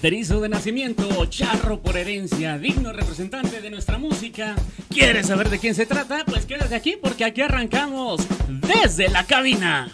Fronterizo 0.00 0.40
de 0.40 0.48
nacimiento, 0.48 1.26
charro 1.26 1.82
por 1.82 1.94
herencia, 1.94 2.56
digno 2.56 2.90
representante 2.90 3.60
de 3.60 3.68
nuestra 3.68 3.98
música. 3.98 4.56
¿Quieres 4.88 5.26
saber 5.26 5.50
de 5.50 5.58
quién 5.58 5.74
se 5.74 5.84
trata? 5.84 6.24
Pues 6.24 6.46
quédate 6.46 6.74
aquí 6.74 6.96
porque 6.98 7.22
aquí 7.22 7.42
arrancamos 7.42 8.26
desde 8.48 9.10
la 9.10 9.24
cabina. 9.26 9.92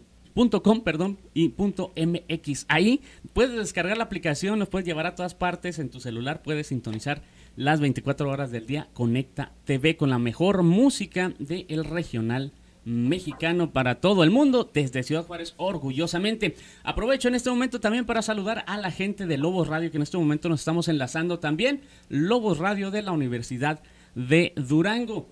perdón, 0.85 1.19
y 1.35 1.55
.mx. 1.57 2.67
Ahí 2.69 3.01
puedes 3.33 3.57
descargar 3.57 3.97
la 3.97 4.05
aplicación, 4.05 4.59
nos 4.59 4.69
puedes 4.69 4.87
llevar 4.87 5.07
a 5.07 5.15
todas 5.15 5.35
partes 5.35 5.79
en 5.79 5.91
tu 5.91 6.01
celular, 6.01 6.43
puedes 6.43 6.69
sintonizar 6.69 7.23
las 7.57 7.81
24 7.81 8.29
horas 8.29 8.51
del 8.51 8.67
día 8.67 8.89
Conecta 8.93 9.53
TV 9.65 9.97
con 9.97 10.11
la 10.11 10.19
mejor 10.19 10.63
música 10.63 11.33
del 11.39 11.85
regional 11.85 12.53
mexicano 12.85 13.73
para 13.73 13.97
todo 13.97 14.23
el 14.23 14.31
mundo 14.31 14.71
desde 14.73 15.03
Ciudad 15.03 15.27
Juárez 15.27 15.55
orgullosamente. 15.57 16.55
Aprovecho 16.85 17.29
en 17.29 17.35
este 17.35 17.51
momento 17.51 17.81
también 17.81 18.07
para 18.07 18.23
saludar 18.23 18.65
a 18.69 18.77
la 18.77 18.91
gente 18.91 19.27
de 19.27 19.39
Lobos 19.39 19.69
Radio 19.69 19.91
que 19.91 19.97
en 19.97 20.03
este 20.03 20.19
momento 20.19 20.49
nos 20.49 20.61
estamos 20.61 20.89
enlazando 20.89 21.41
también. 21.41 21.81
Lobos 22.09 22.59
Radio 22.59 22.91
de 22.91 23.03
la 23.03 23.13
Universidad 23.13 23.83
de 24.15 24.53
Durango 24.57 25.29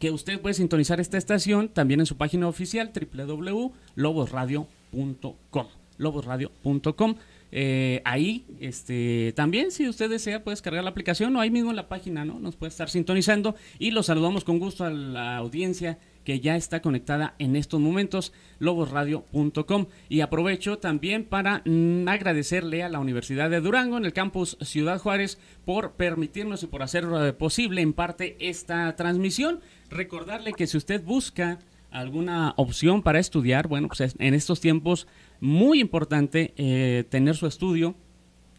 que 0.00 0.10
usted 0.10 0.40
puede 0.40 0.54
sintonizar 0.54 0.98
esta 0.98 1.18
estación 1.18 1.68
también 1.68 2.00
en 2.00 2.06
su 2.06 2.16
página 2.16 2.48
oficial 2.48 2.90
www.lobosradio.com 2.92 5.66
lobosradio.com 5.98 7.14
eh, 7.52 8.00
ahí 8.04 8.46
este 8.60 9.32
también 9.36 9.70
si 9.70 9.88
usted 9.88 10.08
desea 10.08 10.42
puede 10.42 10.54
descargar 10.54 10.82
la 10.82 10.90
aplicación 10.90 11.36
o 11.36 11.40
ahí 11.40 11.50
mismo 11.50 11.70
en 11.70 11.76
la 11.76 11.88
página 11.88 12.24
no 12.24 12.40
nos 12.40 12.56
puede 12.56 12.70
estar 12.70 12.88
sintonizando 12.88 13.54
y 13.78 13.90
los 13.90 14.06
saludamos 14.06 14.44
con 14.44 14.58
gusto 14.58 14.84
a 14.84 14.90
la 14.90 15.36
audiencia 15.36 15.98
que 16.24 16.40
ya 16.40 16.56
está 16.56 16.80
conectada 16.80 17.34
en 17.38 17.56
estos 17.56 17.80
momentos, 17.80 18.32
lobosradio.com. 18.58 19.86
Y 20.08 20.20
aprovecho 20.20 20.78
también 20.78 21.24
para 21.24 21.62
mm, 21.64 22.08
agradecerle 22.08 22.82
a 22.82 22.88
la 22.88 23.00
Universidad 23.00 23.50
de 23.50 23.60
Durango, 23.60 23.96
en 23.96 24.04
el 24.04 24.12
campus 24.12 24.56
Ciudad 24.60 24.98
Juárez, 24.98 25.38
por 25.64 25.92
permitirnos 25.92 26.62
y 26.62 26.66
por 26.66 26.82
hacer 26.82 27.06
eh, 27.20 27.32
posible 27.32 27.80
en 27.80 27.92
parte 27.92 28.36
esta 28.40 28.94
transmisión. 28.96 29.60
Recordarle 29.90 30.52
que 30.52 30.66
si 30.66 30.76
usted 30.76 31.02
busca 31.02 31.58
alguna 31.90 32.54
opción 32.56 33.02
para 33.02 33.18
estudiar, 33.18 33.66
bueno, 33.66 33.88
pues 33.88 34.14
en 34.18 34.34
estos 34.34 34.60
tiempos 34.60 35.06
muy 35.40 35.80
importante 35.80 36.52
eh, 36.56 37.04
tener 37.08 37.34
su 37.36 37.46
estudio, 37.46 37.96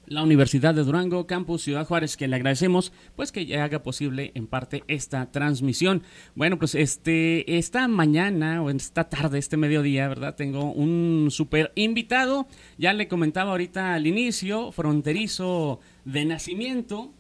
la 0.07 0.23
Universidad 0.23 0.75
de 0.75 0.85
Durango, 0.85 1.27
Campus 1.27 1.63
Ciudad 1.63 1.87
Juárez, 1.87 2.17
que 2.17 2.29
le 2.29 2.37
agradecemos 2.37 2.93
pues 3.17 3.33
que 3.33 3.47
ya 3.47 3.65
haga 3.65 3.83
posible 3.83 4.33
en 4.35 4.47
parte 4.47 4.85
esta 4.89 5.31
transmisión. 5.31 6.03
Bueno, 6.35 6.59
pues 6.59 6.75
este 6.75 7.59
esta 7.59 7.89
mañana 7.89 8.63
o 8.63 8.71
esta 8.71 9.09
tarde, 9.09 9.39
este 9.39 9.57
mediodía, 9.57 10.09
¿verdad? 10.09 10.35
Tengo 10.35 10.73
un 10.73 11.29
súper 11.31 11.73
invitado. 11.75 12.47
Ya 12.79 12.93
le 12.93 13.09
comentaba 13.09 13.53
ahorita 13.53 13.95
al 13.95 14.07
inicio, 14.07 14.73
fronterizo 14.73 15.81
de 16.05 16.25
nacimiento, 16.25 17.13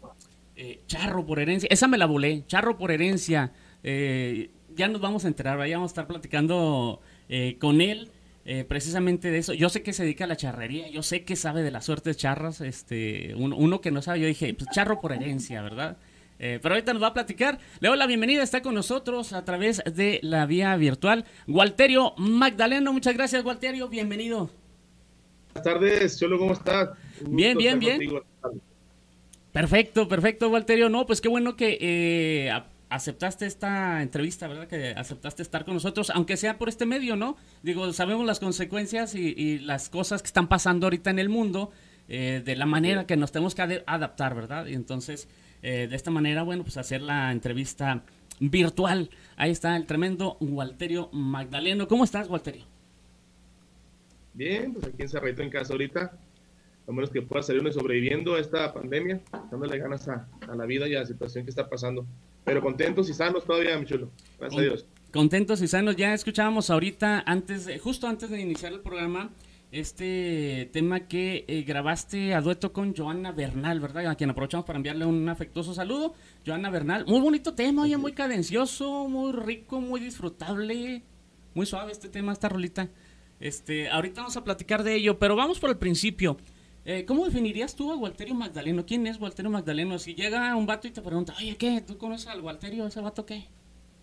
eh, 0.57 0.81
charro 0.87 1.25
por 1.25 1.39
herencia. 1.39 1.69
Esa 1.71 1.89
me 1.89 1.99
la 1.99 2.07
volé, 2.07 2.45
charro 2.47 2.77
por 2.77 2.91
herencia. 2.91 3.53
Eh, 3.83 4.51
ya 4.75 4.89
nos 4.89 5.01
vamos 5.01 5.25
a 5.25 5.29
enterar, 5.29 5.59
ya 5.67 5.77
vamos 5.77 5.91
a 5.91 5.93
estar 5.93 6.07
platicando 6.07 7.01
eh, 7.29 7.57
con 7.59 7.81
él 7.81 8.11
eh, 8.45 8.65
precisamente 8.65 9.31
de 9.31 9.39
eso. 9.39 9.53
Yo 9.53 9.69
sé 9.69 9.83
que 9.83 9.93
se 9.93 10.03
dedica 10.03 10.25
a 10.25 10.27
la 10.29 10.37
charrería, 10.37 10.89
yo 10.89 11.03
sé 11.03 11.25
que 11.25 11.37
sabe 11.37 11.63
de 11.63 11.71
las 11.71 11.85
suertes 11.85 12.17
charras. 12.17 12.61
Este, 12.61 13.35
uno, 13.37 13.57
uno 13.57 13.81
que 13.81 13.91
no 13.91 14.03
sabe, 14.03 14.21
yo 14.21 14.27
dije, 14.27 14.53
pues 14.55 14.69
charro 14.71 15.01
por 15.01 15.13
herencia, 15.13 15.63
¿verdad? 15.63 15.97
Eh, 16.39 16.59
pero 16.61 16.75
ahorita 16.75 16.93
nos 16.93 17.03
va 17.03 17.09
a 17.09 17.15
platicar. 17.15 17.61
Le 17.79 17.89
doy 17.89 17.97
la 17.97 18.07
bienvenida, 18.09 18.43
está 18.43 18.63
con 18.63 18.75
nosotros 18.75 19.33
a 19.33 19.45
través 19.45 19.81
de 19.85 20.19
la 20.23 20.45
vía 20.45 20.75
virtual. 20.77 21.25
Walterio 21.47 22.15
Magdaleno, 22.17 22.93
muchas 22.93 23.15
gracias, 23.15 23.45
Walterio, 23.45 23.89
bienvenido. 23.89 24.51
Buenas 25.55 25.63
tardes, 25.63 26.19
Cholo, 26.19 26.39
¿cómo 26.39 26.55
estás? 26.55 26.91
bien, 27.21 27.57
bien, 27.57 27.79
bien. 27.79 28.01
Perfecto, 29.53 30.09
perfecto, 30.09 30.49
Walterio. 30.49 30.89
No, 30.89 31.07
pues 31.07 31.21
qué 31.21 31.29
bueno 31.29 31.55
que 31.55 31.79
eh, 31.81 32.51
aceptaste 32.95 33.47
esta 33.47 34.03
entrevista, 34.03 34.49
¿verdad? 34.49 34.69
Que 34.69 34.91
aceptaste 34.91 35.43
estar 35.43 35.65
con 35.65 35.75
nosotros, 35.75 36.11
aunque 36.11 36.37
sea 36.37 36.59
por 36.59 36.69
este 36.69 36.87
medio, 36.87 37.17
¿no? 37.17 37.37
Digo, 37.63 37.93
sabemos 37.93 38.27
las 38.27 38.39
consecuencias 38.39 39.15
y, 39.15 39.59
las 39.61 39.89
cosas 39.89 40.23
que 40.23 40.27
están 40.27 40.49
pasando 40.49 40.87
ahorita 40.87 41.11
en 41.11 41.19
el 41.19 41.29
mundo, 41.29 41.71
eh, 42.09 42.43
de 42.45 42.57
la 42.57 42.67
manera 42.67 43.07
que 43.07 43.17
nos 43.17 43.33
tenemos 43.33 43.55
que 43.55 43.83
adaptar, 43.87 44.35
¿verdad? 44.35 44.67
Y 44.67 44.75
entonces, 44.75 45.29
eh, 45.63 45.87
de 45.89 45.97
esta 45.97 46.11
manera, 46.11 46.43
bueno, 46.43 46.65
pues 46.65 46.77
hacer 46.77 47.01
la 47.01 47.33
entrevista 47.33 48.03
virtual. 48.41 49.11
Ahí 49.37 49.51
está 49.51 49.77
el 49.77 49.87
tremendo 49.87 50.37
Walterio 50.41 51.09
Magdaleno. 51.13 51.89
¿Cómo 51.89 52.05
estás, 52.05 52.29
Walterio? 52.29 52.65
Bien, 54.35 54.73
pues 54.73 54.87
aquí 54.87 55.03
encerrado 55.03 55.43
en 55.43 55.51
casa 55.51 55.73
ahorita. 55.73 56.13
A 56.89 56.93
menos 56.93 57.11
que 57.11 57.23
pueda 57.23 57.43
salir 57.43 57.63
uno 57.63 57.71
sobreviviendo 57.71 58.35
a 58.35 58.41
esta 58.41 58.73
pandemia, 58.75 59.21
dándole 59.51 59.79
ganas 59.79 60.09
a, 60.09 60.27
la 60.53 60.67
vida 60.67 60.89
y 60.89 60.97
a 60.97 61.01
la 61.01 61.07
situación 61.07 61.45
que 61.45 61.51
está 61.51 61.69
pasando. 61.69 62.05
Pero 62.45 62.61
contentos 62.61 63.09
y 63.09 63.15
sanos 63.15 63.45
todavía, 63.45 63.79
mi 63.79 63.87
chulo. 63.87 64.11
Gracias 64.39 64.59
a 64.59 64.63
Dios. 64.63 64.87
Contentos 65.13 65.61
y 65.63 65.69
sanos. 65.69 65.97
Ya 65.97 66.15
escuchábamos 66.15 66.71
ahorita, 66.71 67.23
antes, 67.27 67.69
justo 67.83 68.07
antes 68.07 68.31
de 68.31 68.41
iniciar 68.41 68.73
el 68.73 68.81
programa, 68.81 69.31
este 69.71 70.69
tema 70.73 71.01
que 71.07 71.45
eh, 71.49 71.63
grabaste 71.63 72.35
a 72.35 72.41
dueto 72.41 72.73
con 72.73 72.95
Joana 72.95 73.33
Bernal, 73.33 73.81
¿verdad? 73.81 74.07
A 74.07 74.15
quien 74.17 74.31
aprovechamos 74.31 74.67
para 74.67 74.79
enviarle 74.79 75.07
un 75.07 75.29
afectuoso 75.29 75.75
saludo. 75.75 76.15
Joana 76.47 76.71
Bernal, 76.71 77.07
muy 77.07 77.21
bonito 77.21 77.55
tema, 77.55 77.83
oye, 77.83 77.97
muy 77.97 78.13
cadencioso, 78.13 79.09
muy 79.09 79.33
rico, 79.33 79.81
muy 79.81 80.01
disfrutable, 80.01 81.03
muy 81.55 81.67
suave 81.67 81.93
este 81.93 82.09
tema, 82.09 82.33
esta 82.33 82.49
rolita. 82.49 82.89
Este, 83.39 83.89
ahorita 83.89 84.21
vamos 84.21 84.37
a 84.37 84.45
platicar 84.45 84.83
de 84.83 84.95
ello, 84.95 85.19
pero 85.19 85.37
vamos 85.37 85.59
por 85.59 85.71
el 85.71 85.77
principio. 85.77 86.37
Eh, 86.85 87.05
¿Cómo 87.05 87.25
definirías 87.25 87.77
tú 87.77 87.93
a 87.93 87.97
Walterio 87.97 88.35
Magdaleno? 88.35 88.85
¿Quién 88.85 89.07
es 89.07 89.21
Walterio 89.21 89.51
Magdaleno? 89.51 90.01
Si 90.01 90.15
llega 90.15 90.57
un 90.57 90.67
vato 90.67 90.89
y 90.89 90.91
te 90.91 91.01
pregunta, 91.01 91.33
oye, 91.39 91.57
¿qué? 91.57 91.81
¿Tú 91.81 91.97
conoces 91.97 92.27
al 92.27 92.41
Walterio? 92.41 92.87
¿Ese 92.87 93.01
vato 93.01 93.25
qué? 93.25 93.47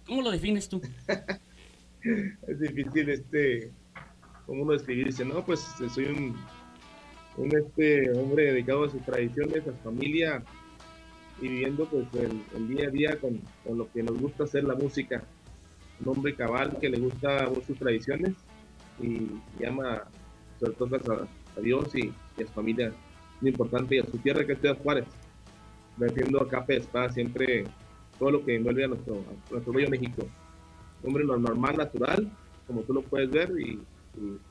¿Cómo 0.06 0.22
lo 0.22 0.32
defines 0.32 0.70
tú? 0.70 0.82
es 2.48 2.60
difícil, 2.60 3.10
este, 3.10 3.72
como 4.46 4.64
uno 4.64 4.74
describirse, 4.74 5.26
¿no? 5.26 5.46
Pues 5.46 5.60
soy 5.94 6.06
un, 6.06 6.38
un 7.36 7.58
este, 7.58 8.12
hombre 8.18 8.54
dedicado 8.54 8.86
a 8.86 8.90
sus 8.90 9.04
tradiciones, 9.04 9.68
a 9.68 9.72
su 9.72 9.84
familia 9.84 10.42
y 11.42 11.48
viviendo 11.50 11.86
pues 11.86 12.06
el, 12.14 12.68
día 12.70 12.88
a 12.88 12.92
día 12.92 13.20
con, 13.20 13.42
con, 13.66 13.78
lo 13.78 13.92
que 13.92 14.04
nos 14.04 14.18
gusta 14.18 14.46
hacer 14.46 14.64
la 14.64 14.76
música. 14.76 15.22
Un 16.00 16.16
hombre 16.16 16.34
cabal 16.34 16.78
que 16.80 16.90
le 16.90 17.00
gusta 17.00 17.50
sus 17.68 17.78
tradiciones 17.78 18.34
y 19.02 19.28
llama 19.60 20.06
sobre 20.60 20.74
todo 20.74 21.28
a, 21.58 21.62
Dios 21.62 21.94
y, 21.96 22.14
a 22.44 22.48
su 22.48 22.54
familia, 22.54 22.92
muy 23.42 23.52
importante, 23.52 23.96
y 23.96 24.00
a 24.00 24.06
su 24.06 24.18
tierra 24.18 24.46
que 24.46 24.54
es 24.54 24.60
Ciudad 24.60 24.78
Juárez, 24.82 25.06
defiendo 25.98 26.42
a 26.42 26.48
capa 26.48 26.68
de 26.68 26.78
espada 26.78 27.12
siempre 27.12 27.66
todo 28.18 28.32
lo 28.32 28.46
que 28.46 28.56
envuelve 28.56 28.86
a 28.86 28.88
nuestro, 28.88 29.24
nuestro 29.50 29.74
bello 29.74 29.90
México. 29.90 30.26
Hombre 31.04 31.24
normal, 31.24 31.78
natural, 31.78 32.30
como 32.68 32.82
tú 32.82 32.94
lo 32.94 33.02
puedes 33.02 33.30
ver, 33.30 33.52
y, 33.60 33.80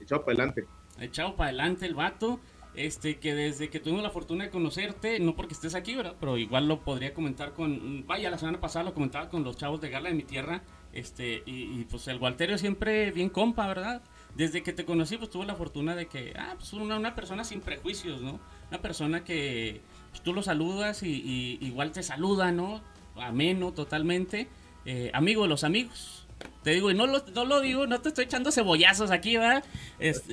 echado 0.01 0.25
para 0.25 0.35
adelante. 0.35 0.65
Echado 1.01 1.37
para 1.37 1.51
adelante 1.51 1.87
el 1.87 1.95
vato 1.95 2.41
este 2.75 3.19
que 3.19 3.35
desde 3.35 3.71
que 3.71 3.81
tuvimos 3.81 4.03
la 4.03 4.11
fortuna 4.11 4.45
de 4.45 4.51
conocerte, 4.51 5.19
no 5.19 5.35
porque 5.35 5.55
estés 5.55 5.75
aquí, 5.75 5.97
¿verdad? 5.97 6.15
Pero 6.21 6.39
igual 6.39 6.69
lo 6.69 6.81
podría 6.81 7.13
comentar 7.13 7.53
con, 7.53 8.07
vaya, 8.07 8.31
la 8.31 8.39
semana 8.39 8.61
pasada 8.61 8.85
lo 8.85 8.95
comentaba 8.95 9.29
con 9.29 9.43
los 9.43 9.57
chavos 9.57 9.81
de 9.81 9.91
Gala 9.91 10.11
de 10.11 10.15
mi 10.15 10.23
tierra, 10.23 10.63
este, 10.93 11.43
y, 11.45 11.81
y 11.81 11.87
pues 11.91 12.07
el 12.09 12.19
Walterio 12.19 12.57
siempre 12.57 13.11
bien 13.11 13.31
compa, 13.31 13.67
¿verdad? 13.67 14.03
Desde 14.35 14.63
que 14.63 14.73
te 14.73 14.85
conocí, 14.85 15.17
pues 15.17 15.31
tuve 15.31 15.47
la 15.47 15.55
fortuna 15.55 15.97
de 15.97 16.07
que, 16.07 16.33
ah, 16.37 16.55
pues 16.57 16.73
una, 16.73 17.15
persona 17.15 17.45
sin 17.45 17.61
prejuicios, 17.61 18.21
¿no? 18.21 18.39
Una 18.71 18.81
persona 18.81 19.25
que 19.25 19.81
pues, 20.11 20.23
tú 20.23 20.33
lo 20.33 20.43
saludas 20.43 21.03
y, 21.03 21.59
igual 21.61 21.93
te 21.93 22.03
saluda, 22.03 22.53
¿no? 22.53 22.81
Ameno 23.17 23.73
totalmente. 23.73 24.49
Eh, 24.85 25.11
amigo 25.13 25.43
de 25.43 25.49
los 25.49 25.65
amigos. 25.65 26.27
Te 26.63 26.71
digo, 26.71 26.91
y 26.91 26.95
no 26.95 27.07
lo, 27.07 27.25
no 27.35 27.45
lo 27.45 27.61
digo, 27.61 27.89
no 27.89 28.01
te 28.01 28.11
estoy 28.11 28.27
echando 28.27 28.53
cebollazos 28.53 29.11
aquí, 29.11 29.37
¿verdad? 29.37 29.65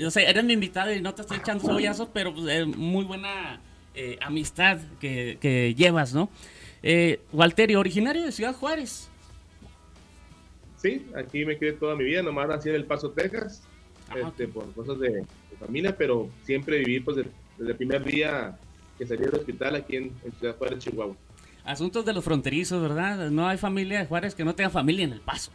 o 0.05 0.11
sea, 0.11 0.29
eres 0.29 0.43
mi 0.43 0.53
invitado 0.53 0.93
y 0.93 1.01
no 1.01 1.15
te 1.15 1.23
estoy 1.23 1.37
echando 1.37 1.65
cebollazos, 1.65 2.09
pero 2.13 2.31
pues, 2.33 2.47
es 2.47 2.67
muy 2.67 3.05
buena 3.05 3.59
eh, 3.95 4.19
amistad 4.21 4.77
que, 4.99 5.39
que, 5.41 5.73
llevas, 5.73 6.13
¿no? 6.13 6.29
Eh, 6.83 7.21
Walterio, 7.33 7.79
originario 7.79 8.23
de 8.23 8.31
Ciudad 8.31 8.53
Juárez. 8.53 9.09
Sí, 10.77 11.07
aquí 11.15 11.43
me 11.43 11.57
quedé 11.57 11.73
toda 11.73 11.95
mi 11.95 12.03
vida, 12.03 12.21
nomás 12.21 12.47
nací 12.47 12.69
en 12.69 12.75
El 12.75 12.85
Paso, 12.85 13.09
Texas 13.09 13.63
este, 14.13 14.47
por 14.47 14.71
cosas 14.73 14.99
de, 14.99 15.25
familia, 15.59 15.95
pero 15.95 16.29
siempre 16.43 16.79
viví 16.79 16.99
pues 16.99 17.17
desde, 17.17 17.31
el 17.71 17.75
primer 17.77 18.03
día 18.03 18.57
que 18.97 19.07
salí 19.07 19.21
del 19.21 19.35
hospital 19.35 19.75
aquí 19.75 19.95
en, 19.95 20.11
Ciudad 20.37 20.57
Juárez, 20.57 20.79
Chihuahua. 20.79 21.15
Asuntos 21.63 22.05
de 22.05 22.13
los 22.13 22.23
fronterizos, 22.23 22.81
¿verdad? 22.81 23.29
No 23.31 23.47
hay 23.47 23.57
familia 23.57 23.99
de 23.99 24.05
Juárez 24.05 24.35
que 24.35 24.43
no 24.43 24.53
tenga 24.53 24.69
familia 24.69 25.05
en 25.05 25.13
El 25.13 25.21
Paso 25.21 25.51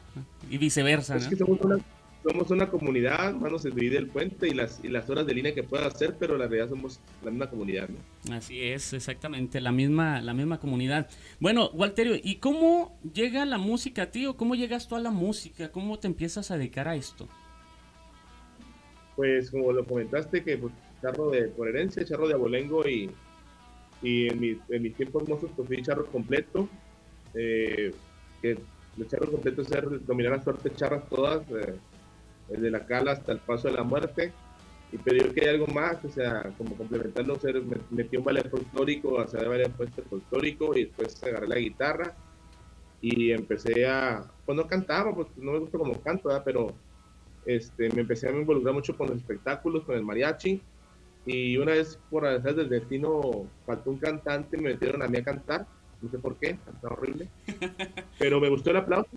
y 0.51 0.59
viceversa. 0.59 1.17
Es 1.17 1.29
que 1.29 1.37
somos 1.37 1.61
una, 1.61 1.79
somos 2.23 2.51
una 2.51 2.69
comunidad, 2.69 3.35
mano, 3.35 3.59
se 3.59 3.71
divide 3.71 3.97
el 3.97 4.09
puente 4.09 4.49
y 4.49 4.53
las, 4.53 4.81
y 4.83 4.89
las 4.89 5.09
horas 5.09 5.27
de 5.27 5.35
línea 5.35 5.55
que 5.55 5.63
pueda 5.63 5.87
hacer, 5.87 6.17
pero 6.19 6.37
la 6.37 6.47
realidad 6.47 6.69
somos 6.69 7.01
la 7.25 7.31
misma 7.31 7.49
comunidad, 7.49 7.89
¿no? 7.89 8.35
Así 8.35 8.61
es, 8.63 8.93
exactamente, 8.93 9.61
la 9.61 9.73
misma, 9.73 10.21
la 10.21 10.35
misma 10.35 10.59
comunidad. 10.59 11.09
Bueno, 11.39 11.71
Walterio, 11.73 12.17
¿y 12.23 12.37
cómo 12.37 12.99
llega 13.15 13.45
la 13.47 13.59
música 13.59 14.03
a 14.03 14.11
ti 14.11 14.27
o 14.27 14.37
cómo 14.37 14.55
llegas 14.55 14.89
tú 14.89 14.97
a 14.97 15.01
la 15.01 15.11
música? 15.11 15.71
¿Cómo 15.71 15.99
te 15.99 16.09
empiezas 16.09 16.51
a 16.51 16.59
dedicar 16.59 16.89
a 16.89 16.97
esto? 16.97 17.29
Pues 19.17 19.51
como 19.51 19.73
lo 19.73 19.85
comentaste, 19.85 20.43
que 20.43 20.59
pues, 20.59 20.73
charro 21.03 21.31
de, 21.31 21.49
por 21.49 21.69
herencia, 21.69 22.05
charro 22.05 22.29
de 22.29 22.35
abolengo 22.35 22.87
y, 22.89 23.11
y 24.03 24.29
en, 24.29 24.41
mi, 24.41 24.59
en 24.69 24.83
mis 24.83 24.95
tiempos 24.95 25.29
mozos 25.29 25.51
pues 25.57 25.69
fui 25.69 25.83
charro 25.83 26.07
completo, 26.07 26.69
eh, 27.35 27.93
que 28.43 28.59
el 28.99 29.09
charro 29.09 29.31
completo 29.31 29.63
es 29.63 29.69
ser, 29.69 30.05
dominar 30.05 30.33
las 30.33 30.45
suerte 30.45 30.73
charras 30.75 31.09
todas, 31.09 31.43
eh, 31.51 31.75
desde 32.49 32.71
la 32.71 32.87
cala 32.87 33.13
hasta 33.13 33.33
el 33.33 33.39
paso 33.39 33.69
de 33.69 33.75
la 33.75 33.83
muerte, 33.83 34.33
y 34.93 34.99
pero 34.99 35.25
yo 35.25 35.33
quería 35.33 35.51
algo 35.51 35.67
más, 35.69 36.05
o 36.05 36.09
sea, 36.09 36.53
como 36.59 36.75
complementarlo, 36.77 37.39
ser, 37.39 37.63
metí 37.91 38.17
un 38.17 38.25
ballet 38.25 38.49
folclórico, 38.51 39.21
hacer 39.21 39.49
ballet 39.49 39.71
folclórico 40.09 40.77
y 40.77 40.87
después 40.87 41.23
agarré 41.23 41.47
la 41.47 41.57
guitarra 41.57 42.15
y 43.01 43.31
empecé 43.31 43.87
a, 43.87 44.25
pues 44.45 44.57
no 44.57 44.67
cantaba, 44.67 45.15
pues 45.15 45.29
no 45.37 45.53
me 45.53 45.59
gusta 45.61 45.79
como 45.79 46.01
canto, 46.01 46.29
pero 46.45 46.75
este, 47.47 47.89
me 47.91 48.03
empecé 48.03 48.29
a 48.29 48.33
involucrar 48.33 48.75
mucho 48.75 48.97
con 48.97 49.09
los 49.09 49.17
espectáculos, 49.17 49.85
con 49.85 49.97
el 49.97 50.05
mariachi. 50.05 50.61
Y 51.27 51.57
una 51.57 51.73
vez, 51.73 51.99
por 52.11 52.27
hacer 52.27 52.55
del 52.55 52.69
destino, 52.69 53.47
faltó 53.67 53.91
un 53.91 53.99
cantante, 53.99 54.57
me 54.57 54.71
metieron 54.71 55.03
a 55.03 55.09
mí 55.09 55.19
a 55.19 55.25
cantar. 55.25 55.67
No 56.01 56.11
sé 56.11 56.19
por 56.19 56.37
qué, 56.37 56.51
está 56.51 56.89
horrible. 56.89 57.29
Pero 58.19 58.41
me 58.41 58.49
gustó 58.49 58.71
el 58.71 58.79
aplauso, 58.79 59.11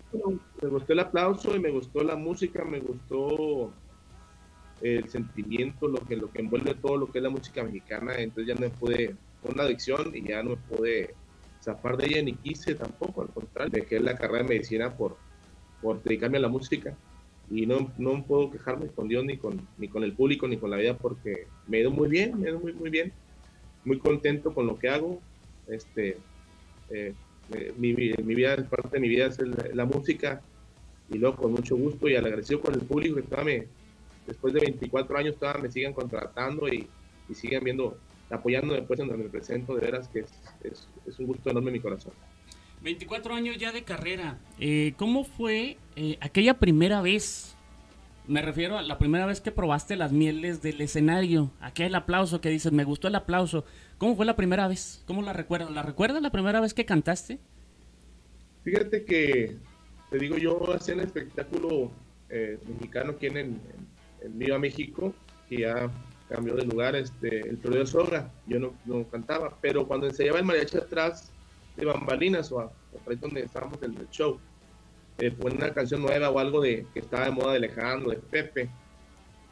me 0.60 0.68
gustó 0.68 0.92
el 0.92 1.00
aplauso 1.00 1.56
y 1.56 1.60
me 1.60 1.70
gustó 1.70 2.02
la 2.04 2.16
música, 2.16 2.62
me 2.64 2.80
gustó 2.80 3.72
el 4.82 5.08
sentimiento, 5.08 5.88
lo 5.88 5.98
que, 5.98 6.16
lo 6.16 6.30
que 6.30 6.40
envuelve 6.40 6.74
todo 6.74 6.98
lo 6.98 7.10
que 7.10 7.18
es 7.18 7.24
la 7.24 7.30
música 7.30 7.64
mexicana. 7.64 8.16
Entonces 8.16 8.48
ya 8.48 8.54
no 8.54 8.60
me 8.60 8.70
pude, 8.70 9.16
fue 9.42 9.52
una 9.52 9.62
adicción 9.62 10.14
y 10.14 10.22
ya 10.28 10.42
no 10.42 10.50
me 10.50 10.56
pude 10.56 11.14
zafar 11.62 11.96
de 11.96 12.06
ella 12.06 12.22
ni 12.22 12.34
quise 12.34 12.74
tampoco, 12.74 13.22
al 13.22 13.28
contrario, 13.28 13.72
dejé 13.72 13.98
la 13.98 14.14
carrera 14.14 14.42
de 14.42 14.50
medicina 14.50 14.94
por, 14.94 15.16
por 15.80 16.02
dedicarme 16.02 16.36
a 16.36 16.42
la 16.42 16.48
música 16.48 16.94
y 17.54 17.66
no, 17.66 17.92
no 17.98 18.24
puedo 18.24 18.50
quejarme 18.50 18.88
con 18.88 19.06
Dios 19.06 19.24
ni 19.24 19.36
con, 19.36 19.60
ni 19.78 19.86
con 19.86 20.02
el 20.02 20.12
público 20.12 20.48
ni 20.48 20.56
con 20.56 20.70
la 20.70 20.76
vida 20.76 20.96
porque 20.96 21.46
me 21.68 21.76
ha 21.76 21.80
ido 21.82 21.92
muy 21.92 22.08
bien, 22.08 22.40
me 22.40 22.48
ha 22.48 22.50
ido 22.50 22.58
muy, 22.58 22.72
muy 22.72 22.90
bien, 22.90 23.12
muy 23.84 24.00
contento 24.00 24.52
con 24.52 24.66
lo 24.66 24.76
que 24.76 24.88
hago. 24.88 25.20
Este, 25.68 26.16
eh, 26.90 27.14
eh, 27.52 27.72
mi, 27.78 27.94
mi, 27.94 28.34
vida, 28.34 28.56
parte 28.68 28.88
de 28.90 29.00
mi 29.00 29.08
vida 29.08 29.26
es 29.26 29.38
la 29.72 29.84
música 29.84 30.42
y 31.08 31.18
luego 31.18 31.36
con 31.36 31.52
mucho 31.52 31.76
gusto 31.76 32.08
y 32.08 32.16
agradecido 32.16 32.60
con 32.60 32.74
el 32.74 32.80
público 32.80 33.20
que 33.22 33.44
me, 33.44 33.66
después 34.26 34.52
de 34.52 34.58
24 34.58 35.16
años 35.16 35.36
todavía 35.36 35.62
me 35.62 35.70
siguen 35.70 35.92
contratando 35.92 36.66
y, 36.66 36.88
y 37.28 37.34
siguen 37.34 37.62
viendo, 37.62 37.96
apoyándome 38.30 38.80
después 38.80 38.98
en 38.98 39.06
donde 39.06 39.22
me 39.22 39.30
presento, 39.30 39.76
de 39.76 39.80
veras 39.80 40.08
que 40.08 40.20
es, 40.20 40.32
es, 40.64 40.88
es 41.06 41.18
un 41.20 41.26
gusto 41.26 41.50
enorme 41.50 41.68
en 41.68 41.74
mi 41.74 41.80
corazón. 41.80 42.14
24 42.84 43.34
años 43.34 43.56
ya 43.56 43.72
de 43.72 43.82
carrera. 43.82 44.38
Eh, 44.60 44.92
¿Cómo 44.98 45.24
fue 45.24 45.78
eh, 45.96 46.18
aquella 46.20 46.54
primera 46.54 47.00
vez? 47.00 47.56
Me 48.26 48.42
refiero 48.42 48.78
a 48.78 48.82
la 48.82 48.98
primera 48.98 49.26
vez 49.26 49.40
que 49.40 49.50
probaste 49.50 49.96
las 49.96 50.12
mieles 50.12 50.62
del 50.62 50.80
escenario. 50.82 51.50
Aquel 51.60 51.94
aplauso 51.94 52.40
que 52.42 52.50
dices, 52.50 52.72
me 52.72 52.84
gustó 52.84 53.08
el 53.08 53.14
aplauso. 53.14 53.64
¿Cómo 53.96 54.16
fue 54.16 54.26
la 54.26 54.36
primera 54.36 54.68
vez? 54.68 55.02
¿Cómo 55.06 55.22
la 55.22 55.32
recuerdas? 55.32 55.70
¿La 55.70 55.82
recuerdas 55.82 56.22
la 56.22 56.30
primera 56.30 56.60
vez 56.60 56.74
que 56.74 56.84
cantaste? 56.84 57.38
Fíjate 58.64 59.04
que, 59.04 59.56
te 60.10 60.18
digo, 60.18 60.36
yo 60.36 60.72
hacía 60.74 60.94
un 60.94 61.00
espectáculo 61.00 61.90
eh, 62.28 62.58
mexicano 62.66 63.12
aquí 63.12 63.26
en, 63.26 63.36
en, 63.36 63.58
Viva 64.38 64.58
México, 64.58 65.14
que 65.48 65.60
ya 65.60 65.90
cambió 66.30 66.54
de 66.54 66.64
lugar, 66.64 66.96
este, 66.96 67.46
el 67.48 67.58
Toreo 67.58 67.80
de 67.80 67.86
Soga. 67.86 68.32
Yo 68.46 68.58
no, 68.58 68.74
no 68.86 69.06
cantaba, 69.08 69.58
pero 69.60 69.86
cuando 69.86 70.06
enseñaba 70.06 70.38
el 70.38 70.46
mariachi 70.46 70.78
atrás, 70.78 71.33
de 71.76 71.84
bambalinas 71.84 72.50
o, 72.52 72.60
a, 72.60 72.70
ahí 73.06 73.16
donde 73.16 73.42
estábamos 73.42 73.82
en 73.82 73.94
el 73.98 74.08
show, 74.10 74.40
eh, 75.18 75.34
una 75.40 75.72
canción 75.72 76.02
nueva 76.02 76.30
o 76.30 76.38
algo 76.38 76.60
de 76.60 76.86
que 76.92 77.00
estaba 77.00 77.26
de 77.26 77.30
moda 77.32 77.52
de 77.52 77.58
Alejandro, 77.58 78.10
de 78.10 78.16
Pepe, 78.16 78.70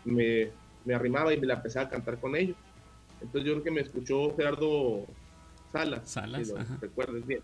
me, 0.04 0.50
me 0.84 0.94
arrimaba 0.94 1.32
y 1.32 1.40
me 1.40 1.46
la 1.46 1.54
empezaba 1.54 1.86
a 1.86 1.90
cantar 1.90 2.18
con 2.20 2.34
ellos. 2.36 2.56
Entonces 3.20 3.44
yo 3.48 3.52
creo 3.54 3.64
que 3.64 3.70
me 3.70 3.80
escuchó 3.80 4.34
Gerardo 4.36 5.06
Salas. 5.70 6.10
Salas, 6.10 6.46
si 6.46 6.52
lo 6.52 6.58
ajá. 6.60 6.78
recuerdes 6.80 7.26
bien. 7.26 7.42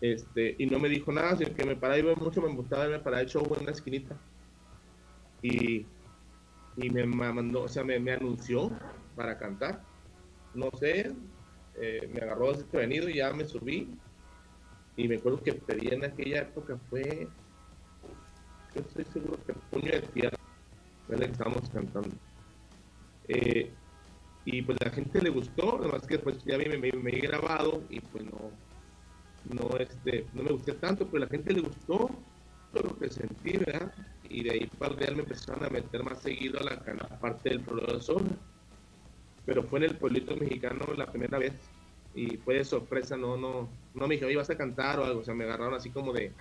Este, 0.00 0.56
y 0.58 0.66
no 0.66 0.78
me 0.78 0.88
dijo 0.88 1.12
nada, 1.12 1.36
sino 1.36 1.54
que 1.54 1.64
me 1.64 1.76
paraba 1.76 1.98
y 1.98 2.16
mucho, 2.16 2.42
me 2.42 2.54
gustaba 2.54 2.88
me 2.88 2.98
paraba 2.98 3.22
el 3.22 3.28
show 3.28 3.42
en 3.56 3.62
una 3.62 3.72
esquinita. 3.72 4.16
Y, 5.40 5.86
y 6.76 6.90
me 6.90 7.06
ma- 7.06 7.32
mandó, 7.32 7.62
o 7.62 7.68
sea, 7.68 7.84
me, 7.84 7.98
me 7.98 8.12
anunció 8.12 8.70
para 9.14 9.38
cantar. 9.38 9.82
No 10.54 10.68
sé, 10.78 11.12
eh, 11.76 12.08
me 12.12 12.20
agarró 12.20 12.52
desprevenido 12.52 13.08
y 13.08 13.16
ya 13.16 13.32
me 13.32 13.44
subí. 13.44 13.88
Y 14.96 15.08
me 15.08 15.16
acuerdo 15.16 15.42
que 15.42 15.54
pedí 15.54 15.88
en 15.88 16.04
aquella 16.04 16.42
época 16.42 16.78
fue, 16.88 17.28
yo 18.74 18.80
estoy 18.80 19.04
seguro 19.06 19.38
que 19.44 19.52
Puño 19.70 19.90
de 19.90 20.02
Tierra, 20.02 20.38
fue 21.06 21.16
la 21.16 21.26
que 21.26 21.32
estábamos 21.32 21.68
cantando. 21.70 22.16
Eh, 23.28 23.70
y 24.44 24.62
pues 24.62 24.78
la 24.84 24.90
gente 24.90 25.22
le 25.22 25.30
gustó, 25.30 25.78
además 25.80 26.06
que 26.06 26.18
pues 26.18 26.44
ya 26.44 26.58
me, 26.58 26.76
me, 26.76 26.92
me 26.92 27.10
he 27.10 27.20
grabado 27.20 27.82
y 27.88 28.00
pues 28.00 28.24
no, 28.24 28.50
no, 29.50 29.76
este, 29.78 30.26
no 30.34 30.42
me 30.42 30.52
gusté 30.52 30.72
tanto, 30.74 31.06
pero 31.06 31.24
la 31.24 31.30
gente 31.30 31.52
le 31.52 31.60
gustó 31.60 32.10
lo 32.82 32.98
que 32.98 33.08
sentí, 33.08 33.56
¿verdad? 33.58 33.92
Y 34.28 34.42
de 34.42 34.50
ahí 34.50 34.70
para 34.78 34.94
me 34.94 35.22
empezaron 35.22 35.64
a 35.64 35.68
meter 35.68 36.02
más 36.02 36.20
seguido 36.20 36.58
a 36.60 36.64
la, 36.64 36.72
a 36.72 36.94
la 36.94 37.20
parte 37.20 37.50
del 37.50 37.60
problema 37.60 37.94
de 37.94 38.00
zona. 38.00 38.30
Pero 39.46 39.62
fue 39.64 39.78
en 39.80 39.84
el 39.86 39.96
pueblito 39.96 40.36
mexicano 40.36 40.86
la 40.96 41.06
primera 41.06 41.38
vez 41.38 41.52
y 42.14 42.36
fue 42.38 42.54
de 42.54 42.64
sorpresa, 42.64 43.16
no, 43.16 43.36
no, 43.36 43.68
no 43.94 44.06
me 44.06 44.14
dijeron, 44.14 44.32
ibas 44.32 44.50
a 44.50 44.56
cantar 44.56 45.00
o 45.00 45.04
algo, 45.04 45.20
o 45.20 45.24
sea, 45.24 45.34
me 45.34 45.44
agarraron 45.44 45.74
así 45.74 45.90
como 45.90 46.12
de, 46.12 46.32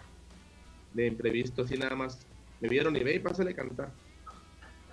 de 0.93 1.07
imprevisto, 1.07 1.63
así 1.63 1.77
nada 1.77 1.95
más. 1.95 2.19
Me 2.61 2.69
vieron 2.69 2.95
y 2.95 3.03
ve 3.03 3.15
y 3.15 3.19
pásale 3.19 3.51
a 3.51 3.55
cantar. 3.55 3.91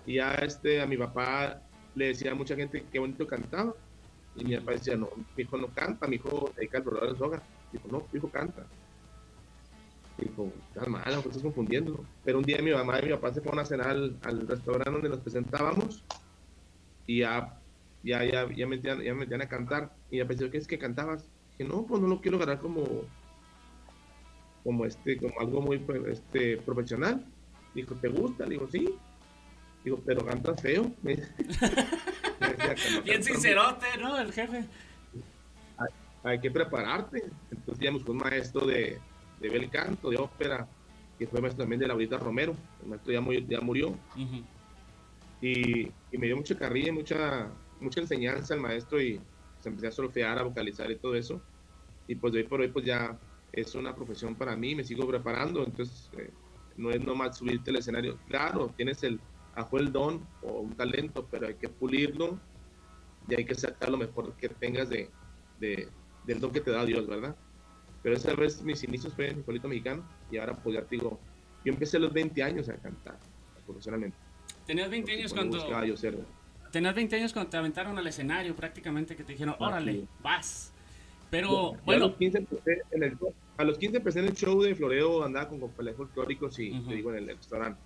Y 0.07 0.15
ya 0.15 0.35
este, 0.37 0.81
a 0.81 0.87
mi 0.87 0.97
papá 0.97 1.63
le 1.95 2.07
decía 2.07 2.33
a 2.33 2.35
mucha 2.35 2.57
gente 2.57 2.85
qué 2.91 2.99
bonito 2.99 3.27
cantaba. 3.27 3.75
Y 4.35 4.45
mi 4.45 4.57
papá 4.57 4.73
decía, 4.73 4.97
no, 4.97 5.11
mi 5.37 5.43
hijo 5.43 5.57
no 5.59 5.69
canta, 5.69 6.07
mi 6.07 6.17
hijo 6.17 6.53
dedica 6.57 6.79
al 6.79 6.85
programa 6.85 7.13
de 7.13 7.19
soga. 7.19 7.43
Dijo, 7.73 7.89
no, 7.91 8.07
mi 8.11 8.19
hijo 8.19 8.31
canta. 8.31 8.67
Dijo, 10.17 10.51
estás 10.69 10.89
mal, 10.89 11.03
pues 11.05 11.27
estás 11.27 11.43
confundiendo. 11.43 12.05
Pero 12.25 12.39
un 12.39 12.45
día 12.45 12.61
mi 12.63 12.73
mamá 12.73 12.99
y 13.01 13.05
mi 13.05 13.11
papá 13.11 13.33
se 13.33 13.41
fueron 13.41 13.61
a 13.61 13.65
cenar 13.65 13.89
al, 13.89 14.19
al 14.23 14.49
restaurante 14.49 14.91
donde 14.91 15.09
nos 15.11 15.21
presentábamos 15.21 16.03
y 17.07 17.21
ya, 17.21 17.60
ya, 18.03 18.25
ya, 18.25 18.49
ya, 18.55 18.67
me 18.67 18.77
metían, 18.77 19.01
ya 19.03 19.13
me 19.15 19.21
metían 19.21 19.43
a 19.43 19.49
cantar. 19.49 19.95
Y 20.11 20.19
ya 20.19 20.27
pensé, 20.27 20.51
¿qué 20.51 20.59
es 20.59 20.67
que 20.67 20.79
cantabas? 20.79 21.29
Dije, 21.59 21.65
no, 21.71 21.87
pues 21.87 22.01
no 22.01 22.09
lo 22.09 22.21
quiero 22.21 22.39
ganar 22.39 22.59
como, 22.59 22.85
como, 24.65 24.85
este, 24.87 25.17
como 25.19 25.39
algo 25.41 25.61
muy 25.63 25.85
este, 26.09 26.57
profesional. 26.59 27.25
Dijo, 27.75 27.95
¿te 27.95 28.09
gusta? 28.09 28.45
Le 28.45 28.51
digo, 28.53 28.69
sí. 28.69 28.95
Digo, 29.85 30.03
pero 30.05 30.25
cantas 30.25 30.61
feo. 30.61 30.93
Me 31.03 31.17
decía, 31.17 32.75
"Que 32.75 33.01
Bien 33.03 33.23
sincerote, 33.23 33.87
¿no? 34.01 34.19
El 34.19 34.33
jefe. 34.33 34.65
hay 36.23 36.41
que 36.41 36.51
prepararte. 36.51 37.23
Entonces 37.51 37.83
ya 37.85 37.91
buscó 37.91 38.13
un 38.13 38.19
maestro 38.19 38.67
de, 38.67 38.99
de 39.41 39.49
bel 39.49 39.71
canto, 39.71 40.11
de 40.11 40.17
ópera, 40.17 40.67
que 41.19 41.27
fue 41.27 41.41
maestro 41.41 41.63
también 41.65 41.81
de 41.81 41.87
Laurita 41.89 42.19
Romero. 42.19 42.55
El 42.83 42.89
maestro 42.89 43.13
ya, 43.13 43.21
murió- 43.21 43.47
ya 43.47 43.61
murió. 43.61 43.95
Y, 45.41 45.83
y 46.13 46.19
me 46.19 46.27
dio 46.27 46.37
mucha 46.37 46.57
carrilla, 46.59 46.89
y 46.89 46.93
mucha, 46.93 47.51
mucha 47.81 48.01
enseñanza 48.01 48.55
el 48.55 48.61
maestro 48.61 49.01
y 49.01 49.21
se 49.61 49.69
empecé 49.69 49.89
a 49.89 49.93
solfear, 49.93 50.39
a 50.39 50.43
vocalizar 50.43 50.91
y 50.91 50.97
todo 50.97 51.15
eso. 51.15 51.41
Y 52.07 52.15
pues 52.15 52.33
de 52.33 52.41
hoy 52.41 52.47
por 52.47 52.61
hoy 52.61 52.69
pues 52.69 52.85
ya 52.85 53.19
es 53.53 53.75
una 53.75 53.95
profesión 53.95 54.35
para 54.35 54.57
mí, 54.57 54.75
me 54.75 54.85
sigo 54.85 55.07
preparando, 55.07 55.65
entonces 55.65 56.11
eh, 56.19 56.31
no 56.77 56.91
es 56.91 57.01
nomás 57.05 57.39
subirte 57.39 57.71
al 57.71 57.77
escenario. 57.77 58.19
Claro, 58.29 58.73
tienes 58.77 59.03
el, 59.03 59.21
ajo 59.55 59.79
el 59.79 59.93
don 59.93 60.27
o 60.43 60.61
un 60.61 60.73
talento, 60.75 61.27
pero 61.31 61.47
hay 61.49 61.55
que 61.55 61.69
pulirlo 61.69 62.39
y 63.29 63.35
hay 63.35 63.45
que 63.45 63.55
sacar 63.55 63.91
lo 63.91 63.99
mejor 63.99 64.35
que 64.37 64.49
tengas 64.49 64.89
de, 64.89 65.11
de- 65.59 65.89
del 66.25 66.41
don 66.41 66.53
que 66.53 66.61
te 66.61 66.71
da 66.71 66.85
Dios, 66.85 67.07
¿verdad? 67.07 67.35
Pero 68.03 68.17
esa 68.17 68.35
vez 68.35 68.63
mis 68.63 68.83
inicios 68.85 69.13
fue 69.15 69.29
en 69.29 69.39
el 69.39 69.43
pueblito 69.45 69.69
mexicano 69.69 70.09
y 70.31 70.39
ahora 70.39 70.55
pues 70.55 70.75
ya 70.77 70.83
te 70.83 70.97
digo, 70.97 71.19
yo 71.65 71.73
empecé 71.73 71.97
a 71.99 72.01
los 72.01 72.13
20 72.13 72.43
años 72.43 72.69
a 72.69 72.75
cantar 72.77 73.19
profesionalmente. 73.67 74.17
Tenías 74.67 74.89
20 74.91 75.13
años 75.13 75.23
pues, 75.33 75.33
cuando... 75.35 75.59
buscaba 75.59 75.85
yo 75.87 75.97
ser- 75.97 76.19
Tenías 76.71 76.95
20 76.95 77.17
años 77.17 77.33
cuando 77.33 77.51
te 77.51 77.57
aventaron 77.57 77.99
al 77.99 78.07
escenario 78.07 78.55
prácticamente 78.55 79.17
que 79.17 79.25
te 79.25 79.33
dijeron, 79.33 79.57
órale, 79.59 79.93
sí. 79.93 80.05
vas. 80.23 80.73
Pero 81.31 81.49
Yo 81.75 81.75
a 81.75 81.83
bueno, 81.85 82.07
los 82.09 82.17
15 82.17 82.39
empecé 82.39 82.83
en 82.91 83.03
el, 83.05 83.17
a 83.57 83.65
los 83.65 83.79
15 83.79 83.97
empecé 83.99 84.19
en 84.21 84.25
el 84.27 84.35
show 84.35 84.61
de 84.63 84.75
Floreo, 84.75 85.23
andaba 85.25 85.49
con 85.49 85.61
complejos 85.61 85.97
folclóricos 86.09 86.59
y 86.59 86.71
te 86.81 86.95
digo 86.95 87.13
en 87.15 87.29
el 87.29 87.37
restaurante. 87.37 87.81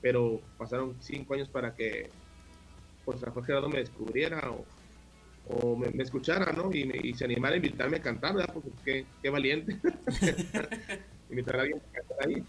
Pero 0.00 0.40
pasaron 0.58 0.94
5 1.00 1.34
años 1.34 1.48
para 1.48 1.74
que 1.74 2.10
pues 3.04 3.22
a 3.24 3.30
Jorge 3.30 3.46
Gerardo 3.48 3.68
me 3.68 3.78
descubriera 3.78 4.50
o, 4.50 4.64
o 5.48 5.76
me, 5.76 5.88
me 5.90 6.02
escuchara, 6.02 6.52
¿no? 6.52 6.72
Y, 6.72 6.84
me- 6.84 6.98
y 7.02 7.14
se 7.14 7.24
animara 7.24 7.54
a 7.54 7.56
invitarme 7.56 7.96
a 7.98 8.02
cantar, 8.02 8.34
¿verdad? 8.34 8.52
Porque 8.54 8.70
qué, 8.84 9.06
qué 9.22 9.30
valiente. 9.30 9.78
Invitar 11.30 11.56
a 11.56 11.62
alguien 11.62 11.78
a 11.80 11.92
cantar 11.92 12.28
ahí. 12.28 12.44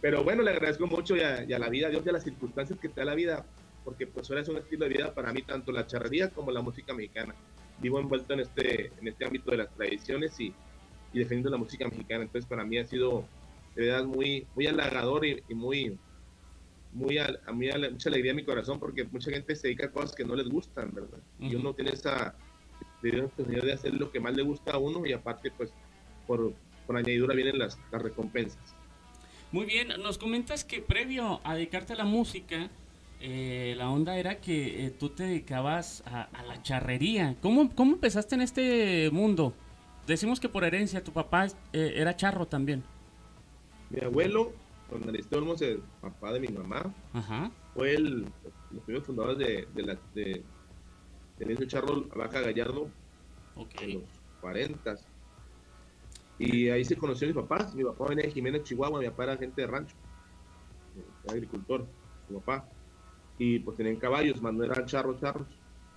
Pero 0.00 0.22
bueno, 0.22 0.42
le 0.42 0.50
agradezco 0.50 0.86
mucho 0.86 1.16
y 1.16 1.20
a, 1.20 1.42
y 1.44 1.52
a 1.52 1.58
la 1.58 1.68
vida, 1.68 1.86
a 1.88 1.90
Dios 1.90 2.02
y 2.04 2.08
a 2.08 2.12
las 2.12 2.22
circunstancias 2.24 2.78
que 2.78 2.88
te 2.88 3.00
da 3.00 3.04
la 3.06 3.14
vida, 3.14 3.44
porque 3.86 4.08
pues 4.08 4.28
ahora 4.28 4.42
es 4.42 4.48
un 4.48 4.56
estilo 4.56 4.84
de 4.84 4.94
vida 4.94 5.14
para 5.14 5.32
mí, 5.32 5.42
tanto 5.42 5.70
la 5.70 5.86
charrería 5.86 6.28
como 6.30 6.50
la 6.50 6.60
música 6.60 6.92
mexicana. 6.92 7.36
Vivo 7.78 8.00
envuelto 8.00 8.34
en 8.34 8.40
este, 8.40 8.86
en 8.98 9.06
este 9.06 9.24
ámbito 9.24 9.52
de 9.52 9.58
las 9.58 9.72
tradiciones 9.72 10.38
y, 10.40 10.52
y 11.12 11.18
defendiendo 11.20 11.50
la 11.50 11.56
música 11.56 11.86
mexicana. 11.86 12.24
Entonces 12.24 12.48
para 12.48 12.64
mí 12.64 12.78
ha 12.78 12.84
sido 12.84 13.28
de 13.76 13.86
verdad 13.86 14.04
muy, 14.04 14.44
muy 14.56 14.66
halagador 14.66 15.24
y, 15.24 15.40
y 15.48 15.54
muy, 15.54 15.96
muy, 16.90 17.16
al- 17.18 17.40
a 17.46 17.52
mí 17.52 17.68
mucha 17.92 18.08
alegría 18.08 18.32
en 18.32 18.36
mi 18.38 18.44
corazón 18.44 18.80
porque 18.80 19.04
mucha 19.04 19.30
gente 19.30 19.54
se 19.54 19.68
dedica 19.68 19.86
a 19.86 19.92
cosas 19.92 20.16
que 20.16 20.24
no 20.24 20.34
les 20.34 20.48
gustan, 20.48 20.92
¿verdad? 20.92 21.20
Y 21.38 21.54
Ujú. 21.54 21.58
uno 21.60 21.74
tiene 21.74 21.92
esa 21.92 22.34
de, 23.02 23.30
de 23.46 23.72
hacer 23.72 23.94
lo 23.94 24.10
que 24.10 24.18
más 24.18 24.34
le 24.34 24.42
gusta 24.42 24.72
a 24.72 24.78
uno 24.78 25.06
y 25.06 25.12
aparte 25.12 25.52
pues 25.52 25.70
por, 26.26 26.52
por 26.88 26.96
añadidura 26.96 27.36
vienen 27.36 27.56
las, 27.60 27.78
las 27.92 28.02
recompensas. 28.02 28.74
muy 29.52 29.64
bien, 29.64 29.88
nos 30.02 30.18
comentas 30.18 30.64
que 30.64 30.80
previo 30.80 31.40
a 31.44 31.54
dedicarte 31.54 31.92
a 31.92 31.96
la 31.96 32.04
música, 32.04 32.68
eh, 33.20 33.74
la 33.76 33.90
onda 33.90 34.16
era 34.18 34.40
que 34.40 34.86
eh, 34.86 34.90
tú 34.90 35.10
te 35.10 35.24
dedicabas 35.24 36.02
a, 36.06 36.22
a 36.24 36.42
la 36.44 36.62
charrería. 36.62 37.36
¿Cómo, 37.42 37.74
¿Cómo 37.74 37.92
empezaste 37.94 38.34
en 38.34 38.42
este 38.42 39.10
mundo? 39.12 39.52
Decimos 40.06 40.38
que 40.40 40.48
por 40.48 40.64
herencia, 40.64 41.02
tu 41.02 41.12
papá 41.12 41.46
eh, 41.72 41.94
era 41.96 42.14
charro 42.16 42.46
también. 42.46 42.84
Mi 43.90 44.00
abuelo, 44.04 44.52
don 44.90 45.08
Aristeo 45.08 45.38
Olmos, 45.38 45.60
el 45.62 45.82
papá 46.00 46.32
de 46.32 46.40
mi 46.40 46.48
mamá, 46.48 46.94
Ajá. 47.12 47.50
fue 47.74 47.94
el, 47.94 48.22
los 48.70 48.84
primeros 48.84 49.06
fundadores 49.06 49.38
de, 49.38 49.68
de, 49.74 49.82
la, 49.82 49.98
de, 50.14 50.42
Lienzo 51.38 51.64
Charro 51.66 52.04
Vaca 52.14 52.40
Gallardo 52.40 52.88
Ok. 53.56 53.82
en 53.82 53.94
los 54.00 54.04
40. 54.40 54.96
Y 56.38 56.68
ahí 56.68 56.84
se 56.84 56.96
conoció 56.96 57.26
a 57.26 57.32
mis 57.32 57.36
papás. 57.42 57.74
Mi 57.74 57.82
papá 57.84 58.06
venía 58.08 58.24
de 58.26 58.30
Jiménez, 58.30 58.62
Chihuahua. 58.64 59.00
Mi 59.00 59.08
papá 59.08 59.24
era 59.24 59.36
gente 59.36 59.60
de 59.62 59.66
rancho, 59.66 59.96
era 61.24 61.32
agricultor, 61.34 61.86
mi 62.28 62.38
papá. 62.38 62.68
Y 63.38 63.58
pues 63.58 63.76
tenían 63.76 63.96
caballos, 63.96 64.40
más 64.40 64.54
no 64.54 64.64
eran 64.64 64.86
charros, 64.86 65.20
charros. 65.20 65.46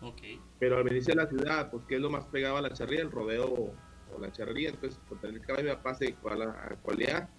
Ok. 0.02 0.22
Pero 0.60 0.78
al 0.78 0.84
venirse 0.84 1.12
a 1.12 1.16
la 1.16 1.28
ciudad, 1.28 1.70
pues, 1.72 1.84
¿qué 1.88 1.96
es 1.96 2.02
lo 2.02 2.10
más 2.10 2.26
pegado 2.26 2.58
a 2.58 2.62
la 2.62 2.74
charrería? 2.74 3.02
El 3.02 3.12
rodeo 3.12 3.46
o, 3.46 3.74
la 4.20 4.32
charrería. 4.32 4.70
Entonces, 4.70 5.00
por 5.08 5.20
tener 5.20 5.42
caballo, 5.42 5.70
mi 5.70 5.76
papá 5.76 5.96
se 5.96 6.16
a, 6.30 6.36
la, 6.36 6.46
a 6.46 6.76
cualear. 6.82 7.30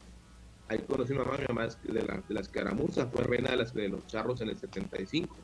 Ahí 0.69 0.79
conocí 0.79 1.13
a 1.13 1.19
mi 1.19 1.25
mamá, 1.25 1.37
mi 1.37 1.45
mamá 1.49 1.65
es 1.67 1.83
de 1.83 2.03
la, 2.03 2.23
de 2.27 2.35
la 2.35 2.41
escaramuza, 2.41 3.07
fue 3.07 3.25
reina 3.25 3.51
de, 3.51 3.57
las, 3.57 3.75
de 3.75 3.89
los 3.89 4.07
charros 4.07 4.41
en 4.41 4.51
el 4.51 4.57
75. 4.57 5.37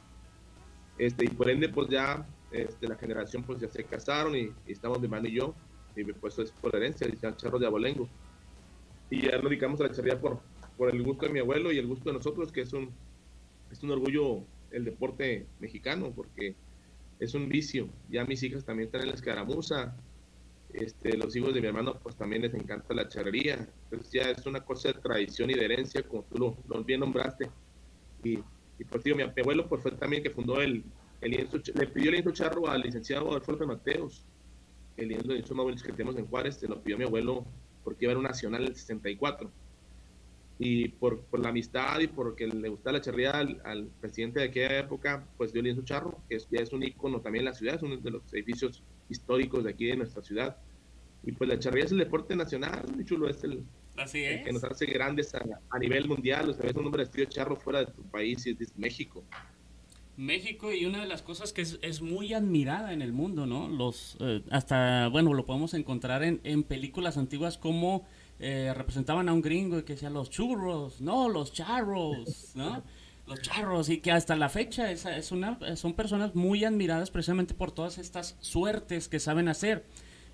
Este, 0.99 1.25
y 1.25 1.29
por 1.29 1.51
ende, 1.51 1.69
pues 1.69 1.89
ya 1.89 2.25
este, 2.53 2.89
la 2.89 2.97
generación 2.97 3.43
pues 3.43 3.61
ya 3.61 3.69
se 3.69 3.85
casaron 3.85 4.37
y, 4.37 4.53
y 4.67 4.73
estamos 4.73 4.99
mi 4.99 5.07
hermano 5.07 5.27
y 5.29 5.33
yo, 5.33 5.55
y 5.97 6.05
pues 6.05 6.39
es 6.39 6.53
por 6.53 6.75
herencia, 6.77 7.09
y 7.09 7.17
charros 7.37 7.61
de 7.61 7.67
abolengo. 7.67 8.09
Y 9.11 9.23
ya 9.23 9.33
nos 9.33 9.51
dedicamos 9.51 9.81
a 9.81 9.85
la 9.85 9.91
charrería 9.91 10.21
por, 10.21 10.41
por 10.77 10.95
el 10.95 11.03
gusto 11.03 11.27
de 11.27 11.33
mi 11.33 11.41
abuelo 11.41 11.73
y 11.73 11.79
el 11.79 11.87
gusto 11.87 12.11
de 12.11 12.17
nosotros, 12.17 12.53
que 12.53 12.63
es 12.63 12.73
un, 12.73 12.91
es 13.77 13.83
un 13.83 13.91
orgullo 13.91 14.45
el 14.71 14.85
deporte 14.85 15.47
mexicano, 15.61 16.13
porque 16.15 16.55
es 17.19 17.35
un 17.35 17.49
vicio. 17.49 17.89
Ya 18.11 18.25
mis 18.25 18.43
hijas 18.43 18.65
también 18.65 18.87
están 18.87 19.03
en 19.03 19.09
la 19.09 19.15
escaramuza. 19.15 19.97
Este, 20.73 21.17
los 21.17 21.35
hijos 21.37 21.55
de 21.55 21.61
mi 21.61 21.69
hermano 21.69 21.99
pues 22.03 22.17
también 22.17 22.43
les 22.43 22.55
encanta 22.55 22.95
la 22.95 23.09
charrería. 23.09 23.69
Entonces 23.85 24.13
ya 24.13 24.31
es 24.31 24.47
una 24.47 24.65
cosa 24.65 24.89
de 24.89 24.95
tradición 24.95 25.51
y 25.51 25.55
de 25.55 25.65
herencia, 25.65 26.03
como 26.03 26.25
tú 26.25 26.57
lo, 26.69 26.85
bien 26.85 27.01
nombraste. 27.01 27.49
Y, 28.25 28.39
y 28.79 28.85
pues 28.89 29.05
mi 29.05 29.23
abuelo 29.23 29.69
pues 29.69 29.83
fue 29.83 29.93
también 29.93 30.23
que 30.23 30.31
fundó 30.31 30.61
el, 30.61 30.85
el 31.21 31.31
lienzo, 31.31 31.59
le 31.75 31.87
pidió 31.87 32.09
el 32.09 32.17
lienzo 32.17 32.33
charro 32.33 32.69
al 32.69 32.83
licenciado 32.83 33.29
Adolfo 33.29 33.53
López 33.53 33.69
Mateos. 33.69 34.25
El 34.97 35.09
lienzo, 35.09 35.55
más 35.55 35.65
bonito 35.65 35.85
que 35.85 35.93
tenemos 35.93 36.17
en 36.17 36.27
Juárez, 36.27 36.57
se 36.57 36.69
lo 36.69 36.83
pidió 36.83 36.97
mi 36.97 37.05
abuelo 37.05 37.45
porque 37.85 38.07
iba 38.07 38.15
a 38.15 38.17
un 38.17 38.25
nacional 38.25 38.63
en 38.63 38.69
el 38.69 38.75
64 38.75 39.51
y 40.59 40.89
por, 40.89 41.21
por 41.23 41.41
la 41.41 41.51
amistad 41.51 42.01
y 42.01 42.07
porque 42.07 42.47
le 42.47 42.69
gustaba 42.69 42.97
la 42.99 43.03
charrería 43.03 43.33
al, 43.33 43.61
al 43.65 43.87
presidente 44.01 44.41
de 44.41 44.47
aquella 44.47 44.79
época, 44.79 45.27
pues 45.37 45.53
dio 45.53 45.63
lienzo 45.63 45.83
charro, 45.83 46.19
que 46.29 46.37
es, 46.37 46.49
ya 46.51 46.61
es 46.61 46.73
un 46.73 46.83
ícono 46.83 47.21
también 47.21 47.43
en 47.43 47.51
la 47.51 47.55
ciudad, 47.55 47.75
es 47.77 47.83
uno 47.83 47.97
de 47.97 48.11
los 48.11 48.23
edificios 48.33 48.83
históricos 49.09 49.65
de 49.65 49.71
aquí 49.71 49.87
de 49.87 49.97
nuestra 49.97 50.23
ciudad. 50.23 50.57
Y 51.23 51.33
pues 51.33 51.49
la 51.49 51.59
charrería 51.59 51.85
es 51.85 51.93
el 51.93 51.99
deporte 51.99 52.37
nacional, 52.37 52.85
muy 52.95 53.05
chulo, 53.05 53.29
es 53.29 53.43
el, 53.45 53.65
Así 53.97 54.25
el 54.25 54.43
que 54.43 54.51
es. 54.51 54.55
nos 54.55 54.65
hace 54.65 54.87
grandes 54.87 55.35
a, 55.35 55.45
a 55.71 55.79
nivel 55.79 56.07
mundial. 56.09 56.49
O 56.51 56.55
sea, 56.55 56.67
es 56.67 56.75
un 56.75 56.87
hombre 56.87 57.03
vestido 57.03 57.27
de 57.27 57.33
charro 57.33 57.57
fuera 57.57 57.81
de 57.81 57.87
tu 57.87 58.03
país 58.05 58.47
y 58.47 58.51
es 58.51 58.59
de 58.59 58.67
México. 58.77 59.25
México 60.17 60.73
y 60.73 60.87
una 60.87 61.03
de 61.03 61.07
las 61.07 61.21
cosas 61.21 61.53
que 61.53 61.61
es, 61.63 62.01
muy 62.01 62.33
admirada 62.33 62.93
en 62.95 63.03
el 63.03 63.13
mundo, 63.13 63.47
¿no? 63.47 63.69
Los, 63.69 64.17
eh, 64.21 64.43
hasta, 64.51 65.09
bueno, 65.09 65.35
lo 65.35 65.45
podemos 65.45 65.75
encontrar 65.75 66.23
en, 66.23 66.41
en 66.43 66.63
películas 66.63 67.19
antiguas 67.19 67.59
como 67.59 68.07
eh, 68.39 68.73
representaban 68.75 69.29
a 69.29 69.33
un 69.33 69.41
gringo 69.41 69.79
y 69.79 69.83
que 69.83 69.95
decía 69.95 70.11
los 70.11 70.31
churros, 70.31 71.01
no, 71.01 71.29
los 71.29 71.53
charros, 71.53 72.53
¿no? 72.55 72.83
Los 73.27 73.43
charros 73.43 73.89
y 73.89 73.99
que 73.99 74.13
hasta 74.13 74.37
la 74.37 74.49
fecha 74.49 74.93
es, 74.93 75.05
es 75.05 75.33
una, 75.33 75.59
son 75.75 75.95
personas 75.95 76.37
muy 76.37 76.65
admiradas 76.65 77.11
precisamente 77.11 77.55
por 77.55 77.73
todas 77.73 77.99
estas 77.99 78.37
suertes 78.39 79.09
que 79.09 79.19
saben 79.19 79.49
hacer. 79.49 79.85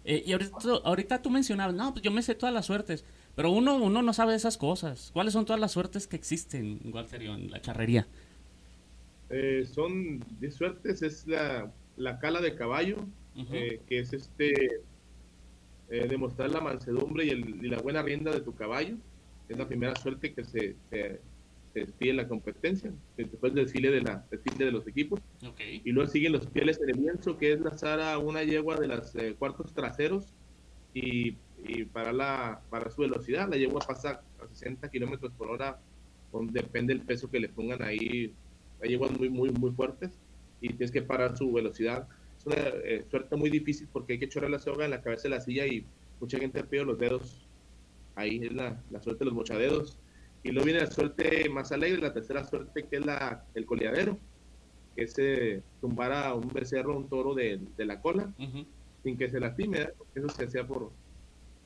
Eh, 0.04 0.22
y 0.26 0.32
ahorita, 0.32 0.58
ahorita 0.84 1.22
tú 1.22 1.30
mencionabas, 1.30 1.74
no, 1.74 1.92
pues 1.92 2.02
yo 2.02 2.10
me 2.10 2.20
sé 2.20 2.34
todas 2.34 2.54
las 2.54 2.66
suertes, 2.66 3.06
pero 3.34 3.50
uno, 3.50 3.76
uno 3.76 4.02
no 4.02 4.12
sabe 4.12 4.34
esas 4.34 4.58
cosas. 4.58 5.10
¿Cuáles 5.14 5.32
son 5.32 5.46
todas 5.46 5.58
las 5.58 5.72
suertes 5.72 6.06
que 6.06 6.16
existen, 6.16 6.80
Walter, 6.92 7.22
en 7.22 7.50
la 7.50 7.62
charrería? 7.62 8.06
Eh, 9.30 9.66
son 9.72 10.22
de 10.38 10.50
suertes, 10.50 11.00
es 11.00 11.26
la, 11.26 11.72
la 11.96 12.18
cala 12.18 12.42
de 12.42 12.54
caballo, 12.54 13.06
que 13.48 13.80
es 13.88 14.12
este 14.12 14.82
eh, 15.92 16.08
demostrar 16.08 16.50
la 16.50 16.62
mansedumbre 16.62 17.26
y, 17.26 17.28
el, 17.28 17.66
y, 17.66 17.68
la 17.68 17.78
buena 17.78 18.00
rienda 18.02 18.30
de 18.30 18.40
tu 18.40 18.54
caballo. 18.54 18.96
Es 19.46 19.58
la 19.58 19.68
primera 19.68 19.94
suerte 19.94 20.32
que 20.32 20.42
se, 20.42 20.74
se, 20.88 21.20
se 21.74 21.86
en 22.00 22.16
la 22.16 22.26
competencia, 22.26 22.90
después 23.14 23.52
del 23.52 23.66
desfile 23.66 23.90
de, 23.90 24.00
la, 24.00 24.24
desfile 24.30 24.64
de 24.64 24.72
los 24.72 24.88
equipos. 24.88 25.20
Y 25.84 25.92
luego 25.92 26.10
siguen 26.10 26.32
los 26.32 26.46
pieles 26.46 26.80
el 26.80 26.96
lienzo, 26.96 27.36
que 27.36 27.52
es 27.52 27.60
lanzar 27.60 28.00
a 28.00 28.16
una 28.16 28.42
yegua 28.42 28.80
de 28.80 28.88
los 28.88 29.14
eh, 29.16 29.36
cuartos 29.38 29.74
traseros 29.74 30.32
y, 30.94 31.36
y, 31.62 31.84
para, 31.84 32.10
la, 32.10 32.62
para 32.70 32.90
su 32.90 33.02
velocidad. 33.02 33.50
La 33.50 33.58
yegua 33.58 33.82
pasa 33.86 34.22
a 34.42 34.48
60 34.48 34.90
kilómetros 34.90 35.30
por 35.34 35.48
hora, 35.50 35.78
depende 36.52 36.94
del 36.94 37.04
peso 37.04 37.30
que 37.30 37.38
le 37.38 37.50
pongan 37.50 37.82
ahí. 37.82 38.32
Hay 38.82 38.88
yeguas 38.88 39.10
muy, 39.12 39.28
muy, 39.28 39.50
muy 39.50 39.72
fuertes 39.72 40.10
y 40.62 40.68
tienes 40.68 40.90
que 40.90 41.02
parar 41.02 41.36
su 41.36 41.52
velocidad 41.52 42.08
es 42.42 42.46
una 42.46 42.56
eh, 42.56 43.04
suerte 43.08 43.36
muy 43.36 43.50
difícil 43.50 43.88
porque 43.92 44.14
hay 44.14 44.18
que 44.18 44.24
echar 44.24 44.48
la 44.50 44.58
soga 44.58 44.84
en 44.84 44.90
la 44.90 45.00
cabeza 45.00 45.24
de 45.24 45.30
la 45.30 45.40
silla 45.40 45.66
y 45.66 45.84
mucha 46.20 46.38
gente 46.38 46.62
pedido 46.64 46.86
los 46.86 46.98
dedos. 46.98 47.46
Ahí 48.14 48.40
es 48.42 48.52
la, 48.52 48.82
la, 48.90 49.00
suerte 49.00 49.20
de 49.20 49.26
los 49.26 49.34
mochadedos. 49.34 49.98
Y 50.42 50.50
luego 50.50 50.66
viene 50.66 50.80
la 50.80 50.90
suerte 50.90 51.48
más 51.48 51.70
alegre, 51.72 52.02
la 52.02 52.12
tercera 52.12 52.44
suerte 52.44 52.84
que 52.84 52.96
es 52.96 53.06
la, 53.06 53.44
el 53.54 53.64
coleadero, 53.64 54.18
que 54.96 55.04
es 55.04 55.14
eh, 55.18 55.62
tumbar 55.80 56.12
a 56.12 56.34
un 56.34 56.48
becerro, 56.48 56.96
un 56.96 57.08
toro 57.08 57.34
de, 57.34 57.60
de 57.76 57.84
la 57.84 58.00
cola, 58.00 58.32
sin 59.02 59.16
que 59.16 59.30
se 59.30 59.38
lastime. 59.38 59.82
¿eh? 59.82 59.92
Eso 60.14 60.28
se 60.28 60.44
hacía 60.44 60.66
por... 60.66 60.90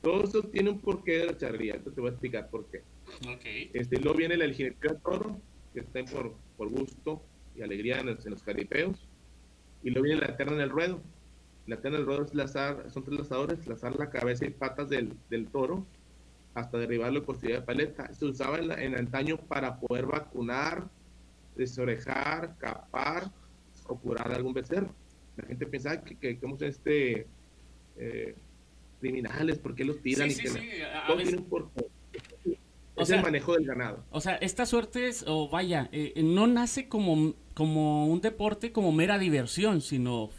Todo 0.01 0.23
eso 0.23 0.43
tiene 0.43 0.69
un 0.69 0.79
porqué 0.79 1.17
de 1.17 1.25
la 1.25 1.37
charrería, 1.37 1.73
entonces 1.73 1.95
te 1.95 2.01
voy 2.01 2.09
a 2.09 2.11
explicar 2.11 2.49
por 2.51 2.67
qué. 2.67 2.83
Okay. 3.35 3.71
Este, 3.73 3.99
luego 3.99 4.19
viene 4.19 4.35
el 4.35 4.53
jinete 4.53 4.89
del 4.89 5.01
toro, 5.01 5.41
que 5.73 5.79
está 5.79 6.05
por, 6.05 6.35
por 6.55 6.69
gusto 6.69 7.23
y 7.55 7.63
alegría 7.63 7.99
en, 7.99 8.09
en 8.09 8.29
los 8.29 8.43
caripeos 8.43 9.07
y 9.83 9.89
luego 9.89 10.05
viene 10.05 10.21
la 10.21 10.27
eterna 10.27 10.53
en 10.53 10.61
el 10.61 10.69
ruedo. 10.69 11.01
La 11.65 11.75
eterna 11.75 11.97
en 11.97 12.01
el 12.01 12.07
ruedo 12.07 12.23
es 12.23 12.33
lazar, 12.33 12.85
son 12.91 13.03
tres 13.03 13.19
lazadores, 13.19 13.67
lazar 13.67 13.97
la 13.97 14.09
cabeza 14.09 14.45
y 14.45 14.49
patas 14.51 14.89
del, 14.89 15.13
del 15.29 15.47
toro 15.47 15.85
hasta 16.53 16.77
derribarlo 16.79 17.23
con 17.23 17.39
de 17.39 17.61
paleta. 17.61 18.11
Se 18.13 18.25
usaba 18.25 18.57
en, 18.57 18.71
en, 18.71 18.95
antaño 18.95 19.37
para 19.37 19.79
poder 19.79 20.07
vacunar, 20.07 20.89
desorejar, 21.55 22.57
capar 22.57 23.31
o 23.85 23.95
curar 23.97 24.31
algún 24.31 24.53
becerro. 24.53 24.89
La 25.35 25.45
gente 25.45 25.67
pensaba 25.67 26.01
que, 26.01 26.15
que, 26.15 26.39
que 26.39 26.67
este 26.67 27.27
eh, 27.97 28.35
criminales, 28.99 29.59
¿por 29.59 29.75
qué 29.75 29.85
los 29.85 30.01
tiran? 30.01 30.31
Sí, 30.31 30.33
y 30.33 30.47
sí, 30.47 30.53
que 30.53 30.59
sí. 30.61 30.79
La, 30.79 31.05
a 31.05 31.15
veces, 31.15 31.41
o 32.97 33.01
es 33.03 33.07
sea, 33.07 33.17
el 33.17 33.23
manejo 33.23 33.53
del 33.53 33.65
ganado. 33.65 34.03
O 34.11 34.21
sea, 34.21 34.35
esta 34.35 34.65
suerte 34.65 35.07
es, 35.07 35.23
o 35.27 35.49
vaya, 35.49 35.89
eh, 35.91 36.13
no 36.23 36.47
nace 36.47 36.89
como, 36.89 37.35
como 37.53 38.07
un 38.07 38.21
deporte, 38.21 38.71
como 38.71 38.91
mera 38.91 39.17
diversión, 39.17 39.81
sino 39.81 40.29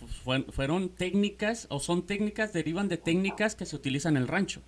fueron 0.52 0.90
técnicas, 0.90 1.66
o 1.70 1.80
son 1.80 2.06
técnicas, 2.06 2.52
derivan 2.52 2.88
de 2.88 2.96
técnicas 2.98 3.54
que 3.54 3.64
se 3.66 3.76
utilizan 3.76 4.16
en 4.16 4.22
el 4.22 4.28
rancho. 4.28 4.60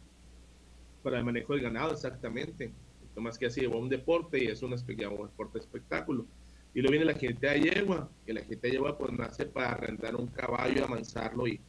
Para 1.02 1.18
el 1.18 1.24
manejo 1.24 1.54
del 1.54 1.62
ganado, 1.62 1.92
exactamente. 1.92 2.72
Más 3.16 3.38
que 3.38 3.46
así 3.46 3.60
llevó 3.60 3.78
un 3.78 3.88
deporte 3.88 4.42
y 4.42 4.46
es 4.46 4.62
un, 4.62 4.72
un 4.72 4.78
deporte 5.26 5.58
espectáculo. 5.58 6.26
Y 6.72 6.80
luego 6.80 6.92
viene 6.92 7.04
la 7.06 7.18
gente 7.18 7.48
de 7.48 7.60
yegua, 7.60 8.08
que 8.24 8.32
la 8.32 8.42
gente 8.42 8.68
de 8.68 8.72
yegua 8.74 8.96
pues 8.96 9.12
nace 9.12 9.44
para 9.46 9.74
rentar 9.74 10.14
un 10.14 10.28
caballo, 10.28 10.84
amansarlo 10.84 11.48
y, 11.48 11.60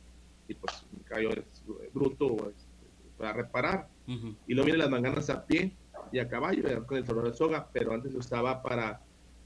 y 0.48 0.54
pues 0.54 0.86
un 0.96 1.04
caballo 1.04 1.32
es 1.32 1.64
bruto 1.94 2.52
este, 2.52 2.68
para 3.18 3.34
reparar. 3.34 3.90
Uh 4.08 4.12
-huh. 4.12 4.36
Y 4.48 4.54
luego 4.54 4.66
vienen 4.66 4.80
las 4.80 4.90
manganas 4.90 5.30
a 5.30 5.46
pie, 5.46 5.72
y 6.12 6.20
a 6.20 6.28
caballo, 6.28 6.86
con 6.86 6.98
el 6.98 7.06
florero 7.06 7.32
de 7.32 7.38
soga, 7.38 7.68
pero 7.72 7.94
antes 7.94 8.12
se 8.12 8.18
usaba 8.18 8.62
para, 8.62 9.02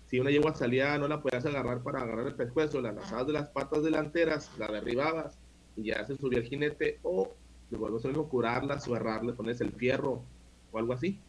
si 0.08 0.20
una 0.20 0.32
yegua 0.32 0.54
salía, 0.56 0.98
no 0.98 1.08
la 1.08 1.22
podías 1.22 1.46
agarrar 1.46 1.82
para 1.82 2.02
agarrar 2.02 2.28
el 2.28 2.36
pescuezo, 2.36 2.82
la 2.82 2.92
lanzabas 2.92 3.28
de 3.28 3.34
las 3.34 3.50
patas 3.50 3.84
delanteras, 3.84 4.52
la 4.58 4.68
derribabas 4.68 5.38
y 5.76 5.84
ya 5.84 6.06
se 6.06 6.16
subía 6.16 6.40
el 6.40 6.46
jinete, 6.46 7.00
o 7.04 7.34
luego 7.72 8.00
se 8.00 8.08
mismo 8.08 8.30
curarla, 8.30 8.80
cerrarle, 8.80 9.34
pones 9.34 9.62
el 9.62 9.72
fierro 9.72 10.22
o 10.72 10.78
algo 10.78 10.94
así. 10.94 11.20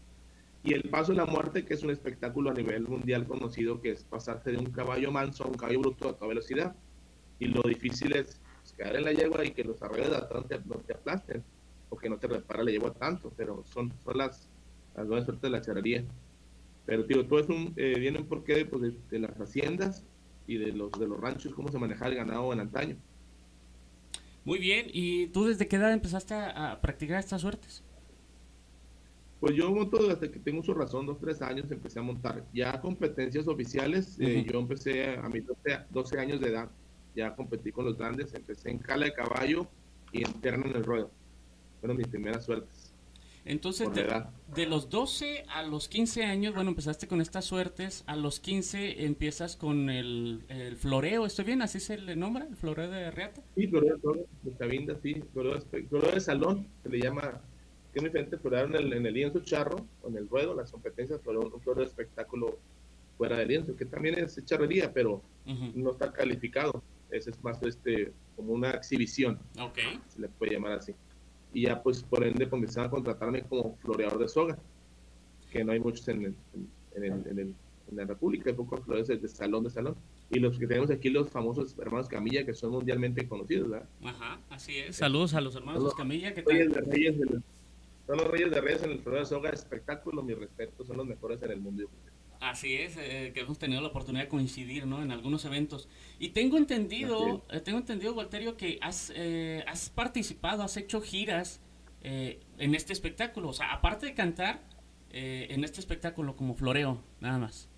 Y 0.62 0.74
el 0.74 0.82
paso 0.90 1.12
de 1.12 1.18
la 1.18 1.26
muerte, 1.26 1.64
que 1.64 1.74
es 1.74 1.82
un 1.82 1.90
espectáculo 1.90 2.50
a 2.50 2.54
nivel 2.54 2.88
mundial 2.88 3.26
conocido, 3.26 3.80
que 3.80 3.92
es 3.92 4.04
pasarse 4.04 4.50
de 4.50 4.58
un 4.58 4.66
caballo 4.66 5.12
manso 5.12 5.44
a 5.44 5.46
un 5.46 5.54
caballo 5.54 5.80
bruto 5.80 6.08
a 6.08 6.14
toda 6.14 6.28
velocidad. 6.28 6.74
Y 7.38 7.46
lo 7.46 7.62
difícil 7.62 8.16
es 8.16 8.40
pues, 8.62 8.72
quedar 8.72 8.96
en 8.96 9.04
la 9.04 9.12
yegua 9.12 9.44
y 9.44 9.52
que 9.52 9.62
los 9.62 9.80
arroyos 9.82 10.10
de 10.10 10.16
atrás 10.16 10.44
no 10.64 10.76
te 10.76 10.94
aplasten, 10.94 11.44
o 11.88 11.96
que 11.96 12.08
no 12.08 12.18
te 12.18 12.26
repara 12.26 12.64
la 12.64 12.72
yegua 12.72 12.92
tanto, 12.92 13.32
pero 13.36 13.62
son, 13.64 13.92
son 14.04 14.18
las 14.18 14.48
las 14.96 15.06
buenas 15.06 15.24
suertes 15.24 15.42
de 15.42 15.50
la 15.50 15.60
charrería. 15.60 16.04
Pero, 16.86 17.02
digo, 17.02 17.24
todo 17.26 17.40
eso 17.40 17.52
eh, 17.76 17.98
viene 17.98 18.18
un 18.18 18.26
porqué 18.26 18.64
pues, 18.64 18.82
de, 18.82 18.94
de, 19.10 19.18
las 19.18 19.36
haciendas 19.40 20.04
y 20.46 20.56
de 20.56 20.72
los, 20.72 20.92
de 20.92 21.06
los 21.08 21.20
ranchos, 21.20 21.54
cómo 21.54 21.68
se 21.68 21.78
manejaba 21.78 22.10
el 22.10 22.16
ganado 22.16 22.52
en 22.52 22.60
antaño. 22.60 22.96
Muy 24.44 24.58
bien, 24.60 24.86
¿y 24.92 25.26
tú 25.28 25.46
desde 25.46 25.66
qué 25.66 25.76
edad 25.76 25.92
empezaste 25.92 26.34
a, 26.34 26.72
a 26.72 26.80
practicar 26.80 27.18
estas 27.18 27.40
suertes? 27.40 27.82
Pues 29.40 29.54
yo 29.54 29.70
monto 29.70 29.98
desde 30.06 30.30
que 30.30 30.38
tengo 30.38 30.62
su 30.62 30.72
razón, 30.72 31.04
dos, 31.04 31.18
tres 31.20 31.42
años 31.42 31.70
empecé 31.70 31.98
a 31.98 32.02
montar. 32.02 32.44
Ya 32.54 32.80
competencias 32.80 33.46
oficiales, 33.46 34.16
uh 34.18 34.22
-huh. 34.22 34.28
eh, 34.28 34.46
yo 34.50 34.58
empecé 34.60 35.16
a 35.16 35.28
mis 35.28 35.46
12, 35.46 35.80
12, 35.90 36.18
años 36.18 36.40
de 36.40 36.48
edad, 36.48 36.70
ya 37.14 37.34
competí 37.34 37.70
con 37.70 37.84
los 37.84 37.98
grandes, 37.98 38.32
empecé 38.34 38.70
en 38.70 38.78
cala 38.78 39.06
de 39.06 39.12
caballo 39.12 39.68
y 40.12 40.24
en 40.24 40.32
terno 40.40 40.66
en 40.66 40.76
el 40.76 40.84
ruedo. 40.84 41.10
Fueron 41.80 41.98
mis 41.98 42.08
primeras 42.08 42.44
suertes. 42.44 42.85
Entonces, 43.46 43.94
de, 43.94 44.24
de, 44.54 44.66
los 44.66 44.90
12 44.90 45.44
a 45.48 45.62
los 45.62 45.88
15 45.88 46.24
años, 46.24 46.54
bueno, 46.54 46.70
empezaste 46.70 47.06
con 47.06 47.20
estas 47.20 47.44
suertes, 47.44 48.02
a 48.08 48.16
los 48.16 48.40
15 48.40 49.04
empiezas 49.04 49.54
con 49.56 49.88
el, 49.88 50.44
el 50.48 50.76
floreo, 50.76 51.24
¿estoy 51.24 51.44
bien? 51.44 51.62
¿Así 51.62 51.78
se 51.78 51.96
le 51.96 52.16
nombra? 52.16 52.44
¿El 52.44 52.56
floreo 52.56 52.90
de 52.90 53.10
reata? 53.12 53.42
Sí, 53.54 53.68
floreo 53.68 53.98
de 54.42 54.52
cabinda, 54.58 54.98
sí, 55.00 55.22
floreo 55.32 55.60
floreo 55.88 56.12
de 56.12 56.20
salón, 56.20 56.66
se 56.82 56.88
le 56.88 56.98
llama, 56.98 57.40
que 57.92 58.00
es 58.00 58.04
diferente, 58.04 58.36
florear 58.36 58.66
en 58.66 58.74
el, 58.74 58.92
en 58.92 59.06
el 59.06 59.14
lienzo 59.14 59.38
charro, 59.40 59.86
o 60.02 60.08
en 60.08 60.16
el 60.16 60.28
ruedo, 60.28 60.52
las 60.52 60.72
competencias, 60.72 61.20
floreo, 61.22 61.42
un 61.42 61.60
floreo 61.60 61.84
de 61.84 61.88
espectáculo 61.88 62.58
fuera 63.16 63.36
del 63.38 63.46
lienzo, 63.46 63.76
que 63.76 63.86
también 63.86 64.18
es 64.18 64.44
charrería, 64.44 64.92
pero 64.92 65.22
uh 65.46 65.50
-huh. 65.50 65.74
no 65.74 65.92
está 65.92 66.12
calificado, 66.12 66.82
ese 67.10 67.30
es 67.30 67.44
más 67.44 67.62
este, 67.62 68.12
como 68.34 68.52
una 68.52 68.70
exhibición, 68.70 69.38
okay. 69.60 70.00
se 70.08 70.20
le 70.20 70.28
puede 70.28 70.54
llamar 70.54 70.72
así 70.72 70.92
y 71.56 71.62
ya 71.62 71.82
pues 71.82 72.02
por 72.02 72.22
ende 72.22 72.50
comenzaron 72.50 72.88
a 72.88 72.90
contratarme 72.90 73.42
como 73.44 73.76
floreador 73.76 74.18
de 74.18 74.28
soga, 74.28 74.58
que 75.50 75.64
no 75.64 75.72
hay 75.72 75.80
muchos 75.80 76.06
en, 76.08 76.26
el, 76.26 76.34
en, 76.94 77.04
el, 77.04 77.12
en, 77.26 77.38
el, 77.38 77.54
en 77.90 77.96
la 77.96 78.04
República, 78.04 78.50
hay 78.50 78.56
pocos 78.56 78.84
floreadores 78.84 79.22
de, 79.22 79.26
salón 79.26 79.64
de 79.64 79.70
salón. 79.70 79.96
Y 80.28 80.38
los 80.38 80.58
que 80.58 80.66
tenemos 80.66 80.90
aquí, 80.90 81.08
los 81.08 81.30
famosos 81.30 81.74
hermanos 81.78 82.08
Camilla, 82.08 82.44
que 82.44 82.52
son 82.52 82.72
mundialmente 82.72 83.26
conocidos, 83.26 83.70
¿verdad? 83.70 83.88
Ajá, 84.04 84.38
así 84.50 84.76
es. 84.76 84.96
Saludos 84.96 85.32
a 85.32 85.40
los 85.40 85.56
hermanos 85.56 85.82
los, 85.82 85.94
Camilla. 85.94 86.34
Que 86.34 86.42
reyes 86.42 86.74
de 86.74 86.80
reyes 86.82 87.18
de, 87.18 87.26
son 88.06 88.16
los 88.18 88.28
reyes 88.28 88.50
de 88.50 88.60
reyes 88.60 88.82
en 88.82 88.90
el 88.90 88.98
floreo 88.98 89.20
de 89.20 89.26
soga, 89.26 89.48
espectáculo, 89.48 90.22
mi 90.22 90.34
respeto, 90.34 90.84
son 90.84 90.98
los 90.98 91.06
mejores 91.06 91.42
en 91.42 91.52
el 91.52 91.60
mundo. 91.62 91.88
Así 92.40 92.74
es, 92.74 92.96
eh, 92.98 93.32
que 93.34 93.40
hemos 93.40 93.58
tenido 93.58 93.80
la 93.80 93.88
oportunidad 93.88 94.24
de 94.24 94.28
coincidir 94.28 94.86
¿no? 94.86 95.02
en 95.02 95.10
algunos 95.10 95.44
eventos. 95.44 95.88
Y 96.18 96.30
tengo 96.30 96.58
entendido, 96.58 97.44
eh, 97.50 97.60
tengo 97.60 97.78
entendido, 97.78 98.14
Walterio, 98.14 98.56
que 98.56 98.78
has, 98.82 99.12
eh, 99.14 99.64
has 99.66 99.90
participado, 99.90 100.62
has 100.62 100.76
hecho 100.76 101.00
giras 101.00 101.60
eh, 102.08 102.40
en 102.58 102.74
este 102.74 102.92
espectáculo. 102.92 103.48
O 103.48 103.52
sea, 103.52 103.72
aparte 103.72 104.06
de 104.06 104.14
cantar, 104.14 104.62
eh, 105.10 105.46
en 105.50 105.64
este 105.64 105.80
espectáculo 105.80 106.36
como 106.36 106.54
floreo, 106.54 107.02
nada 107.20 107.38
más. 107.38 107.68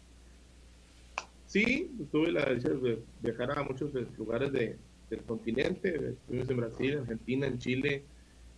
Sí, 1.47 1.91
tuve 2.11 2.33
la 2.33 2.45
dicha 2.53 2.69
de 2.69 3.03
viajar 3.23 3.59
a 3.59 3.63
muchos 3.63 3.91
lugares 4.19 4.53
de, 4.53 4.77
del 5.09 5.23
continente. 5.23 6.11
Estuvimos 6.11 6.51
en 6.51 6.57
Brasil, 6.57 6.93
en 6.93 6.99
Argentina, 6.99 7.47
en 7.47 7.59
Chile, 7.59 8.05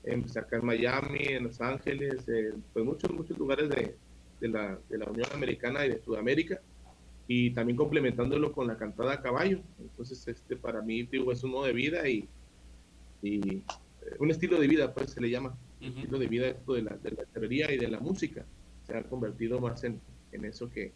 en, 0.03 0.25
acá 0.37 0.57
en 0.57 0.67
Miami, 0.67 1.25
en 1.25 1.45
Los 1.45 1.61
Ángeles, 1.61 2.27
eh, 2.29 2.53
pues 2.73 2.85
muchos, 2.85 3.13
muchos 3.13 3.39
lugares 3.39 3.69
de, 3.69 3.95
de 4.41 4.49
la, 4.49 4.79
de 4.89 4.99
la 4.99 5.07
Unión 5.07 5.29
Americana 5.33 5.85
y 5.87 5.91
de 5.91 6.01
Sudamérica 6.03 6.61
y 7.29 7.51
también 7.51 7.77
complementándolo 7.77 8.53
con 8.53 8.67
la 8.67 8.77
cantada 8.77 9.15
a 9.15 9.23
caballo. 9.23 9.61
Entonces, 9.79 10.27
este 10.27 10.57
para 10.57 10.83
mí 10.83 11.05
digo, 11.05 11.31
es 11.31 11.45
un 11.45 11.53
modo 11.53 11.67
de 11.67 11.73
vida 11.73 12.09
y, 12.09 12.29
y 13.23 13.59
eh, 13.59 13.63
un 14.19 14.31
estilo 14.31 14.59
de 14.59 14.67
vida, 14.67 14.93
pues 14.93 15.11
se 15.13 15.21
le 15.21 15.31
llama, 15.31 15.51
uh 15.81 15.85
-huh. 15.85 15.89
estilo 15.97 16.19
de 16.19 16.27
vida 16.27 16.49
esto 16.49 16.73
de 16.75 16.83
la, 16.83 16.97
de 16.97 17.11
la 17.13 17.25
charrería 17.33 17.73
y 17.73 17.79
de 17.79 17.89
la 17.89 18.01
música. 18.01 18.45
Se 18.87 18.97
ha 18.97 19.03
convertido 19.05 19.61
más 19.61 19.85
en, 19.85 20.01
en 20.33 20.45
eso 20.45 20.69
que, 20.71 20.93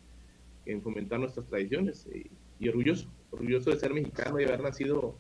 que, 0.65 0.73
en 0.73 0.83
fomentar 0.83 1.21
nuestras 1.21 1.47
tradiciones. 1.47 2.07
Y, 2.13 2.31
y 2.59 2.69
orgulloso, 2.69 3.09
orgulloso 3.31 3.71
de 3.71 3.77
ser 3.77 3.93
mexicano 3.93 4.41
y 4.41 4.45
haber 4.45 4.61
nacido 4.63 5.19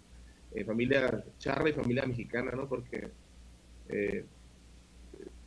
en 0.55 0.67
familia 0.67 1.25
charra 1.39 1.69
y 1.69 1.73
familia 1.73 2.07
mexicana, 2.07 2.53
¿no? 2.53 2.69
Porque 2.69 3.09
eh, 3.89 4.25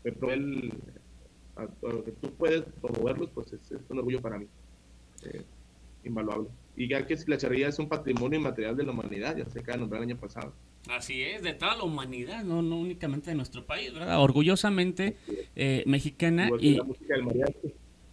el, 0.03 0.73
a, 1.57 2.03
que 2.03 2.11
tú 2.11 2.31
puedes 2.33 2.63
promoverlos, 2.81 3.29
pues 3.33 3.53
es, 3.53 3.71
un 3.89 3.99
orgullo 3.99 4.21
para 4.21 4.37
mí, 4.39 4.47
eh, 5.25 5.43
invaluable. 6.03 6.49
Y 6.75 6.87
ya 6.87 7.05
que 7.05 7.17
la 7.27 7.37
charrería 7.37 7.67
es 7.67 7.79
un 7.79 7.89
patrimonio 7.89 8.39
inmaterial 8.39 8.77
de 8.77 8.83
la 8.83 8.91
humanidad, 8.91 9.35
ya 9.35 9.45
se 9.45 9.59
acaba 9.59 9.73
de 9.73 9.81
nombrar 9.81 10.03
el 10.03 10.09
año 10.09 10.19
pasado. 10.19 10.53
Así 10.89 11.23
es, 11.23 11.41
de 11.41 11.53
toda 11.53 11.75
la 11.75 11.83
humanidad, 11.83 12.43
no, 12.43 12.61
no 12.61 12.77
únicamente 12.77 13.31
de 13.31 13.35
nuestro 13.35 13.65
país, 13.65 13.93
¿verdad? 13.93 14.21
Orgullosamente 14.21 15.17
eh, 15.55 15.83
mexicana. 15.85 16.49
Y, 16.59 16.79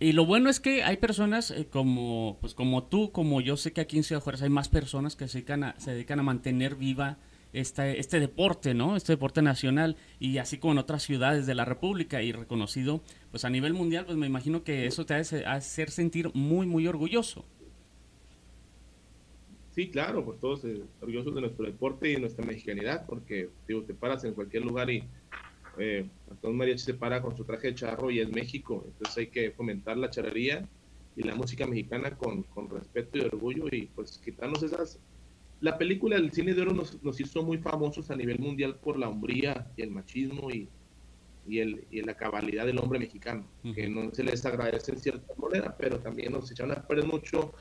y 0.01 0.13
lo 0.13 0.27
bueno 0.27 0.51
es 0.51 0.61
que 0.61 0.83
hay 0.83 0.97
personas 0.97 1.51
eh, 1.51 1.67
como, 1.71 2.39
pues 2.41 2.55
como 2.55 2.85
tú, 2.85 3.13
como 3.13 3.41
yo 3.41 3.57
sé 3.57 3.73
que 3.73 3.81
aquí 3.81 3.97
en 3.97 4.03
Ciudad 4.03 4.23
Juárez 4.23 4.43
hay 4.43 4.51
más 4.51 4.69
personas 4.69 5.15
que 5.15 5.29
se 5.29 5.39
dedican 5.39 5.65
a, 5.65 5.79
se 5.79 5.93
dedican 5.93 6.19
a 6.19 6.23
mantener 6.23 6.75
viva 6.75 7.19
este, 7.55 8.01
este 8.01 8.21
deporte, 8.21 8.75
¿no? 8.75 8.97
Este 8.97 9.13
deporte 9.13 9.41
nacional 9.41 9.97
y 10.19 10.39
así 10.39 10.59
como 10.59 10.73
en 10.73 10.79
otras 10.79 11.03
ciudades 11.03 11.47
de 11.47 11.55
la 11.55 11.65
República 11.65 12.21
y 12.23 12.33
reconocido, 12.33 13.03
pues 13.31 13.45
a 13.45 13.51
nivel 13.51 13.73
mundial, 13.73 14.05
pues 14.05 14.19
me 14.19 14.27
imagino 14.27 14.65
que 14.65 14.87
eso 14.87 15.07
te 15.07 15.15
hace 15.15 15.47
hacer 15.47 15.91
sentir 15.91 16.31
muy, 16.35 16.67
muy 16.67 16.87
orgulloso. 16.87 17.45
Sí, 19.75 19.89
claro, 19.89 20.25
pues 20.25 20.39
todos 20.41 20.65
eh, 20.65 20.83
orgullosos 21.01 21.35
de 21.35 21.41
nuestro 21.41 21.65
deporte 21.67 22.09
y 22.09 22.15
de 22.15 22.21
nuestra 22.21 22.45
mexicanidad, 22.45 23.07
porque 23.07 23.51
digo, 23.67 23.83
te 23.83 23.95
paras 23.95 24.25
en 24.25 24.35
cualquier 24.35 24.65
lugar 24.65 24.91
y 24.91 25.05
eh, 25.79 26.07
Antón 26.31 26.57
Mariachi 26.57 26.85
se 26.85 26.95
para 26.95 27.21
con 27.21 27.37
su 27.37 27.45
traje 27.45 27.69
de 27.69 27.75
charro 27.75 28.11
y 28.11 28.21
es 28.21 28.31
México, 28.31 28.85
entonces 28.87 29.17
hay 29.17 29.27
que 29.29 29.51
fomentar 29.51 29.97
la 29.97 30.11
charrería 30.11 30.69
y 31.17 31.23
la 31.23 31.35
música 31.35 31.67
mexicana 31.67 32.17
con, 32.17 32.45
con 32.45 32.69
respeto 32.69 33.19
y 33.19 33.23
orgullo 33.23 33.67
y 33.71 33.87
pues 33.87 34.19
quitarnos 34.19 34.63
esas... 34.63 35.01
La 35.61 35.79
película 35.79 36.17
del 36.17 36.33
cine 36.33 36.55
de 36.55 36.63
oro 36.63 36.73
nos, 36.73 37.03
nos 37.03 37.21
hizo 37.21 37.43
muy 37.43 37.59
famosos 37.59 38.11
a 38.11 38.17
nivel 38.17 38.39
mundial 38.39 38.77
por 38.77 38.99
la 38.99 39.09
hombría 39.09 39.67
y 39.77 39.83
el 39.83 39.91
machismo 39.91 40.51
y, 40.51 40.69
y, 41.47 41.59
el, 41.61 41.87
y 41.91 42.03
la 42.03 42.15
cabalidad 42.17 42.67
del 42.67 42.79
hombre 42.79 42.99
mexicano, 42.99 43.47
que 43.75 43.89
no 43.89 44.11
se 44.13 44.25
les 44.25 44.45
agradece 44.45 44.93
en 44.93 44.99
cierta 44.99 45.35
manera, 45.37 45.77
pero 45.77 45.99
también 46.01 46.33
nos 46.33 46.51
echaron 46.51 46.73
a 46.73 46.87
perder 46.87 47.07
mucho 47.07 47.53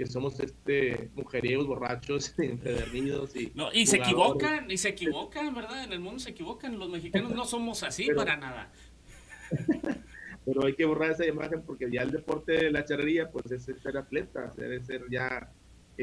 que 0.00 0.06
somos 0.06 0.40
este 0.40 1.10
mujeriegos 1.14 1.66
borrachos 1.66 2.34
empedernidos 2.38 3.36
y 3.36 3.52
no, 3.54 3.70
y 3.70 3.84
se 3.84 3.98
equivocan 3.98 4.70
y 4.70 4.78
se 4.78 4.88
equivocan 4.88 5.54
verdad 5.54 5.84
en 5.84 5.92
el 5.92 6.00
mundo 6.00 6.18
se 6.18 6.30
equivocan 6.30 6.78
los 6.78 6.88
mexicanos 6.88 7.32
no 7.32 7.44
somos 7.44 7.82
así 7.82 8.08
para 8.14 8.36
nada. 8.36 8.72
Pero 10.46 10.64
hay 10.64 10.74
que 10.74 10.86
borrar 10.86 11.10
esa 11.10 11.26
imagen 11.26 11.62
porque 11.66 11.90
ya 11.90 12.00
el 12.00 12.12
deporte 12.12 12.52
de 12.52 12.70
la 12.70 12.82
charrería 12.82 13.30
pues 13.30 13.52
es 13.52 13.64
ser 13.64 13.96
atleta 13.98 14.50
debe 14.56 14.82
ser 14.82 15.02
ya 15.10 15.52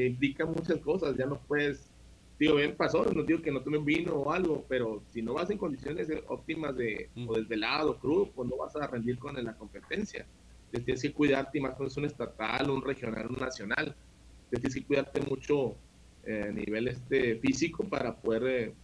implica 0.06 0.46
muchas 0.46 0.78
cosas 0.78 1.16
ya 1.16 1.26
no 1.26 1.38
puedes 1.46 1.90
digo 2.38 2.56
bien 2.56 2.76
pasó 2.76 3.04
no 3.04 3.22
digo 3.22 3.42
que 3.42 3.50
no 3.50 3.62
tomen 3.62 3.84
vino 3.84 4.14
o 4.14 4.32
algo 4.32 4.64
pero 4.68 5.02
si 5.10 5.22
no 5.22 5.34
vas 5.34 5.50
en 5.50 5.58
condiciones 5.58 6.08
óptimas 6.28 6.76
de 6.76 7.10
o 7.26 7.34
desvelado 7.34 7.98
crudo 7.98 8.30
pues 8.30 8.48
no 8.48 8.56
vas 8.56 8.76
a 8.76 8.86
rendir 8.86 9.18
con 9.18 9.42
la 9.42 9.56
competencia 9.56 10.26
tienes 10.70 11.02
que 11.02 11.12
cuidarte, 11.12 11.58
y 11.58 11.60
más 11.60 11.72
cuando 11.72 11.90
es 11.90 11.96
un 11.96 12.04
estatal, 12.04 12.70
un 12.70 12.82
regional, 12.82 13.26
un 13.28 13.36
nacional. 13.36 13.94
tienes 14.50 14.74
que 14.74 14.84
cuidarte 14.84 15.20
mucho 15.22 15.76
eh, 16.24 16.46
a 16.48 16.52
nivel 16.52 16.88
este, 16.88 17.36
físico 17.36 17.84
para 17.84 18.14
poder 18.16 18.42
eh, 18.46 18.74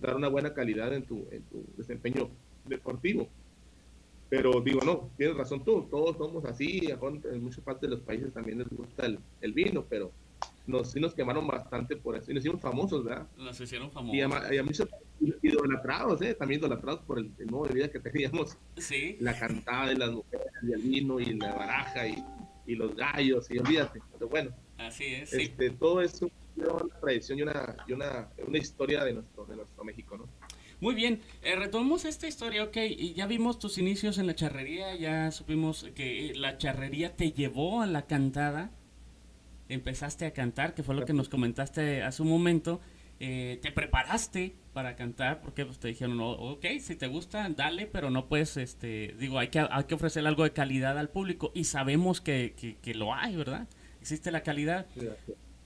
dar 0.00 0.16
una 0.16 0.28
buena 0.28 0.52
calidad 0.54 0.92
en 0.94 1.04
tu, 1.04 1.26
en 1.30 1.42
tu 1.44 1.64
desempeño 1.76 2.30
deportivo. 2.64 3.28
Pero 4.32 4.62
digo, 4.62 4.80
no, 4.82 5.10
tienes 5.18 5.36
razón 5.36 5.62
tú, 5.62 5.86
todos 5.90 6.16
somos 6.16 6.42
así, 6.46 6.88
en 6.88 7.44
muchas 7.44 7.62
partes 7.62 7.82
de 7.82 7.96
los 7.96 8.00
países 8.00 8.32
también 8.32 8.60
les 8.60 8.68
gusta 8.70 9.04
el, 9.04 9.18
el 9.42 9.52
vino, 9.52 9.84
pero 9.86 10.10
nos, 10.66 10.90
sí 10.90 11.00
nos 11.00 11.12
quemaron 11.12 11.46
bastante 11.46 11.96
por 11.96 12.16
eso 12.16 12.30
y 12.30 12.34
nos 12.34 12.42
hicimos 12.42 12.62
famosos, 12.62 13.04
¿verdad? 13.04 13.26
Nos 13.36 13.60
hicieron 13.60 13.92
famosos. 13.92 14.16
Y 14.16 14.22
a, 14.22 14.54
y 14.54 14.56
a 14.56 14.62
muchos 14.62 14.88
idolatrados, 15.42 16.22
¿eh? 16.22 16.32
También 16.32 16.60
idolatrados 16.60 17.00
por 17.02 17.18
el, 17.18 17.30
el, 17.38 17.50
modo 17.50 17.68
de 17.68 17.74
vida 17.74 17.88
que 17.90 18.00
teníamos. 18.00 18.56
Sí. 18.78 19.18
La 19.20 19.38
cantada 19.38 19.88
de 19.88 19.98
las 19.98 20.10
mujeres 20.10 20.46
y 20.62 20.72
el 20.72 20.80
vino 20.80 21.20
y 21.20 21.34
la 21.34 21.52
baraja 21.52 22.08
y, 22.08 22.24
y 22.66 22.74
los 22.74 22.96
gallos 22.96 23.50
y 23.50 23.58
olvídate. 23.58 24.00
Pero 24.14 24.30
bueno. 24.30 24.50
Así 24.78 25.04
es. 25.04 25.30
Este, 25.34 25.68
sí. 25.68 25.76
Todo 25.78 26.00
es 26.00 26.22
una 26.22 27.00
tradición 27.02 27.38
y 27.38 27.42
una, 27.42 27.76
y 27.86 27.92
una, 27.92 28.28
una 28.46 28.58
historia 28.58 29.04
de 29.04 29.12
nuestro, 29.12 29.44
de 29.44 29.56
nuestro 29.56 29.84
México, 29.84 30.16
¿no? 30.16 30.26
Muy 30.82 30.96
bien, 30.96 31.20
eh, 31.42 31.54
retomamos 31.54 32.04
esta 32.04 32.26
historia, 32.26 32.64
ok, 32.64 32.76
y 32.76 33.14
ya 33.14 33.28
vimos 33.28 33.60
tus 33.60 33.78
inicios 33.78 34.18
en 34.18 34.26
la 34.26 34.34
charrería, 34.34 34.96
ya 34.96 35.30
supimos 35.30 35.86
que 35.94 36.32
la 36.34 36.58
charrería 36.58 37.14
te 37.14 37.30
llevó 37.30 37.82
a 37.82 37.86
la 37.86 38.08
cantada, 38.08 38.72
empezaste 39.68 40.26
a 40.26 40.32
cantar, 40.32 40.74
que 40.74 40.82
fue 40.82 40.96
lo 40.96 41.04
que 41.04 41.12
nos 41.12 41.28
comentaste 41.28 42.02
hace 42.02 42.22
un 42.22 42.30
momento, 42.30 42.80
eh, 43.20 43.60
te 43.62 43.70
preparaste 43.70 44.56
para 44.72 44.96
cantar, 44.96 45.40
porque 45.40 45.64
pues, 45.64 45.78
te 45.78 45.86
dijeron, 45.86 46.18
ok, 46.20 46.66
si 46.80 46.96
te 46.96 47.06
gusta, 47.06 47.48
dale, 47.50 47.86
pero 47.86 48.10
no 48.10 48.26
puedes, 48.26 48.56
este, 48.56 49.14
digo, 49.20 49.38
hay 49.38 49.50
que, 49.50 49.60
hay 49.60 49.84
que 49.84 49.94
ofrecer 49.94 50.26
algo 50.26 50.42
de 50.42 50.50
calidad 50.50 50.98
al 50.98 51.10
público, 51.10 51.52
y 51.54 51.62
sabemos 51.62 52.20
que, 52.20 52.54
que, 52.56 52.74
que 52.78 52.94
lo 52.94 53.14
hay, 53.14 53.36
¿verdad? 53.36 53.68
Existe 54.00 54.32
la 54.32 54.42
calidad. 54.42 54.86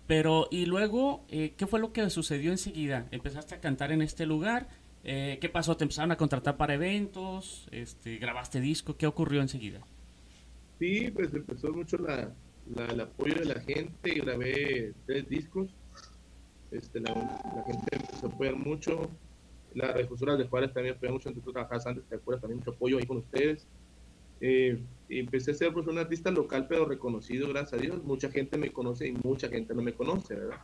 Pero, 0.06 0.46
y 0.50 0.66
luego, 0.66 1.24
eh, 1.30 1.54
¿qué 1.56 1.66
fue 1.66 1.80
lo 1.80 1.94
que 1.94 2.10
sucedió 2.10 2.52
enseguida? 2.52 3.06
Empezaste 3.12 3.54
a 3.54 3.60
cantar 3.60 3.92
en 3.92 4.02
este 4.02 4.26
lugar, 4.26 4.68
eh, 5.08 5.38
¿qué 5.40 5.48
pasó? 5.48 5.76
¿Te 5.76 5.84
empezaron 5.84 6.10
a 6.10 6.16
contratar 6.16 6.56
para 6.56 6.74
eventos? 6.74 7.68
Este, 7.70 8.18
¿Grabaste 8.18 8.60
disco? 8.60 8.96
¿Qué 8.96 9.06
ocurrió 9.06 9.40
enseguida? 9.40 9.80
Sí, 10.80 11.10
pues 11.12 11.32
empezó 11.32 11.72
mucho 11.72 11.96
el 11.96 13.00
apoyo 13.00 13.34
de 13.36 13.44
la 13.44 13.60
gente, 13.60 14.14
grabé 14.14 14.92
tres 15.06 15.28
discos, 15.28 15.70
este, 16.72 17.00
la, 17.00 17.14
la 17.14 17.62
gente 17.64 17.86
empezó 17.92 18.26
a 18.26 18.30
apoyar 18.30 18.56
mucho, 18.56 19.08
las 19.74 19.94
refusuras 19.94 20.38
de 20.38 20.48
Juárez 20.48 20.72
también 20.72 20.96
apoyó 20.96 21.12
mucho, 21.12 21.32
tú 21.32 21.52
trabajabas 21.52 21.86
antes, 21.86 22.04
te 22.06 22.16
acuerdas, 22.16 22.42
también 22.42 22.58
mucho 22.58 22.72
apoyo 22.72 22.98
ahí 22.98 23.06
con 23.06 23.18
ustedes. 23.18 23.66
Eh, 24.40 24.82
y 25.08 25.20
empecé 25.20 25.52
a 25.52 25.54
ser 25.54 25.72
pues, 25.72 25.86
un 25.86 25.98
artista 25.98 26.30
local, 26.30 26.66
pero 26.68 26.84
reconocido, 26.84 27.48
gracias 27.48 27.74
a 27.74 27.82
Dios. 27.82 28.02
Mucha 28.04 28.30
gente 28.30 28.58
me 28.58 28.72
conoce 28.72 29.08
y 29.08 29.12
mucha 29.12 29.48
gente 29.48 29.74
no 29.74 29.82
me 29.82 29.92
conoce, 29.92 30.34
¿verdad? 30.34 30.58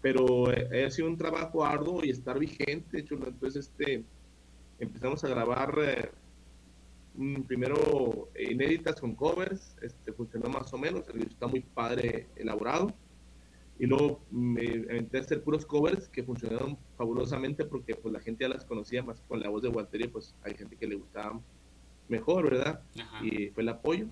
Pero 0.00 0.52
eh, 0.52 0.84
ha 0.84 0.90
sido 0.90 1.08
un 1.08 1.16
trabajo 1.16 1.64
arduo 1.64 2.04
y 2.04 2.10
estar 2.10 2.38
vigente, 2.38 3.04
chulo. 3.04 3.28
Entonces, 3.28 3.66
este, 3.66 4.04
empezamos 4.78 5.24
a 5.24 5.28
grabar 5.28 5.74
eh, 5.82 6.10
primero 7.46 8.30
inéditas 8.38 9.00
con 9.00 9.14
covers, 9.14 9.76
este, 9.82 10.12
funcionó 10.12 10.48
más 10.48 10.72
o 10.72 10.78
menos, 10.78 11.08
el 11.08 11.22
está 11.22 11.46
muy 11.46 11.60
padre 11.60 12.28
elaborado. 12.36 12.94
Y 13.80 13.86
luego 13.86 14.20
me 14.30 14.86
aventé 14.90 15.18
a 15.18 15.20
hacer 15.20 15.42
puros 15.42 15.64
covers 15.64 16.08
que 16.08 16.24
funcionaron 16.24 16.76
fabulosamente 16.96 17.64
porque 17.64 17.94
pues 17.94 18.12
la 18.12 18.20
gente 18.20 18.44
ya 18.44 18.48
las 18.48 18.64
conocía 18.64 19.04
más 19.04 19.20
con 19.28 19.40
la 19.40 19.48
voz 19.48 19.62
de 19.62 19.68
Walter 19.68 20.10
pues 20.10 20.34
hay 20.42 20.54
gente 20.54 20.76
que 20.76 20.88
le 20.88 20.96
gustaba 20.96 21.40
mejor, 22.08 22.50
¿verdad? 22.50 22.82
Ajá. 23.00 23.24
Y 23.24 23.50
fue 23.50 23.62
el 23.62 23.68
apoyo. 23.68 24.06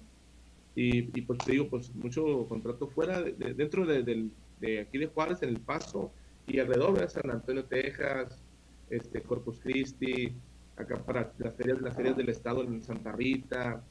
Y, 0.77 1.19
y, 1.19 1.23
pues 1.23 1.39
te 1.39 1.53
digo, 1.53 1.69
pues 1.69 1.93
mucho 1.95 2.47
contrato 2.49 2.87
fuera, 2.87 3.23
de, 3.23 3.33
de, 3.33 3.55
dentro 3.55 3.87
de, 3.87 4.03
de, 4.03 4.29
de, 4.61 4.81
aquí 4.81 4.99
de 4.99 5.07
Juárez, 5.07 5.43
en 5.43 5.51
El 5.51 5.61
Paso 5.61 6.13
y 6.47 6.59
alrededor, 6.59 6.95
¿verdad? 6.95 7.09
San 7.09 7.31
Antonio, 7.31 7.65
Texas, 7.65 8.43
este, 8.91 9.23
Corpus 9.23 9.61
Christi, 9.61 10.33
acá 10.77 10.97
para 10.97 11.33
las 11.39 11.55
ferias, 11.55 11.81
las 11.81 11.97
ferias 11.97 12.17
del 12.17 12.29
estado 12.29 12.63
en 12.63 12.83
Santa 12.83 13.13
Rita, 13.13 13.83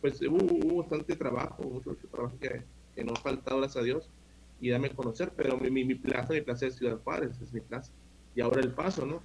pues 0.00 0.20
hubo, 0.22 0.82
bastante 0.82 1.16
trabajo, 1.16 1.62
mucho, 1.62 1.96
trabajo 2.10 2.36
que, 2.40 2.62
que, 2.94 3.04
no 3.04 3.12
ha 3.12 3.20
faltado, 3.20 3.58
gracias 3.58 3.82
a 3.82 3.84
Dios, 3.84 4.10
y 4.60 4.70
dame 4.70 4.88
a 4.88 4.94
conocer, 4.94 5.32
pero 5.36 5.56
mi, 5.56 5.70
mi, 5.70 5.84
mi, 5.84 5.94
plaza, 5.94 6.32
mi 6.32 6.40
plaza 6.40 6.66
es 6.66 6.76
Ciudad 6.76 7.00
Juárez, 7.02 7.40
es 7.40 7.52
mi 7.52 7.60
plaza, 7.60 7.92
y 8.34 8.40
ahora 8.40 8.60
El 8.60 8.72
Paso, 8.72 9.06
¿no? 9.06 9.22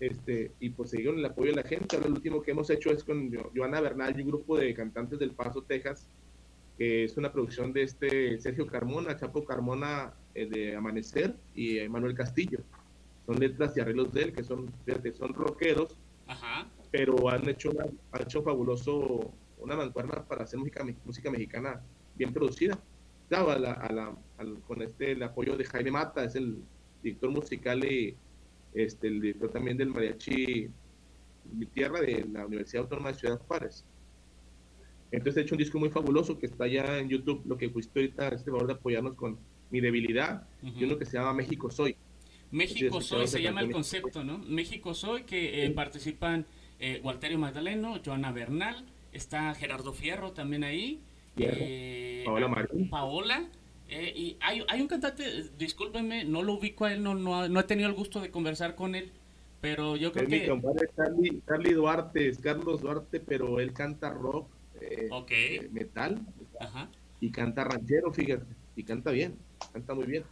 Este, 0.00 0.52
y 0.60 0.70
pues 0.70 0.90
seguir 0.90 1.08
el 1.08 1.24
apoyo 1.24 1.50
de 1.50 1.62
la 1.62 1.68
gente, 1.68 1.96
ahora 1.96 2.08
lo 2.08 2.14
último 2.14 2.40
que 2.40 2.52
hemos 2.52 2.70
hecho 2.70 2.90
es 2.90 3.02
con 3.02 3.30
Joana 3.54 3.80
Bernal 3.80 4.16
y 4.16 4.22
un 4.22 4.28
grupo 4.28 4.56
de 4.56 4.72
cantantes 4.72 5.18
del 5.18 5.32
Paso, 5.32 5.62
Texas, 5.62 6.08
que 6.78 7.04
es 7.04 7.16
una 7.16 7.32
producción 7.32 7.72
de 7.72 7.82
este 7.82 8.38
Sergio 8.40 8.66
Carmona, 8.66 9.16
Chapo 9.18 9.44
Carmona 9.44 10.14
eh, 10.34 10.46
de 10.46 10.76
Amanecer 10.76 11.34
y 11.54 11.78
eh, 11.78 11.88
Manuel 11.88 12.14
Castillo. 12.14 12.60
Son 13.26 13.38
letras 13.38 13.76
y 13.76 13.80
arreglos 13.80 14.12
de 14.14 14.22
él, 14.22 14.32
que 14.32 14.44
son, 14.44 14.72
que 14.86 15.12
son 15.12 15.34
rockeros, 15.34 15.98
Ajá. 16.28 16.68
pero 16.92 17.28
han 17.28 17.46
hecho, 17.48 17.72
una, 17.72 17.84
han 18.12 18.22
hecho 18.22 18.42
fabuloso 18.42 19.32
una 19.58 19.74
mancuerna 19.74 20.24
para 20.24 20.44
hacer 20.44 20.60
música, 20.60 20.86
música 21.04 21.30
mexicana 21.30 21.82
bien 22.16 22.32
producida. 22.32 22.78
Claro, 23.28 23.50
a 23.50 23.58
la, 23.58 23.72
a 23.72 23.92
la, 23.92 24.16
al, 24.38 24.60
con 24.60 24.80
este 24.80 25.12
el 25.12 25.22
apoyo 25.22 25.56
de 25.56 25.64
Jaime 25.64 25.90
Mata, 25.90 26.24
es 26.24 26.36
el 26.36 26.62
director 27.02 27.30
musical 27.30 27.84
y 27.84 28.16
este, 28.72 29.08
el 29.08 29.20
director 29.20 29.50
también 29.50 29.76
del 29.76 29.88
mariachi 29.88 30.70
Mi 31.52 31.66
Tierra 31.66 32.00
de 32.00 32.24
la 32.32 32.46
Universidad 32.46 32.84
Autónoma 32.84 33.10
de 33.10 33.18
Ciudad 33.18 33.40
Juárez. 33.46 33.84
Entonces 35.10 35.38
he 35.38 35.40
hecho 35.46 35.54
un 35.54 35.58
disco 35.58 35.78
muy 35.78 35.88
fabuloso 35.90 36.38
que 36.38 36.46
está 36.46 36.66
ya 36.66 36.98
en 36.98 37.08
YouTube, 37.08 37.42
lo 37.46 37.56
que 37.56 37.70
fuiste 37.70 38.00
ahorita, 38.00 38.28
este 38.28 38.50
favor 38.50 38.66
de 38.66 38.74
apoyarnos 38.74 39.14
con 39.14 39.38
Mi 39.70 39.80
Debilidad, 39.80 40.46
uh 40.62 40.66
-huh. 40.66 40.80
y 40.80 40.84
uno 40.84 40.98
que 40.98 41.06
se 41.06 41.16
llama 41.16 41.32
México 41.32 41.70
Soy. 41.70 41.96
México 42.50 43.00
Soy 43.00 43.26
se 43.26 43.42
llama 43.42 43.60
el 43.60 43.70
concepto, 43.70 44.24
¿no? 44.24 44.38
México 44.38 44.94
Soy, 44.94 45.24
que 45.24 45.64
eh, 45.64 45.70
participan 45.70 46.46
eh, 46.78 47.00
Walterio 47.02 47.38
Magdaleno, 47.38 48.00
Joana 48.04 48.32
Bernal, 48.32 48.84
está 49.12 49.54
Gerardo 49.54 49.92
Fierro 49.92 50.32
también 50.32 50.64
ahí, 50.64 51.00
Eh, 51.40 52.22
Paola 52.24 52.48
Marín. 52.48 52.90
Paola. 52.90 53.48
Eh, 53.88 54.12
y 54.14 54.36
hay, 54.40 54.64
hay, 54.68 54.80
un 54.82 54.88
cantante, 54.88 55.24
discúlpenme, 55.56 56.24
no 56.24 56.42
lo 56.42 56.54
ubico 56.54 56.84
a 56.84 56.92
él, 56.92 57.02
no, 57.02 57.14
no, 57.14 57.48
no 57.48 57.60
he 57.60 57.62
tenido 57.62 57.88
el 57.88 57.94
gusto 57.94 58.20
de 58.20 58.30
conversar 58.30 58.74
con 58.74 58.94
él, 58.94 59.10
pero 59.62 59.96
yo 59.96 60.12
creo 60.12 60.28
que... 60.28 60.40
Mi 60.40 60.46
compadre 60.46 60.88
Carly, 61.46 61.72
Duarte, 61.72 62.28
es 62.28 62.38
Carlos 62.38 62.82
Duarte, 62.82 63.18
pero 63.20 63.60
él 63.60 63.72
canta 63.72 64.10
rock, 64.10 64.46
eh, 64.80 65.08
eh, 65.30 65.68
metal, 65.72 66.26
y 67.20 67.30
canta 67.30 67.64
ranchero, 67.64 68.12
fíjate, 68.12 68.46
y 68.76 68.82
canta 68.84 69.10
bien, 69.10 69.36
canta 69.72 69.94
muy 69.94 70.06
bien. 70.06 70.24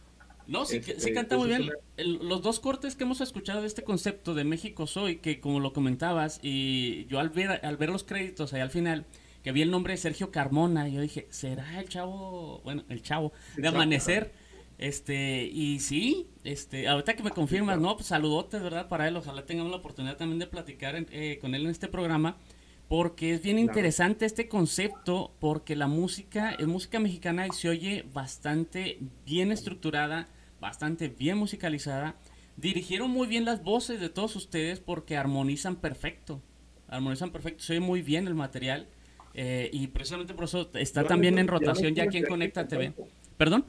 No, 0.47 0.65
sí, 0.65 0.81
sí 0.81 0.91
este, 0.91 1.13
canta 1.13 1.37
muy 1.37 1.49
bien. 1.49 1.69
los 1.97 2.41
dos 2.41 2.61
cortes 2.61 2.95
que 2.95 3.03
hemos 3.03 3.19
escuchado 3.19 3.61
de 3.61 3.67
este 3.67 3.83
concepto 3.83 4.33
de 4.33 4.45
México 4.45 4.87
Soy, 4.87 5.17
que 5.17 5.41
como 5.41 5.59
lo 5.59 5.73
comentabas, 5.73 6.39
y 6.41 7.05
yo 7.07 7.19
al 7.19 7.29
ver, 7.29 7.65
al 7.65 7.75
ver 7.77 7.89
los 7.89 8.03
créditos 8.03 8.53
ahí 8.53 8.61
al 8.61 8.69
final, 8.69 9.05
que 9.43 9.51
vi 9.51 9.61
el 9.61 9.71
nombre 9.71 9.93
de 9.93 9.97
Sergio 9.97 10.31
Carmona, 10.31 10.87
yo 10.87 11.01
dije, 11.01 11.27
¿será 11.29 11.79
el 11.79 11.89
chavo, 11.89 12.61
bueno, 12.63 12.83
el 12.89 13.01
chavo 13.01 13.33
de 13.57 13.67
Amanecer? 13.67 14.31
Este, 14.77 15.43
y 15.45 15.79
sí, 15.79 16.27
este, 16.43 16.87
ahorita 16.87 17.15
que 17.15 17.23
me 17.23 17.31
confirmas, 17.31 17.79
no, 17.79 17.95
pues 17.95 18.07
saludotes, 18.07 18.61
¿verdad? 18.61 18.87
Para 18.87 19.07
él, 19.07 19.17
ojalá 19.17 19.45
tengamos 19.45 19.71
la 19.71 19.77
oportunidad 19.77 20.17
también 20.17 20.39
de 20.39 20.47
platicar 20.47 20.95
eh, 21.11 21.39
con 21.41 21.55
él 21.55 21.65
en 21.65 21.71
este 21.71 21.87
programa, 21.87 22.37
porque 22.87 23.33
es 23.33 23.41
bien 23.41 23.59
interesante 23.59 24.25
este 24.25 24.47
concepto, 24.47 25.33
porque 25.39 25.75
la 25.75 25.87
música, 25.87 26.51
es 26.51 26.67
música 26.67 26.99
mexicana 26.99 27.47
y 27.47 27.51
se 27.51 27.69
oye 27.69 28.05
bastante 28.13 28.99
bien 29.25 29.51
estructurada, 29.51 30.27
bastante 30.61 31.09
bien 31.09 31.37
musicalizada. 31.37 32.15
Dirigieron 32.55 33.11
muy 33.11 33.27
bien 33.27 33.45
las 33.45 33.61
voces 33.61 33.99
de 33.99 34.09
todos 34.09 34.35
ustedes 34.35 34.79
porque 34.79 35.17
armonizan 35.17 35.75
perfecto. 35.75 36.41
Armonizan 36.87 37.31
perfecto, 37.31 37.63
se 37.63 37.73
oye 37.73 37.81
muy 37.81 38.01
bien 38.01 38.27
el 38.27 38.35
material. 38.35 38.87
Eh, 39.33 39.69
y 39.73 39.87
precisamente 39.87 40.33
por 40.33 40.45
eso 40.45 40.69
está 40.73 41.03
también 41.03 41.37
en 41.37 41.47
rotación 41.47 41.93
ya 41.93 42.03
aquí 42.03 42.17
en 42.17 42.25
Conecta 42.25 42.67
TV. 42.67 42.93
¿Perdón? 43.37 43.65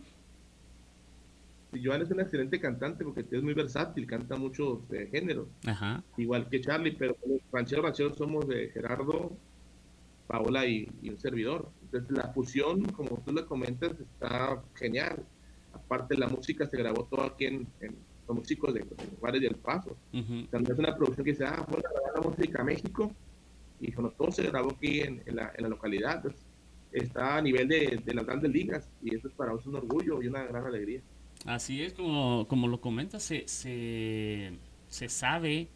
Joan 1.73 2.03
es 2.03 2.11
un 2.11 2.21
excelente 2.21 2.61
cantante 2.61 3.05
porque 3.05 3.25
es 3.31 3.43
muy 3.43 3.55
versátil, 3.55 4.07
canta 4.07 4.37
muchos 4.37 4.81
géneros. 5.11 5.49
Igual 6.17 6.49
que 6.49 6.61
Charlie, 6.61 6.93
pero 6.93 7.17
ranchero, 7.53 7.83
ranchero 7.83 8.15
somos 8.15 8.49
de 8.49 8.71
Gerardo, 8.71 9.33
Paola 10.27 10.67
y, 10.67 10.89
un 11.03 11.19
servidor. 11.19 11.71
Entonces 11.83 12.11
la 12.17 12.33
fusión, 12.33 12.85
como 12.93 13.23
tú 13.25 13.33
le 13.33 13.45
comentas, 13.45 13.93
está 14.01 14.63
genial 14.75 15.25
aparte 15.73 16.17
la 16.17 16.29
música 16.29 16.67
se 16.67 16.77
grabó 16.77 17.05
todo 17.05 17.25
aquí 17.25 17.47
en, 17.47 17.67
los 18.27 18.37
músicos 18.37 18.75
de, 18.75 18.81
de 18.81 19.41
del 19.41 19.55
Paso. 19.55 19.97
También 20.13 20.73
es 20.73 20.79
una 20.79 20.95
producción 20.95 21.25
que 21.25 21.35
se 21.35 21.45
ah, 21.45 21.65
grabar 21.67 22.15
la 22.15 22.21
música 22.21 22.61
a 22.61 22.65
México 22.65 23.11
y 23.81 23.91
bueno, 23.93 24.11
todo 24.11 24.31
se 24.31 24.43
grabó 24.43 24.73
aquí 24.73 25.01
en, 25.01 25.23
la, 25.35 25.51
localidad. 25.61 26.23
está 26.93 27.39
a 27.39 27.43
nivel 27.43 27.69
de, 27.69 28.03
las 28.13 28.27
grandes 28.27 28.53
ligas 28.53 28.91
y 29.03 29.15
eso 29.15 29.29
es 29.29 29.35
para 29.35 29.53
nosotros 29.53 29.83
un 29.83 29.89
orgullo 29.89 30.23
y 30.23 30.29
una 30.29 30.45
gran 30.45 30.67
alegría. 30.67 31.01
Así 31.47 31.83
es, 31.83 31.93
como, 31.93 32.47
como 32.49 32.69
lo 32.69 32.81
comentas, 32.81 33.23
se, 33.23 33.47
se, 33.47 35.09
sabe 35.09 35.69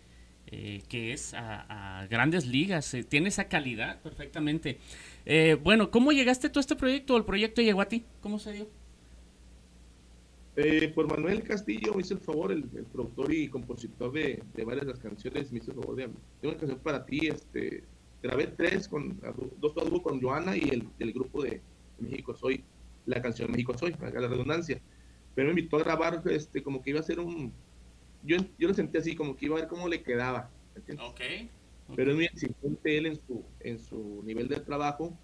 eh, 0.49 0.83
que 0.89 1.13
es 1.13 1.35
a, 1.35 2.07
grandes 2.11 2.47
ligas, 2.47 2.97
tiene 3.09 3.29
esa 3.29 3.49
calidad 3.49 4.01
perfectamente. 4.03 4.79
Eh, 5.25 5.57
bueno, 5.63 5.91
¿cómo 5.91 6.13
llegaste 6.13 6.51
tú 6.51 6.59
a 6.59 6.63
este 6.63 6.77
proyecto? 6.77 7.17
¿El 7.17 7.25
proyecto 7.25 7.63
llegó 7.63 7.81
a 7.81 7.89
ti? 7.89 8.05
¿Cómo 8.21 8.39
se 8.39 8.53
dio? 8.53 8.69
Eh, 10.55 10.93
por 10.95 11.09
Manuel 11.09 11.43
Castillo 11.43 11.95
me 11.95 12.03
hizo 12.03 12.13
el 12.13 12.21
favor, 12.21 12.53
el, 12.53 12.65
productor 12.65 13.33
y 13.33 13.49
compositor 13.49 14.13
de, 14.13 14.43
varias 14.67 14.85
de 14.85 14.93
las 14.93 14.99
canciones, 14.99 15.51
me 15.51 15.59
hizo 15.59 15.71
el 15.71 15.79
favor 15.79 15.97
de 15.97 16.03
tengo 16.03 16.53
una 16.53 16.59
canción 16.59 16.79
para 16.81 17.07
ti, 17.07 17.27
este, 17.27 17.85
grabé 18.23 18.49
tres 18.49 18.87
con 18.87 19.19
dos 19.59 19.73
con 20.03 20.21
Joana 20.21 20.55
y 20.55 20.85
el, 20.99 21.13
grupo 21.15 21.43
de 21.43 21.63
México 22.01 22.35
Soy, 22.35 22.63
la 23.07 23.23
canción 23.23 23.51
México 23.51 23.77
Soy, 23.79 23.93
para 23.93 24.21
la 24.21 24.29
redundancia. 24.29 24.79
Pero 25.35 25.53
me 25.53 25.61
invitó 25.61 25.77
a 25.77 25.85
grabar, 25.85 26.23
este, 26.27 26.63
como 26.63 26.83
que 26.83 26.91
iba 26.91 27.01
a 27.01 27.05
ser 27.05 27.21
un, 27.21 27.53
yo, 28.23 28.37
yo 28.59 28.69
lo 28.69 28.75
sentí 28.75 28.99
así, 28.99 29.15
como 29.15 29.37
que 29.37 29.47
iba 29.47 29.57
a 29.57 29.61
ver 29.61 29.69
cómo 29.69 29.89
le 29.89 30.03
quedaba. 30.03 30.51
Pero 31.95 32.11
es 32.11 32.17
muy 32.17 32.25
exigente 32.27 32.99
él 32.99 33.07
en 33.07 33.17
su, 33.17 33.45
en 33.61 33.79
su 33.79 34.23
nivel 34.25 34.49
de 34.49 34.61
trabajo 34.61 35.17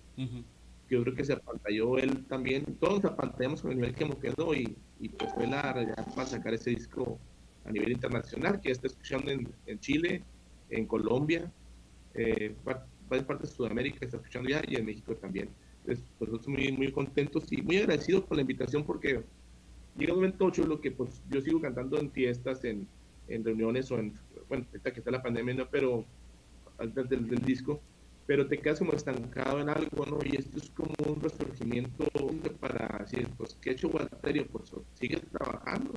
yo 0.89 1.03
creo 1.03 1.15
que 1.15 1.25
se 1.25 1.35
apantalló 1.35 1.99
él 1.99 2.25
también. 2.27 2.65
Todos 2.81 3.03
nos 3.03 3.13
apantallamos 3.13 3.63
con 3.63 3.73
el 3.73 3.77
nivel 3.79 3.95
que 3.95 4.05
hemos 4.05 4.19
quedado 4.19 4.55
y, 4.55 4.77
y 5.01 5.09
pues 5.11 5.33
fue 5.35 5.47
la 5.47 5.73
realidad 5.73 6.07
para 6.15 6.27
sacar 6.27 6.55
ese 6.55 6.71
disco 6.71 7.19
a 7.65 7.71
nivel 7.71 7.93
internacional, 7.93 8.61
que 8.61 8.71
está 8.71 8.87
escuchando 8.87 9.31
en, 9.31 9.53
en 9.67 9.79
Chile, 9.81 10.23
en 10.71 10.87
Colombia, 10.87 11.53
eh, 12.15 12.55
varias 12.65 13.27
partes 13.27 13.51
de 13.51 13.57
Sudamérica 13.57 13.99
está 14.01 14.17
escuchando 14.17 14.49
ya 14.49 14.63
y 14.67 14.77
en 14.77 14.87
México 14.87 15.15
también. 15.17 15.51
Entonces, 15.81 16.05
pues 16.19 16.49
muy, 16.49 16.73
muy 16.73 16.91
contentos 16.93 17.45
y 17.53 17.63
muy 17.63 17.79
agradecidos 17.79 18.25
por 18.25 18.37
la 18.37 18.43
invitación 18.43 18.85
porque 18.85 19.23
llega 19.99 20.13
un 20.13 20.21
momento 20.21 20.51
lo 20.65 20.81
que 20.81 20.91
pues 20.93 21.21
yo 21.29 21.41
sigo 21.41 21.61
cantando 21.61 21.99
en 21.99 22.11
fiestas, 22.11 22.65
en, 22.65 22.87
en 23.29 23.45
reuniones 23.45 23.91
o 23.91 23.99
en, 23.99 24.15
bueno, 24.49 24.65
esta 24.73 24.93
que 24.93 25.01
está 25.01 25.11
la 25.11 25.23
pandemia, 25.23 25.55
¿no? 25.55 25.69
pero 25.71 26.05
antes 26.79 27.09
del, 27.09 27.29
del 27.29 27.41
disco, 27.41 27.81
pero 28.29 28.47
te 28.47 28.59
quedas 28.59 28.79
como 28.79 28.93
estancado 28.93 29.59
en 29.59 29.71
algo, 29.71 30.05
¿no? 30.05 30.19
Y 30.23 30.37
esto 30.37 30.59
es 30.59 30.69
como 30.71 30.93
un 31.07 31.19
resurgimiento 31.19 32.05
para 32.61 32.99
decir, 32.99 33.27
pues, 33.39 33.57
¿qué 33.61 33.71
ha 33.71 33.73
hecho 33.73 33.89
Walterio? 33.89 34.47
Pues 34.49 34.71
sigue 34.93 35.17
trabajando. 35.33 35.95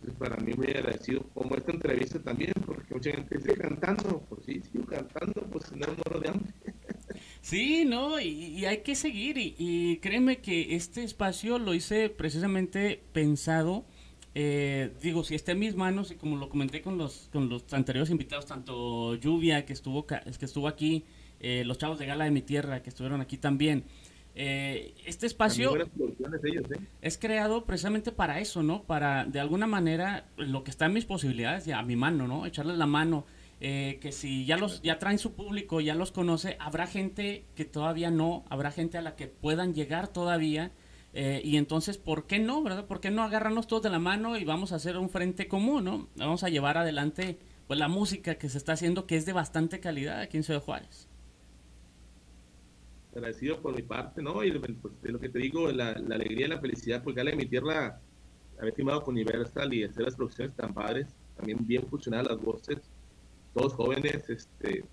Entonces, 0.00 0.18
para 0.18 0.36
mí 0.38 0.54
muy 0.54 0.68
agradecido, 0.68 1.22
como 1.34 1.54
esta 1.54 1.72
entrevista 1.72 2.18
también, 2.20 2.54
porque 2.64 2.94
mucha 2.94 3.12
gente 3.12 3.36
dice 3.36 3.54
cantando, 3.54 4.20
pues 4.30 4.46
sí, 4.46 4.62
sigo 4.72 4.86
cantando, 4.86 5.42
pues 5.52 5.70
no 5.72 5.86
muero 5.88 6.20
de 6.20 6.28
hambre. 6.30 6.54
Sí, 7.42 7.84
no, 7.84 8.20
y, 8.20 8.64
hay 8.64 8.78
que 8.78 8.94
seguir, 8.94 9.36
y, 9.36 9.98
créeme 9.98 10.38
que 10.38 10.74
este 10.76 11.02
espacio 11.02 11.58
lo 11.58 11.74
hice 11.74 12.08
precisamente 12.08 13.02
pensado, 13.12 13.84
eh, 14.34 14.92
digo, 15.02 15.24
si 15.24 15.34
está 15.34 15.52
en 15.52 15.58
mis 15.58 15.74
manos, 15.74 16.12
y 16.12 16.14
como 16.14 16.36
lo 16.36 16.48
comenté 16.48 16.80
con 16.80 16.96
los, 16.96 17.28
con 17.32 17.48
los 17.48 17.70
anteriores 17.74 18.10
invitados, 18.10 18.46
tanto 18.46 19.16
Lluvia, 19.16 19.66
que 19.66 19.72
estuvo, 19.72 20.06
que 20.06 20.22
estuvo 20.40 20.68
aquí, 20.68 21.04
eh, 21.40 21.64
los 21.66 21.76
chavos 21.76 21.98
de 21.98 22.06
Gala 22.06 22.24
de 22.24 22.30
mi 22.30 22.40
Tierra 22.40 22.82
que 22.82 22.88
estuvieron 22.90 23.20
aquí 23.20 23.36
también. 23.36 23.84
Eh, 24.34 24.94
este 25.04 25.26
espacio 25.26 25.76
¿eh? 25.76 25.86
es 27.02 27.18
creado 27.18 27.66
precisamente 27.66 28.12
para 28.12 28.40
eso, 28.40 28.62
¿no? 28.62 28.84
Para, 28.84 29.24
de 29.24 29.40
alguna 29.40 29.66
manera, 29.66 30.24
lo 30.36 30.64
que 30.64 30.70
está 30.70 30.86
en 30.86 30.94
mis 30.94 31.04
posibilidades, 31.04 31.66
ya 31.66 31.80
a 31.80 31.82
mi 31.82 31.96
mano, 31.96 32.28
¿no? 32.28 32.46
Echarles 32.46 32.78
la 32.78 32.86
mano. 32.86 33.26
Que 34.00 34.10
si 34.10 34.44
ya 34.44 34.56
los 34.56 34.82
ya 34.82 34.98
traen 34.98 35.18
su 35.18 35.34
público, 35.34 35.80
ya 35.80 35.94
los 35.94 36.10
conoce, 36.10 36.56
habrá 36.58 36.86
gente 36.86 37.46
que 37.54 37.64
todavía 37.64 38.10
no, 38.10 38.44
habrá 38.50 38.72
gente 38.72 38.98
a 38.98 39.02
la 39.02 39.14
que 39.14 39.28
puedan 39.28 39.72
llegar 39.74 40.08
todavía. 40.08 40.72
y 41.14 41.56
entonces, 41.56 41.98
¿por 41.98 42.26
qué 42.26 42.38
no, 42.38 42.62
verdad? 42.62 42.86
¿Por 42.86 43.00
qué 43.00 43.10
no 43.10 43.22
agarrarnos 43.22 43.66
todos 43.66 43.82
de 43.82 43.90
la 43.90 43.98
mano 43.98 44.36
y 44.36 44.44
vamos 44.44 44.72
a 44.72 44.76
hacer 44.76 44.98
un 44.98 45.10
frente 45.10 45.46
común, 45.46 45.84
¿no? 45.84 46.08
Vamos 46.16 46.42
a 46.42 46.48
llevar 46.48 46.76
adelante 46.76 47.38
pues 47.68 47.78
la 47.78 47.88
música 47.88 48.34
que 48.34 48.48
se 48.48 48.58
está 48.58 48.72
haciendo, 48.72 49.06
que 49.06 49.16
es 49.16 49.26
de 49.26 49.32
bastante 49.32 49.78
calidad 49.78 50.20
aquí 50.20 50.38
en 50.38 50.42
Ciudad 50.42 50.62
Juárez 50.62 51.08
agradecido 53.14 53.60
por 53.60 53.74
mi 53.74 53.82
parte, 53.82 54.22
¿no? 54.22 54.42
Y 54.44 54.52
pues, 54.58 55.00
de 55.02 55.12
lo 55.12 55.20
que 55.20 55.28
te 55.28 55.38
digo, 55.38 55.70
la, 55.70 55.90
alegría 55.90 56.46
y 56.46 56.50
la 56.50 56.60
felicidad, 56.60 57.02
porque 57.02 57.22
de 57.22 57.36
mi 57.36 57.46
tierra, 57.46 58.00
haber 58.58 58.74
firmado 58.74 59.02
con 59.02 59.14
Universal 59.14 59.72
y 59.74 59.84
hacer 59.84 60.04
las 60.04 60.16
producciones 60.16 60.54
tan 60.56 60.72
padres, 60.72 61.08
también 61.36 61.58
bien 61.66 61.86
funcionadas 61.86 62.28
las 62.28 62.40
voces, 62.40 62.78
todos 63.54 63.74
jóvenes, 63.74 64.28
este, 64.28 64.84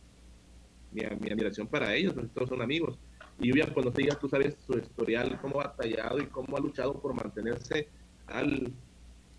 mi, 0.92 1.02
mi 1.20 1.30
admiración 1.30 1.68
para 1.68 1.96
ellos, 1.96 2.14
todos 2.34 2.50
son 2.50 2.62
amigos. 2.62 2.98
Y 3.40 3.58
ya 3.58 3.74
cuando 3.74 3.92
te 3.92 4.02
digas, 4.02 4.20
tú 4.20 4.28
sabes 4.28 4.58
su 4.66 4.78
historial, 4.78 5.40
cómo 5.42 5.62
ha 5.62 5.68
batallado 5.68 6.20
y 6.20 6.26
cómo 6.26 6.58
ha 6.58 6.60
luchado 6.60 7.00
por 7.00 7.14
mantenerse 7.14 7.88
al, 8.28 8.72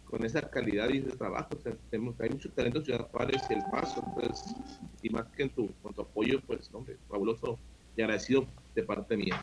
con 0.06 0.24
esa 0.24 0.40
calidad 0.48 0.88
y 0.88 0.98
ese 0.98 1.16
trabajo. 1.16 1.50
Tenemos, 1.90 2.18
hay 2.20 2.30
mucho 2.30 2.50
talento 2.50 2.78
en 2.78 2.84
Ciudad 2.86 3.10
Juárez 3.10 3.42
y 3.50 3.54
El 3.54 3.62
Paso, 3.70 4.02
entonces, 4.06 4.54
y 5.02 5.10
más 5.10 5.28
que 5.28 5.42
en 5.44 5.50
tu, 5.50 5.70
con 5.82 5.92
tu 5.92 6.00
apoyo, 6.02 6.40
pues, 6.46 6.70
hombre, 6.72 6.96
fabuloso 7.08 7.58
y 7.96 8.02
agradecido 8.02 8.46
de 8.74 8.82
parte 8.82 9.16
mía. 9.16 9.40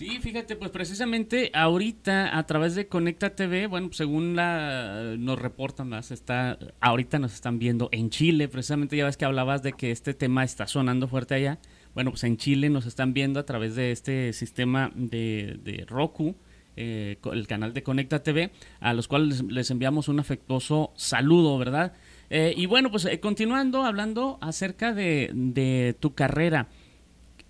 Sí, 0.00 0.18
fíjate, 0.18 0.56
pues 0.56 0.70
precisamente 0.70 1.50
ahorita 1.52 2.38
a 2.38 2.46
través 2.46 2.74
de 2.74 2.88
Conecta 2.88 3.36
TV, 3.36 3.66
bueno, 3.66 3.90
según 3.92 4.34
la 4.34 5.14
nos 5.18 5.38
reportan 5.38 5.90
más, 5.90 6.10
está 6.10 6.58
ahorita 6.80 7.18
nos 7.18 7.34
están 7.34 7.58
viendo 7.58 7.90
en 7.92 8.08
Chile, 8.08 8.48
precisamente 8.48 8.96
ya 8.96 9.04
ves 9.04 9.18
que 9.18 9.26
hablabas 9.26 9.62
de 9.62 9.74
que 9.74 9.90
este 9.90 10.14
tema 10.14 10.42
está 10.42 10.66
sonando 10.66 11.06
fuerte 11.06 11.34
allá. 11.34 11.58
Bueno, 11.92 12.12
pues 12.12 12.24
en 12.24 12.38
Chile 12.38 12.70
nos 12.70 12.86
están 12.86 13.12
viendo 13.12 13.40
a 13.40 13.44
través 13.44 13.74
de 13.74 13.92
este 13.92 14.32
sistema 14.32 14.90
de, 14.94 15.60
de 15.62 15.84
Roku, 15.86 16.34
eh, 16.78 17.18
el 17.30 17.46
canal 17.46 17.74
de 17.74 17.82
Conecta 17.82 18.22
TV, 18.22 18.52
a 18.80 18.94
los 18.94 19.06
cuales 19.06 19.42
les, 19.42 19.70
enviamos 19.70 20.08
un 20.08 20.18
afectuoso 20.18 20.94
saludo, 20.96 21.58
¿verdad? 21.58 21.92
Eh, 22.30 22.54
y 22.56 22.64
bueno, 22.64 22.90
pues 22.90 23.04
eh, 23.04 23.20
continuando 23.20 23.84
hablando 23.84 24.38
acerca 24.40 24.94
de 24.94 25.94
tu 26.00 26.14
carrera. 26.14 26.68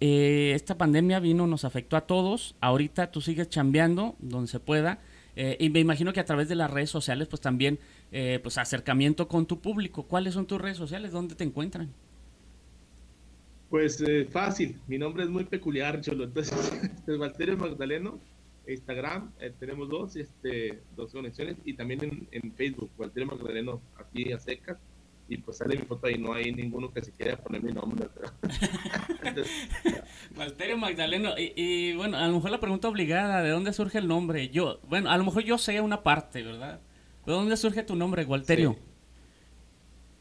Eh, 0.01 0.53
esta 0.55 0.79
pandemia 0.79 1.21
vino, 1.21 1.47
nos 1.47 1.65
afectó 1.65 1.97
a 1.97 2.07
todos. 2.07 2.57
Ahorita 2.61 3.11
tú 3.11 3.21
sigues 3.21 3.49
chambeando 3.49 4.17
donde 4.19 4.49
se 4.49 4.61
pueda. 4.61 4.99
Eh, 5.37 5.57
y 5.61 5.71
me 5.71 5.81
imagino 5.81 6.13
que 6.13 6.21
a 6.21 6.25
través 6.25 6.49
de 6.49 6.55
las 6.55 6.71
redes 6.71 6.91
sociales, 6.91 7.29
pues 7.29 7.41
también, 7.41 7.79
eh, 8.13 8.41
pues 8.43 8.59
acercamiento 8.59 9.29
con 9.29 9.47
tu 9.47 9.61
público. 9.61 10.05
¿Cuáles 10.05 10.35
son 10.35 10.47
tus 10.47 10.61
redes 10.61 10.77
sociales? 10.77 11.13
¿Dónde 11.13 11.35
te 11.35 11.45
encuentran? 11.45 11.91
Pues 13.71 14.01
eh, 14.01 14.27
fácil, 14.29 14.81
mi 14.89 14.99
nombre 14.99 15.23
es 15.23 15.31
muy 15.31 15.45
peculiar, 15.45 16.01
Cholo. 16.01 16.25
Entonces, 16.25 16.73
este, 16.83 17.17
Walterio 17.17 17.57
Magdaleno, 17.57 18.19
Instagram, 18.67 19.31
eh, 19.41 19.53
tenemos 19.61 19.89
dos, 19.89 20.17
este, 20.17 20.81
dos 20.97 21.13
conexiones 21.13 21.57
y 21.65 21.75
también 21.75 22.29
en, 22.33 22.53
Facebook, 22.55 22.91
Walterio 22.99 23.29
Magdaleno, 23.29 23.81
aquí 23.97 24.33
a 24.33 24.41
secas. 24.41 24.77
Y 25.31 25.37
pues 25.39 25.59
sale 25.59 25.79
mi 25.79 25.85
foto 25.87 26.09
ahí, 26.09 26.19
no 26.19 26.33
hay 26.33 26.53
ninguno 26.53 26.93
que 26.93 27.03
se 27.03 27.13
quiera 27.13 27.37
poner 27.37 27.63
mi 27.63 27.73
nombre. 27.73 28.09
Walterio 30.37 30.77
Magdaleno, 30.77 31.31
y, 31.39 31.95
bueno, 31.95 32.19
a 32.19 32.27
lo 32.27 32.35
mejor 32.35 32.51
la 32.51 32.59
pregunta 32.59 32.89
obligada, 32.89 33.41
¿de 33.41 33.51
dónde 33.51 33.73
surge 33.73 33.99
el 33.99 34.09
nombre? 34.09 34.49
Yo, 34.49 34.81
bueno, 34.89 35.09
a 35.09 35.17
lo 35.17 35.25
mejor 35.25 35.45
yo 35.45 35.57
sé 35.57 35.81
una 35.81 36.03
parte, 36.03 36.43
¿verdad? 36.43 36.81
¿De 37.25 37.33
dónde 37.33 37.57
surge 37.57 37.85
tu 37.85 37.95
nombre, 37.95 38.25
Walterio? 38.25 38.77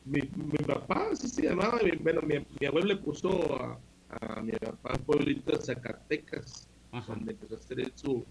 mi, 0.06 0.22
mi, 0.22 0.58
papá 0.66 1.10
sí 1.16 1.28
se 1.28 1.44
llamaba, 1.44 1.80
mi, 1.84 1.92
bueno, 1.98 2.22
mi, 2.22 2.36
mi, 2.60 2.68
abuelo 2.68 2.88
le 2.88 2.98
puso 2.98 3.56
a, 3.60 3.80
a, 4.10 4.42
mi 4.42 4.52
papá 4.52 4.94
un 4.96 5.04
pueblito 5.06 5.58
de 5.58 5.66
Zacatecas, 5.66 6.68
donde 7.08 7.32
empezó 7.32 7.56
a 7.56 7.58
hacer 7.58 7.92
su, 7.96 8.24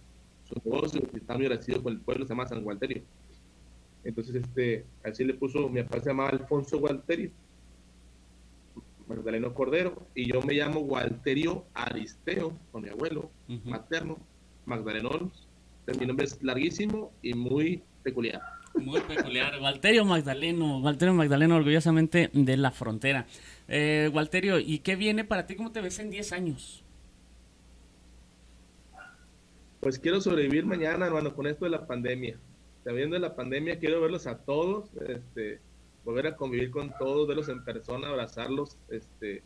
su 0.44 0.54
negocio, 0.64 1.02
y 1.12 1.16
está 1.16 1.34
muy 1.34 1.46
agradecido 1.46 1.82
con 1.82 1.92
el 1.92 2.00
pueblo, 2.00 2.24
se 2.24 2.30
llama 2.30 2.46
San 2.46 2.62
Gualterio. 2.62 3.02
Entonces, 4.08 4.36
este, 4.36 4.86
así 5.04 5.22
le 5.22 5.34
puso, 5.34 5.68
mi 5.68 5.82
papá 5.82 6.00
se 6.00 6.08
llamaba 6.08 6.30
Alfonso 6.30 6.78
Gualterio, 6.78 7.30
Magdaleno 9.06 9.52
Cordero, 9.52 10.06
y 10.14 10.32
yo 10.32 10.40
me 10.40 10.54
llamo 10.54 10.80
Gualterio 10.80 11.66
Aristeo, 11.74 12.56
con 12.72 12.84
mi 12.84 12.88
abuelo 12.88 13.30
materno, 13.66 14.16
Magdaleno. 14.64 15.30
mi 16.00 16.06
nombre 16.06 16.24
es 16.24 16.42
larguísimo 16.42 17.12
y 17.20 17.34
muy 17.34 17.82
peculiar. 18.02 18.40
Muy 18.76 18.98
peculiar. 19.02 19.60
Walterio 19.60 20.06
Magdaleno, 20.06 20.78
Walterio 20.78 21.12
Magdaleno, 21.12 21.56
orgullosamente 21.56 22.30
de 22.32 22.56
la 22.56 22.70
frontera. 22.70 23.26
Eh, 23.68 24.10
Walterio, 24.10 24.58
¿y 24.58 24.78
qué 24.78 24.96
viene 24.96 25.24
para 25.24 25.46
ti? 25.46 25.54
¿Cómo 25.54 25.70
te 25.70 25.82
ves 25.82 25.98
en 25.98 26.08
10 26.08 26.32
años? 26.32 26.82
Pues 29.80 29.98
quiero 29.98 30.18
sobrevivir 30.22 30.64
mañana, 30.64 31.04
hermano, 31.04 31.34
con 31.34 31.46
esto 31.46 31.66
de 31.66 31.72
la 31.72 31.86
pandemia. 31.86 32.38
Sabiendo 32.88 33.18
la 33.18 33.36
pandemia, 33.36 33.78
quiero 33.78 34.00
verlos 34.00 34.26
a 34.26 34.38
todos, 34.38 34.88
este, 35.06 35.60
volver 36.06 36.28
a 36.28 36.36
convivir 36.36 36.70
con 36.70 36.90
todos, 36.98 37.28
verlos 37.28 37.50
en 37.50 37.62
persona, 37.62 38.08
abrazarlos, 38.08 38.78
este, 38.88 39.42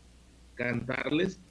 cantarles. 0.55 1.41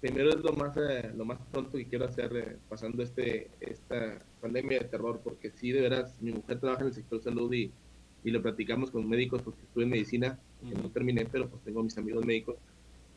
Primero 0.00 0.30
es 0.30 0.36
lo 0.36 0.54
más 0.54 0.74
eh, 0.78 1.12
lo 1.14 1.26
más 1.26 1.38
pronto 1.52 1.76
que 1.76 1.84
quiero 1.84 2.06
hacer 2.06 2.34
eh, 2.34 2.56
pasando 2.70 3.02
este 3.02 3.50
esta 3.60 4.20
pandemia 4.40 4.78
de 4.78 4.84
terror 4.86 5.20
porque 5.22 5.50
sí 5.50 5.70
de 5.70 5.82
veras 5.82 6.16
mi 6.22 6.32
mujer 6.32 6.60
trabaja 6.60 6.80
en 6.80 6.86
el 6.86 6.94
sector 6.94 7.22
salud 7.22 7.52
y, 7.52 7.72
y 8.24 8.30
lo 8.30 8.40
platicamos 8.40 8.90
con 8.90 9.06
médicos 9.06 9.42
porque 9.42 9.60
estuve 9.60 9.84
en 9.84 9.90
medicina 9.90 10.38
que 10.62 10.74
no 10.76 10.88
terminé 10.88 11.26
pero 11.30 11.46
pues 11.50 11.62
tengo 11.62 11.82
mis 11.82 11.98
amigos 11.98 12.24
médicos. 12.24 12.56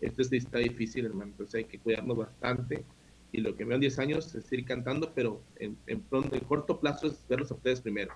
Esto 0.01 0.21
sí 0.25 0.35
está 0.35 0.57
difícil 0.57 1.05
hermano 1.05 1.31
entonces 1.31 1.55
hay 1.55 1.63
que 1.63 1.79
cuidarnos 1.79 2.17
bastante 2.17 2.83
y 3.31 3.41
lo 3.41 3.55
que 3.55 3.65
veo 3.65 3.75
en 3.75 3.81
10 3.81 3.99
años 3.99 4.35
es 4.35 4.51
ir 4.51 4.65
cantando 4.65 5.11
pero 5.13 5.41
en, 5.57 5.77
en 5.87 6.01
pronto 6.01 6.35
en 6.35 6.41
corto 6.41 6.79
plazo 6.79 7.07
es 7.07 7.25
verlos 7.29 7.51
a 7.51 7.55
ustedes 7.55 7.81
primero 7.81 8.13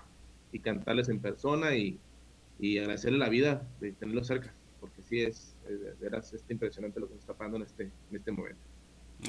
y 0.52 0.58
cantarles 0.60 1.08
en 1.08 1.20
persona 1.20 1.74
y, 1.74 1.98
y 2.58 2.78
agradecerle 2.78 3.18
la 3.18 3.28
vida 3.28 3.66
de 3.80 3.92
tenerlos 3.92 4.26
cerca 4.26 4.52
porque 4.80 5.02
sí 5.02 5.20
es, 5.20 5.56
veras 6.00 6.32
es 6.32 6.44
impresionante 6.48 7.00
lo 7.00 7.08
que 7.08 7.14
está 7.14 7.32
pasando 7.32 7.56
en 7.56 7.64
este, 7.64 7.84
en 7.84 8.16
este 8.16 8.30
momento. 8.30 8.60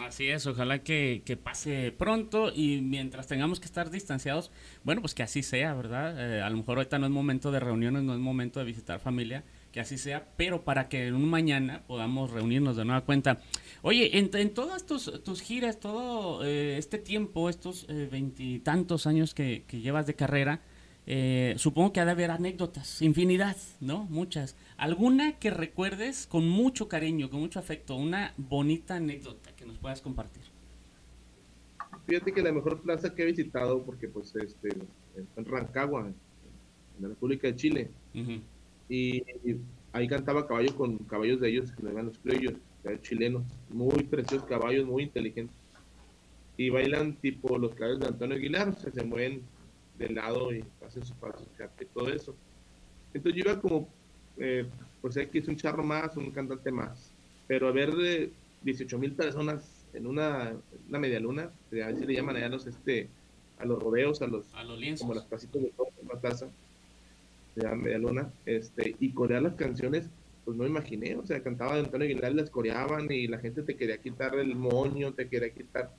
Así 0.01 0.27
es, 0.27 0.45
ojalá 0.45 0.79
que, 0.79 1.21
que, 1.25 1.37
pase 1.37 1.93
pronto 1.97 2.51
y 2.53 2.81
mientras 2.81 3.25
tengamos 3.27 3.61
que 3.61 3.65
estar 3.67 3.89
distanciados, 3.89 4.51
bueno, 4.83 4.99
pues 4.99 5.15
que 5.15 5.23
así 5.23 5.43
sea, 5.43 5.73
¿verdad? 5.73 6.13
Eh, 6.19 6.41
a 6.41 6.49
lo 6.49 6.57
mejor 6.57 6.77
ahorita 6.77 6.99
no 6.99 7.05
es 7.05 7.11
momento 7.11 7.51
de 7.51 7.61
reuniones, 7.61 8.03
no 8.03 8.13
es 8.13 8.19
momento 8.19 8.59
de 8.59 8.65
visitar 8.65 8.99
familia, 8.99 9.45
que 9.71 9.79
así 9.79 9.97
sea, 9.97 10.27
pero 10.35 10.65
para 10.65 10.89
que 10.89 11.07
en 11.07 11.15
un 11.15 11.29
mañana 11.29 11.83
podamos 11.87 12.31
reunirnos 12.31 12.75
de 12.75 12.83
nueva 12.83 13.05
cuenta. 13.05 13.39
Oye, 13.81 14.17
en, 14.17 14.29
en 14.33 14.53
todas 14.53 14.85
tus, 14.85 15.23
tus, 15.23 15.41
giras, 15.41 15.79
todo 15.79 16.43
eh, 16.43 16.77
este 16.77 16.97
tiempo, 16.97 17.49
estos 17.49 17.85
eh, 17.89 18.07
veintitantos 18.11 19.07
años 19.07 19.33
que, 19.33 19.63
que 19.67 19.79
llevas 19.79 20.07
de 20.07 20.15
carrera, 20.15 20.61
eh, 21.09 21.53
supongo 21.57 21.93
que 21.93 22.01
ha 22.01 22.05
de 22.05 22.11
haber 22.11 22.31
anécdotas, 22.31 23.01
infinidad, 23.01 23.55
¿no? 23.79 24.03
Muchas. 24.09 24.57
¿Alguna 24.75 25.39
que 25.39 25.51
recuerdes 25.51 26.27
con 26.27 26.49
mucho 26.49 26.89
cariño, 26.89 27.29
con 27.29 27.39
mucho 27.39 27.59
afecto? 27.59 27.95
Una 27.95 28.33
bonita 28.35 28.95
anécdota 28.95 29.55
que 29.55 29.65
nos 29.65 29.77
puedas 29.77 30.01
compartir. 30.01 30.43
Fíjate 32.07 32.33
que 32.33 32.41
la 32.41 32.51
mejor 32.51 32.81
plaza 32.81 33.15
que 33.15 33.23
he 33.23 33.25
visitado, 33.25 33.83
porque 33.83 34.09
pues 34.09 34.35
este, 34.35 34.69
en 35.15 35.45
Rancagua, 35.45 36.07
en 36.07 37.01
la 37.01 37.07
República 37.07 37.47
de 37.47 37.55
Chile, 37.55 37.91
y, 38.89 39.23
ahí 39.93 40.09
cantaba 40.09 40.45
caballo 40.45 40.75
con 40.75 40.97
caballos 40.99 41.39
de 41.39 41.49
ellos, 41.49 41.71
que 41.71 41.83
le 41.83 41.89
llaman 41.89 42.07
los 42.07 42.17
criollos, 42.17 42.55
chilenos, 43.01 43.43
muy 43.69 44.03
preciosos 44.03 44.47
caballos, 44.47 44.85
muy 44.85 45.03
inteligentes. 45.03 45.55
Y 46.57 46.69
bailan 46.69 47.15
tipo 47.15 47.57
los 47.57 47.75
caballos 47.75 47.99
de 47.99 48.07
Antonio 48.07 48.35
Aguilar, 48.35 48.69
o 48.69 48.73
sea, 48.73 48.91
se 48.91 49.03
mueven 49.03 49.41
de 49.97 50.09
lado 50.09 50.53
y 50.53 50.63
hacen 50.85 51.03
sus 51.03 51.15
pasos 51.17 51.47
y 51.79 51.85
todo 51.85 52.09
eso. 52.09 52.35
Entonces 53.13 53.43
yo 53.43 53.51
iba 53.51 53.61
como, 53.61 53.87
eh, 54.37 54.65
por 55.01 55.13
ser 55.13 55.29
que 55.29 55.39
es 55.39 55.47
un 55.47 55.55
charro 55.55 55.83
más, 55.83 56.15
un 56.17 56.31
cantante 56.31 56.71
más, 56.71 57.11
pero 57.47 57.67
a 57.67 57.71
ver 57.71 57.95
de 57.95 58.31
18 58.63 58.97
mil 58.97 59.13
personas 59.13 59.85
en 59.93 60.07
una, 60.07 60.53
una 60.87 60.99
media 60.99 61.19
luna, 61.19 61.51
a 61.71 61.87
veces 61.87 62.05
le 62.05 62.13
llaman 62.13 62.35
allá 62.35 62.49
los, 62.49 62.67
este, 62.67 63.09
a 63.59 63.65
los 63.65 63.81
rodeos, 63.81 64.21
a 64.21 64.27
los, 64.27 64.47
como 64.99 65.13
las 65.13 65.25
casitas 65.25 65.61
de 65.61 65.73
la 66.07 66.19
plaza, 66.19 66.47
de 67.55 67.63
la 67.63 67.75
media 67.75 67.97
luna, 67.97 68.31
este, 68.45 68.95
y 68.99 69.11
corear 69.11 69.41
las 69.41 69.55
canciones, 69.55 70.09
pues 70.47 70.55
no 70.55 70.65
imaginé, 70.65 71.13
o 71.17 71.25
sea, 71.25 71.43
cantaba 71.43 71.73
de 71.73 71.81
Antonio 71.81 72.05
Aguilar, 72.05 72.33
las 72.33 72.49
coreaban 72.49 73.11
y 73.11 73.27
la 73.27 73.37
gente 73.37 73.63
te 73.63 73.75
quería 73.75 73.97
quitar 73.97 74.33
el 74.35 74.55
moño, 74.55 75.13
te 75.13 75.27
quería 75.27 75.49
quitar, 75.49 75.93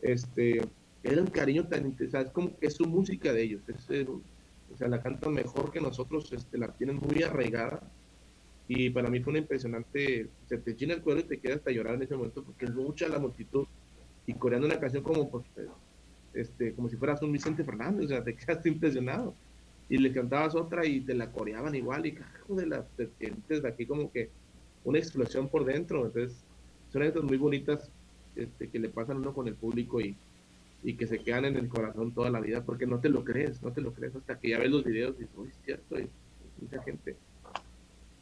este, 0.00 0.60
era 1.04 1.20
un 1.20 1.28
cariño 1.28 1.68
tan, 1.68 1.96
¿sabes? 2.10 2.32
Como 2.32 2.58
que 2.58 2.66
es 2.66 2.74
su 2.74 2.84
música 2.84 3.32
de 3.32 3.42
ellos, 3.44 3.62
es, 3.68 4.08
o 4.08 4.76
sea, 4.76 4.88
la 4.88 5.00
cantan 5.00 5.34
mejor 5.34 5.70
que 5.70 5.80
nosotros, 5.80 6.32
este, 6.32 6.58
la 6.58 6.72
tienen 6.72 6.96
muy 6.96 7.22
arraigada. 7.22 7.80
Y 8.66 8.90
para 8.90 9.08
mí 9.08 9.20
fue 9.20 9.30
una 9.30 9.38
impresionante, 9.38 10.28
se 10.48 10.58
te 10.58 10.74
china 10.74 10.94
el 10.94 11.02
cuero 11.02 11.20
y 11.20 11.24
te 11.24 11.38
quedas 11.38 11.58
hasta 11.58 11.70
llorar 11.70 11.94
en 11.94 12.02
ese 12.02 12.16
momento 12.16 12.42
porque 12.42 12.64
es 12.64 12.74
mucha 12.74 13.06
la 13.08 13.20
multitud 13.20 13.68
y 14.26 14.34
coreando 14.34 14.66
una 14.66 14.80
canción 14.80 15.04
como, 15.04 15.30
pues, 15.30 15.44
este, 16.34 16.74
como 16.74 16.88
si 16.88 16.96
fueras 16.96 17.22
un 17.22 17.30
Vicente 17.30 17.62
Fernández, 17.62 18.06
o 18.06 18.08
sea, 18.08 18.24
te 18.24 18.34
quedaste 18.34 18.68
impresionado. 18.68 19.36
Y 19.92 19.98
le 19.98 20.10
cantabas 20.10 20.54
otra 20.54 20.86
y 20.86 21.02
te 21.02 21.12
la 21.12 21.30
coreaban 21.30 21.74
igual 21.74 22.06
y 22.06 22.12
carajo 22.12 22.54
de 22.54 22.64
la, 22.64 22.82
te 22.96 23.10
sientes 23.18 23.62
aquí 23.62 23.84
como 23.84 24.10
que 24.10 24.30
una 24.84 24.98
explosión 24.98 25.50
por 25.50 25.66
dentro. 25.66 26.06
Entonces, 26.06 26.46
son 26.90 27.02
estas 27.02 27.22
muy 27.24 27.36
bonitas 27.36 27.90
este, 28.34 28.70
que 28.70 28.78
le 28.78 28.88
pasan 28.88 29.18
uno 29.18 29.34
con 29.34 29.48
el 29.48 29.54
público 29.54 30.00
y, 30.00 30.16
y 30.82 30.94
que 30.94 31.06
se 31.06 31.18
quedan 31.18 31.44
en 31.44 31.56
el 31.56 31.68
corazón 31.68 32.14
toda 32.14 32.30
la 32.30 32.40
vida 32.40 32.64
porque 32.64 32.86
no 32.86 33.00
te 33.00 33.10
lo 33.10 33.22
crees, 33.22 33.62
no 33.62 33.70
te 33.70 33.82
lo 33.82 33.92
crees 33.92 34.16
hasta 34.16 34.38
que 34.38 34.48
ya 34.48 34.60
ves 34.60 34.70
los 34.70 34.82
videos 34.82 35.14
y 35.18 35.24
dices, 35.24 35.36
uy, 35.36 35.50
cierto, 35.62 36.00
y 36.00 36.08
mucha 36.58 36.82
gente. 36.82 37.14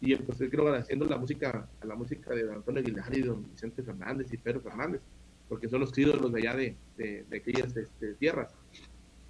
Y 0.01 0.15
entonces 0.15 0.51
creo 0.51 0.75
haciendo 0.75 1.05
la 1.05 1.19
música, 1.19 1.69
a 1.81 1.87
la 1.87 1.95
música 1.95 2.35
de 2.35 2.53
Antonio 2.53 2.81
Aguilar 2.81 3.17
y 3.17 3.21
don 3.23 3.49
Vicente 3.49 3.85
Fernández 3.85 4.27
y 4.33 4.39
Pedro 4.39 4.61
Fernández, 4.61 5.03
porque 5.49 5.69
son 5.69 5.83
los 5.83 5.97
ídolos 5.97 6.33
de 6.33 6.41
allá 6.41 6.57
de, 6.57 6.75
de, 6.97 7.25
de 7.31 7.37
aquellas 7.37 7.77
este, 7.77 8.15
tierras. 8.15 8.53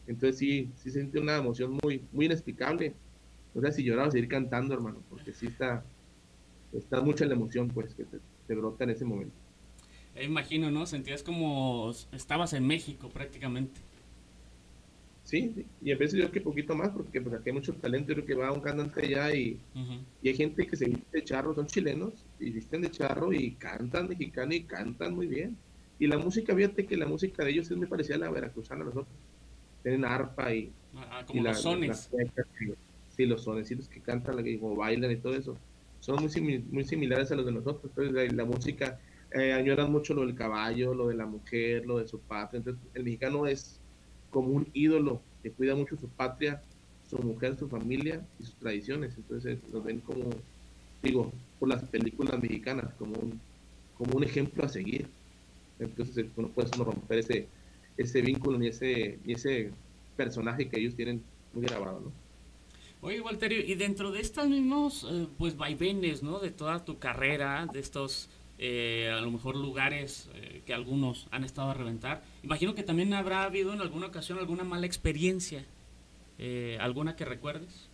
Entonces 0.07 0.39
sí, 0.39 0.71
sí 0.77 0.91
sentí 0.91 1.19
una 1.19 1.37
emoción 1.37 1.79
muy, 1.83 2.03
muy 2.13 2.27
inexplicable. 2.27 2.95
No 3.55 3.63
sé 3.63 3.73
si 3.73 3.85
llorar 3.85 4.09
o 4.09 4.11
seguir 4.11 4.29
cantando, 4.29 4.75
hermano, 4.75 5.03
porque 5.09 5.33
sí 5.33 5.47
está, 5.47 5.85
está 6.73 7.01
mucha 7.01 7.25
la 7.27 7.35
emoción 7.35 7.69
pues 7.69 7.95
que 7.95 8.05
te 8.05 8.55
brota 8.55 8.85
en 8.85 8.91
ese 8.91 9.05
momento. 9.05 9.35
Eh, 10.15 10.25
imagino, 10.25 10.71
¿no? 10.71 10.87
Sentías 10.87 11.23
como 11.23 11.93
estabas 12.13 12.53
en 12.53 12.67
México 12.67 13.09
prácticamente. 13.09 13.81
Sí, 15.25 15.65
y 15.81 15.93
a 15.93 15.97
veces 15.97 16.21
yo 16.21 16.33
que 16.33 16.41
poquito 16.41 16.75
más, 16.75 16.89
porque 16.89 17.21
pues 17.21 17.35
aquí 17.35 17.51
hay 17.51 17.55
mucho 17.55 17.73
talento, 17.75 18.13
creo 18.13 18.27
que 18.27 18.35
va 18.35 18.51
un 18.51 18.61
cantante 18.61 19.07
allá 19.07 19.33
y, 19.33 19.61
y 20.23 20.29
hay 20.29 20.35
gente 20.35 20.67
que 20.67 20.75
se 20.75 20.87
viste 20.87 21.19
de 21.19 21.25
charro, 21.25 21.55
son 21.55 21.67
chilenos, 21.67 22.27
y 22.41 22.51
visten 22.51 22.81
de 22.81 22.91
charro 22.91 23.33
y 23.33 23.53
cantan 23.53 24.09
mexicano 24.09 24.53
y 24.55 24.65
cantan 24.65 25.15
muy 25.15 25.29
bien. 25.29 25.57
Y 26.01 26.09
la 26.09 26.19
música, 26.19 26.55
fíjate 26.55 26.85
que 26.85 26.97
la 26.97 27.07
música 27.07 27.45
de 27.45 27.51
ellos 27.53 27.71
es 27.71 27.77
muy 27.77 27.87
parecida 27.87 28.17
a 28.17 28.21
la 28.21 28.31
veracruzana 28.31 28.83
a 28.83 28.87
nosotros. 28.87 29.15
Tienen 29.83 30.05
arpa 30.05 30.53
y... 30.55 30.73
Ah, 30.95 31.25
como 31.27 31.43
los 31.43 31.61
sones. 31.61 32.11
sí, 33.17 33.27
los 33.27 33.45
sonecitos 33.45 33.89
que 33.89 34.01
cantan, 34.01 34.37
como 34.59 34.77
bailan 34.77 35.11
y 35.11 35.17
todo 35.17 35.35
eso. 35.35 35.57
Son 36.01 36.21
muy, 36.21 36.65
muy 36.71 36.85
similares 36.85 37.31
a 37.31 37.37
los 37.37 37.47
de 37.47 37.53
nosotros. 37.53 37.93
Entonces 37.97 38.33
la 38.33 38.45
música 38.45 38.99
eh, 39.33 39.53
añoran 39.53 39.93
mucho 39.93 40.13
lo 40.13 40.23
del 40.23 40.35
caballo, 40.35 40.93
lo 40.93 41.09
de 41.09 41.15
la 41.15 41.27
mujer, 41.27 41.87
lo 41.87 41.99
de 41.99 42.09
su 42.09 42.19
patria. 42.19 42.59
Entonces, 42.59 42.83
el 42.95 43.05
mexicano 43.05 43.47
es 43.47 43.79
como 44.31 44.49
un 44.49 44.69
ídolo 44.73 45.21
que 45.43 45.53
cuida 45.53 45.77
mucho 45.77 45.97
su 45.97 46.09
patria, 46.09 46.61
su 47.09 47.19
mujer, 47.19 47.57
su 47.57 47.69
familia 47.69 48.27
y 48.41 48.45
sus 48.45 48.55
tradiciones. 48.57 49.15
Entonces, 49.17 49.59
lo 49.73 49.83
ven 49.83 50.01
como, 50.01 50.31
digo, 51.03 51.33
por 51.61 51.69
las 51.69 51.85
películas 51.85 52.41
mexicanas, 52.43 52.93
como 52.95 53.13
un, 53.21 53.41
como 53.97 54.17
un 54.17 54.25
ejemplo 54.25 54.65
a 54.65 54.69
seguir. 54.69 55.07
Entonces, 55.79 56.27
no 56.37 56.49
puede 56.49 56.69
romper 56.77 57.19
ese, 57.21 57.47
ese 58.03 58.23
vínculo 58.23 58.59
ni 58.59 58.69
ese, 58.69 59.19
ni 59.25 59.35
ese 59.35 59.71
personaje 60.17 60.69
que 60.69 60.79
ellos 60.79 60.95
tienen 60.95 61.23
muy 61.53 61.65
grabado, 61.65 62.01
¿no? 62.01 62.13
Oye, 63.03 63.21
Walterio, 63.21 63.61
y 63.61 63.75
dentro 63.77 64.13
de 64.13 64.21
estos 64.21 64.47
mismos, 64.47 65.07
eh, 65.11 65.27
pues, 65.39 65.57
vaivenes, 65.57 66.23
¿no? 66.23 66.39
De 66.39 66.51
toda 66.51 66.85
tu 66.85 66.99
carrera, 66.99 67.67
de 67.73 67.81
estos 67.81 68.29
eh, 68.63 69.09
a 69.11 69.23
lo 69.23 69.31
mejor 69.31 69.57
lugares 69.57 70.29
eh, 70.35 70.61
que 70.67 70.75
algunos 70.75 71.29
han 71.31 71.45
estado 71.45 71.71
a 71.71 71.75
reventar. 71.75 72.23
Imagino 72.43 72.75
que 72.75 72.83
también 72.83 73.15
habrá 73.15 73.45
habido 73.45 73.73
en 73.73 73.81
alguna 73.81 74.09
ocasión 74.09 74.39
alguna 74.39 74.65
mala 74.65 74.85
experiencia, 74.85 75.65
eh, 76.39 76.77
alguna 76.79 77.17
que 77.17 77.25
recuerdes. 77.25 77.89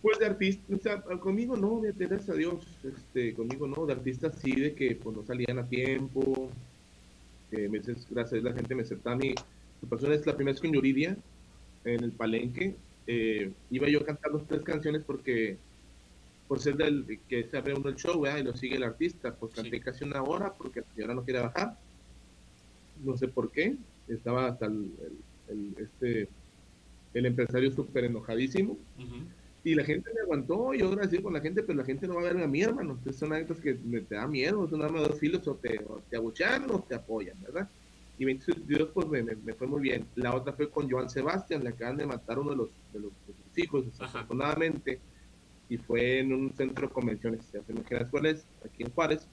Pues 0.00 0.18
de 0.18 0.24
artista, 0.24 1.02
conmigo 1.20 1.54
no, 1.54 1.82
gracias 1.82 2.30
a 2.30 2.32
Dios, 2.34 2.66
este, 2.82 3.34
conmigo 3.34 3.66
no, 3.66 3.84
de 3.84 3.92
artistas 3.92 4.38
sí, 4.42 4.52
de 4.52 4.74
que 4.74 4.96
pues 4.96 5.14
no 5.14 5.22
salían 5.22 5.58
a 5.58 5.68
tiempo, 5.68 6.48
que 7.54 7.68
veces, 7.68 8.06
gracias 8.10 8.42
la 8.42 8.52
gente 8.52 8.74
me 8.74 8.82
aceptaba 8.82 9.16
a 9.16 9.18
mí. 9.18 9.34
La 9.82 9.88
persona 9.88 10.14
es 10.14 10.26
la 10.26 10.34
primera 10.34 10.54
vez 10.54 10.60
con 10.60 10.72
Yuridia, 10.72 11.16
en 11.84 12.04
el 12.04 12.12
palenque, 12.12 12.74
eh, 13.06 13.52
iba 13.70 13.88
yo 13.88 14.00
a 14.00 14.06
cantar 14.06 14.32
las 14.32 14.46
tres 14.46 14.62
canciones 14.62 15.02
porque, 15.06 15.58
por 16.48 16.60
ser 16.60 16.76
del 16.76 17.20
que 17.28 17.44
se 17.44 17.56
abre 17.58 17.74
uno 17.74 17.90
el 17.90 17.96
show, 17.96 18.24
y 18.26 18.42
lo 18.42 18.56
sigue 18.56 18.76
el 18.76 18.82
artista, 18.82 19.34
pues 19.34 19.54
canté 19.54 19.80
casi 19.80 20.04
una 20.04 20.22
hora 20.22 20.52
porque 20.52 20.80
la 20.80 20.86
señora 20.94 21.14
no 21.14 21.24
quiere 21.24 21.40
bajar, 21.40 21.78
no 23.04 23.16
sé 23.16 23.28
por 23.28 23.50
qué, 23.50 23.76
estaba 24.08 24.46
hasta 24.46 24.66
el, 24.66 24.90
este, 25.76 26.28
el 27.12 27.26
empresario 27.26 27.70
súper 27.70 28.04
enojadísimo 28.04 28.78
y 29.64 29.74
la 29.74 29.82
gente 29.82 30.10
me 30.14 30.20
aguantó, 30.20 30.74
yo 30.74 30.88
agradecido 30.88 31.22
con 31.22 31.32
la 31.32 31.40
gente, 31.40 31.62
pero 31.62 31.78
la 31.78 31.86
gente 31.86 32.06
no 32.06 32.16
va 32.16 32.20
a 32.20 32.32
ver 32.32 32.42
a 32.42 32.46
mí, 32.46 32.60
hermano. 32.60 32.92
Entonces 32.92 33.16
son 33.16 33.32
actos 33.32 33.58
que 33.60 33.74
me, 33.82 34.02
te 34.02 34.14
da 34.14 34.26
miedo, 34.26 34.68
son 34.68 34.82
armas 34.82 35.02
de 35.02 35.08
dos 35.08 35.18
filos, 35.18 35.48
o 35.48 35.54
te, 35.54 35.80
te 36.10 36.16
abuchan 36.18 36.70
o 36.70 36.80
te 36.80 36.94
apoyan, 36.94 37.40
¿verdad? 37.40 37.66
Y 38.18 38.26
22 38.26 38.90
pues 38.92 39.08
me, 39.08 39.22
me, 39.22 39.54
fue 39.54 39.66
muy 39.66 39.80
bien. 39.80 40.06
La 40.16 40.34
otra 40.34 40.52
fue 40.52 40.68
con 40.68 40.90
Joan 40.90 41.08
Sebastián, 41.08 41.64
le 41.64 41.70
acaban 41.70 41.96
de 41.96 42.06
matar 42.06 42.38
uno 42.38 42.50
de 42.50 42.56
los, 42.56 42.68
de 42.92 43.00
los, 43.00 43.12
hijos, 43.56 43.86
desafortunadamente, 43.86 45.00
y 45.70 45.78
fue 45.78 46.18
en 46.18 46.34
un 46.34 46.52
centro 46.54 46.88
de 46.88 46.92
convenciones, 46.92 47.46
¿te 47.46 47.72
imaginas 47.72 48.10
cuál 48.10 48.26
es? 48.26 48.46
Aquí 48.64 48.82
en 48.82 48.90
Juárez. 48.90 49.26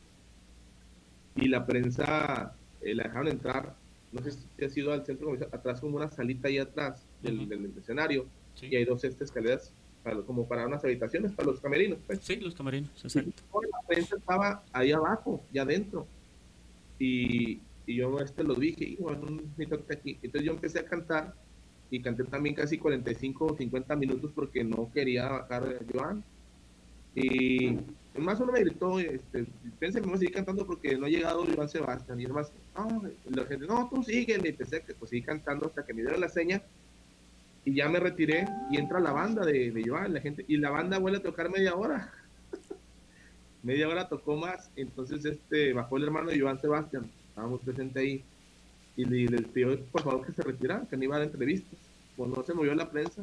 Y 1.36 1.50
la 1.50 1.66
prensa 1.66 2.56
eh, 2.82 2.96
la 2.96 3.04
dejaron 3.04 3.28
entrar, 3.28 3.76
no 4.14 4.22
sé 4.22 4.32
si 4.32 4.64
ha 4.64 4.70
sido 4.70 4.94
al 4.94 5.06
centro 5.06 5.26
de 5.26 5.32
convenciones, 5.32 5.54
atrás 5.54 5.82
como 5.82 5.98
una 5.98 6.10
salita 6.10 6.48
ahí 6.48 6.58
atrás 6.58 7.06
del, 7.22 7.50
del 7.50 7.74
escenario, 7.78 8.28
y 8.62 8.76
hay 8.76 8.86
dos 8.86 9.04
este, 9.04 9.24
escaleras 9.24 9.74
como 10.26 10.48
para 10.48 10.66
unas 10.66 10.84
habitaciones, 10.84 11.32
para 11.32 11.50
los 11.50 11.60
camerinos. 11.60 12.00
Pues. 12.06 12.20
Sí, 12.22 12.38
los 12.38 12.56
camerinos, 12.56 12.92
exacto. 13.04 13.44
la 13.54 13.88
prensa 13.88 14.16
estaba 14.16 14.64
ahí 14.74 14.92
abajo, 14.92 15.42
ya 15.54 15.62
adentro. 15.64 16.08
Y, 17.00 17.60
y 17.86 17.96
yo 17.96 18.20
este 18.20 18.44
lo 18.44 18.56
dije, 18.56 18.86
y 18.86 18.96
bueno, 18.98 19.40
aquí. 19.90 20.18
Entonces 20.22 20.44
yo 20.44 20.54
empecé 20.54 20.80
a 20.80 20.86
cantar 20.86 21.36
y 21.90 22.02
canté 22.02 22.24
también 22.24 22.56
casi 22.56 22.78
45 22.78 23.46
o 23.46 23.58
50 23.58 23.96
minutos 23.96 24.32
porque 24.34 24.64
no 24.64 24.92
quería 24.94 25.28
bajar 25.28 25.64
a 25.64 25.94
Joan. 25.94 26.24
Y 27.14 27.78
más 28.18 28.40
uno 28.40 28.54
me 28.54 28.62
gritó, 28.62 28.98
este, 29.00 29.46
pensé 29.78 30.00
que 30.00 30.06
me 30.06 30.14
voy 30.14 30.16
a 30.16 30.20
seguir 30.20 30.36
cantando 30.36 30.66
porque 30.66 30.98
no 30.98 31.06
ha 31.06 31.10
llegado 31.10 31.46
Joan 31.46 31.68
Sebastián. 31.68 32.20
Y 32.20 32.26
además, 32.26 32.52
no, 32.76 33.04
la 33.30 33.46
gente, 33.46 33.68
no, 33.68 33.90
tú 33.90 34.02
sigue. 34.04 34.40
Y 34.42 34.48
empecé 34.48 34.78
a 34.78 34.82
pues, 34.98 35.10
seguir 35.10 35.26
cantando 35.26 35.68
hasta 35.68 35.86
que 35.86 35.94
me 35.94 36.02
dieron 36.02 36.22
la 36.22 36.30
seña 36.30 36.62
y 37.64 37.76
ya 37.76 37.90
me 37.90 38.00
retiré 38.00 38.48
y 38.72 38.78
entra 38.78 39.00
la 39.00 39.12
banda 39.12 39.46
de, 39.46 39.72
de 39.72 39.84
Joan, 39.88 40.14
la 40.14 40.22
gente, 40.22 40.46
y 40.48 40.58
la 40.58 40.70
banda 40.70 40.98
vuelve 40.98 41.20
a 41.20 41.24
tocar 41.24 41.50
media 41.50 41.76
hora. 41.76 42.12
media 43.64 43.88
hora 43.88 44.10
tocó 44.10 44.36
más, 44.36 44.72
entonces 44.76 45.24
este 45.26 45.74
bajó 45.74 45.98
el 45.98 46.04
hermano 46.04 46.32
de 46.32 46.40
Joan 46.40 46.60
Sebastián, 46.60 47.10
estábamos 47.30 47.62
presentes 47.62 47.98
ahí, 47.98 48.24
y 48.98 49.06
le, 49.06 49.42
pidió 49.44 49.80
por 49.86 50.02
favor 50.02 50.26
que 50.26 50.34
se 50.34 50.42
retirara, 50.42 50.86
que 50.90 50.98
no 50.98 51.04
iba 51.04 51.16
a 51.16 51.20
dar 51.20 51.28
entrevistas, 51.28 51.80
pues 52.18 52.30
no 52.30 52.44
se 52.44 52.54
movió 52.54 52.74
la 52.74 52.90
prensa, 52.90 53.22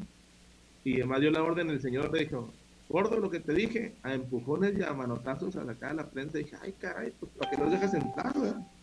y 0.84 0.97
además 0.97 1.20
dio 1.20 1.30
la 1.30 1.43
orden, 1.43 1.70
el 1.70 1.80
señor 1.80 2.12
le 2.12 2.20
dijo, 2.20 2.53
gordo 2.89 3.18
lo 3.18 3.30
que 3.30 3.41
te 3.41 3.53
dije, 3.53 3.95
a 4.03 4.14
empujones 4.14 4.78
y 4.78 4.82
a 4.82 4.93
manotazos 4.93 5.57
a 5.57 5.64
la 5.64 5.74
cara 5.74 5.95
de 5.95 6.03
la 6.03 6.11
prensa, 6.11 6.39
y 6.39 6.45
dije, 6.45 6.57
ay 6.62 6.72
caray, 6.78 7.12
pues 7.18 7.32
para 7.32 7.51
que 7.51 7.57
no 7.57 7.70
dejes 7.70 7.93
entrar, 7.95 8.34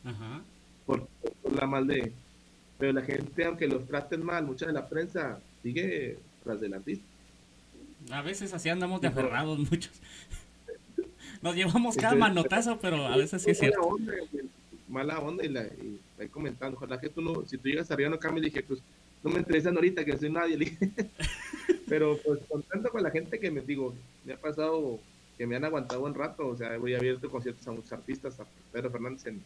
Ajá. 0.04 0.42
Por, 0.86 1.08
por 1.42 1.54
la 1.54 1.66
mal 1.66 1.88
de, 1.88 2.14
pero 2.78 2.94
la 2.94 3.02
gente, 3.02 3.46
aunque 3.46 3.68
los 3.68 3.86
traten 3.86 4.24
mal, 4.24 4.46
mucha 4.46 4.66
de 4.66 4.74
la 4.74 4.88
prensa 4.88 5.40
sigue 5.64 6.18
tras 6.44 6.60
del 6.60 6.74
artista. 6.74 7.06
A 8.12 8.22
veces 8.22 8.54
así 8.54 8.70
andamos 8.70 9.02
de 9.02 9.08
aferrados 9.08 9.58
muchos. 9.60 9.94
Nos 11.42 11.56
llevamos 11.56 11.96
cada 11.96 12.16
manotazo, 12.16 12.80
pero 12.80 13.08
a 13.08 13.18
veces 13.18 13.42
sí 13.42 13.52
es 13.52 13.60
cierto. 13.60 13.82
Onda, 13.82 14.14
mala 14.88 15.20
onda 15.20 15.44
y, 15.44 15.50
la, 15.50 15.64
y 15.64 16.00
ahí 16.20 16.28
comentando, 16.28 16.78
ojalá 16.78 17.00
que 17.00 17.10
tú 17.10 17.22
no, 17.22 17.46
si 17.46 17.58
tú 17.58 17.70
llegas 17.70 17.90
arriba 17.92 18.10
no 18.10 18.20
cambies, 18.20 18.46
dije, 18.46 18.64
pues 18.64 18.82
no 19.24 19.32
me 19.32 19.40
interesan 19.40 19.76
ahorita 19.76 20.06
que 20.06 20.18
soy 20.18 20.30
nadie. 20.30 20.78
pero 21.90 22.18
pues 22.24 22.40
contento 22.48 22.90
con 22.90 23.04
la 23.04 23.12
gente 23.12 23.40
que 23.40 23.52
me 23.52 23.62
digo, 23.62 23.96
me 24.24 24.34
ha 24.34 24.38
pasado 24.38 25.00
que 25.38 25.46
me 25.46 25.56
han 25.56 25.66
aguantado 25.66 26.04
un 26.04 26.14
rato, 26.14 26.48
o 26.48 26.56
sea, 26.56 26.78
voy 26.78 26.94
a 26.94 26.98
abierto 26.98 27.30
conciertos 27.30 27.68
a 27.68 27.72
muchos 27.72 27.92
artistas, 27.92 28.40
a 28.40 28.46
Pedro 28.72 28.92
Fernández 28.92 29.26
en, 29.26 29.42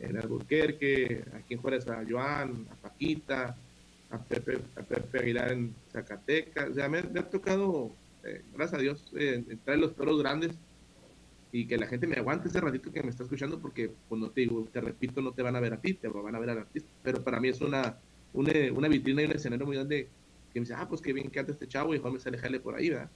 en 0.00 0.16
Alburquerque, 0.16 1.24
aquí 1.34 1.54
en 1.54 1.60
Juárez 1.60 1.86
a 1.88 2.02
Joan, 2.08 2.66
a 2.70 2.74
Paquita, 2.74 3.56
a 4.10 4.18
Pepe, 4.18 4.58
a 4.76 4.82
Pepe 4.82 5.18
Aguilar 5.18 5.52
en 5.52 5.74
Zacatecas. 5.92 6.70
O 6.70 6.74
sea, 6.74 6.88
me, 6.88 6.98
ha 6.98 7.30
tocado, 7.30 7.92
eh, 8.24 8.42
gracias 8.54 8.78
a 8.78 8.82
Dios, 8.82 9.12
eh, 9.16 9.44
entrar 9.48 9.74
en 9.74 9.82
los 9.82 9.94
toros 9.94 10.18
grandes 10.20 10.52
y 11.52 11.66
que 11.66 11.76
la 11.76 11.86
gente 11.86 12.06
me 12.06 12.16
aguante 12.16 12.48
ese 12.48 12.60
ratito 12.60 12.92
que 12.92 13.02
me 13.02 13.10
está 13.10 13.24
escuchando 13.24 13.58
porque, 13.58 13.90
pues 14.08 14.20
no 14.20 14.30
te 14.30 14.42
digo, 14.42 14.66
te 14.72 14.80
repito, 14.80 15.20
no 15.20 15.32
te 15.32 15.42
van 15.42 15.56
a 15.56 15.60
ver 15.60 15.74
a 15.74 15.80
ti, 15.80 15.94
te 15.94 16.08
van 16.08 16.34
a 16.34 16.38
ver 16.38 16.50
al 16.50 16.58
artista. 16.58 16.88
Pero 17.02 17.22
para 17.22 17.40
mí 17.40 17.48
es 17.48 17.60
una, 17.60 17.98
una, 18.32 18.52
una 18.72 18.88
vitrina 18.88 19.22
y 19.22 19.26
un 19.26 19.32
escenario 19.32 19.66
muy 19.66 19.76
grande 19.76 20.08
que 20.52 20.60
me 20.60 20.64
dice, 20.64 20.74
ah, 20.74 20.88
pues 20.88 21.00
qué 21.00 21.12
bien 21.12 21.30
que 21.30 21.40
anda 21.40 21.52
este 21.52 21.68
chavo 21.68 21.94
y 21.94 21.98
Juan 21.98 22.14
me 22.14 22.20
sale 22.20 22.38
jale 22.38 22.58
por 22.58 22.74
ahí, 22.74 22.90
¿verdad? 22.90 23.10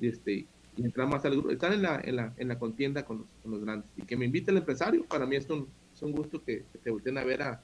Y 0.00 0.08
este 0.08 0.46
y 0.78 0.84
entrar 0.84 1.08
más 1.08 1.24
al 1.24 1.32
grupo, 1.32 1.50
estar 1.50 1.72
en 1.72 1.80
la, 1.80 2.00
en 2.04 2.16
la, 2.16 2.34
en 2.36 2.48
la 2.48 2.58
contienda 2.58 3.02
con 3.04 3.18
los, 3.18 3.28
con 3.42 3.50
los 3.50 3.64
grandes. 3.64 3.90
Y 3.96 4.02
que 4.02 4.16
me 4.16 4.26
invite 4.26 4.50
el 4.50 4.58
empresario, 4.58 5.04
para 5.04 5.24
mí 5.24 5.36
es 5.36 5.48
un, 5.48 5.66
es 5.96 6.02
un 6.02 6.12
gusto 6.12 6.42
que, 6.44 6.62
te 6.82 6.90
volteen 6.90 7.16
a 7.16 7.24
ver 7.24 7.42
a, 7.42 7.60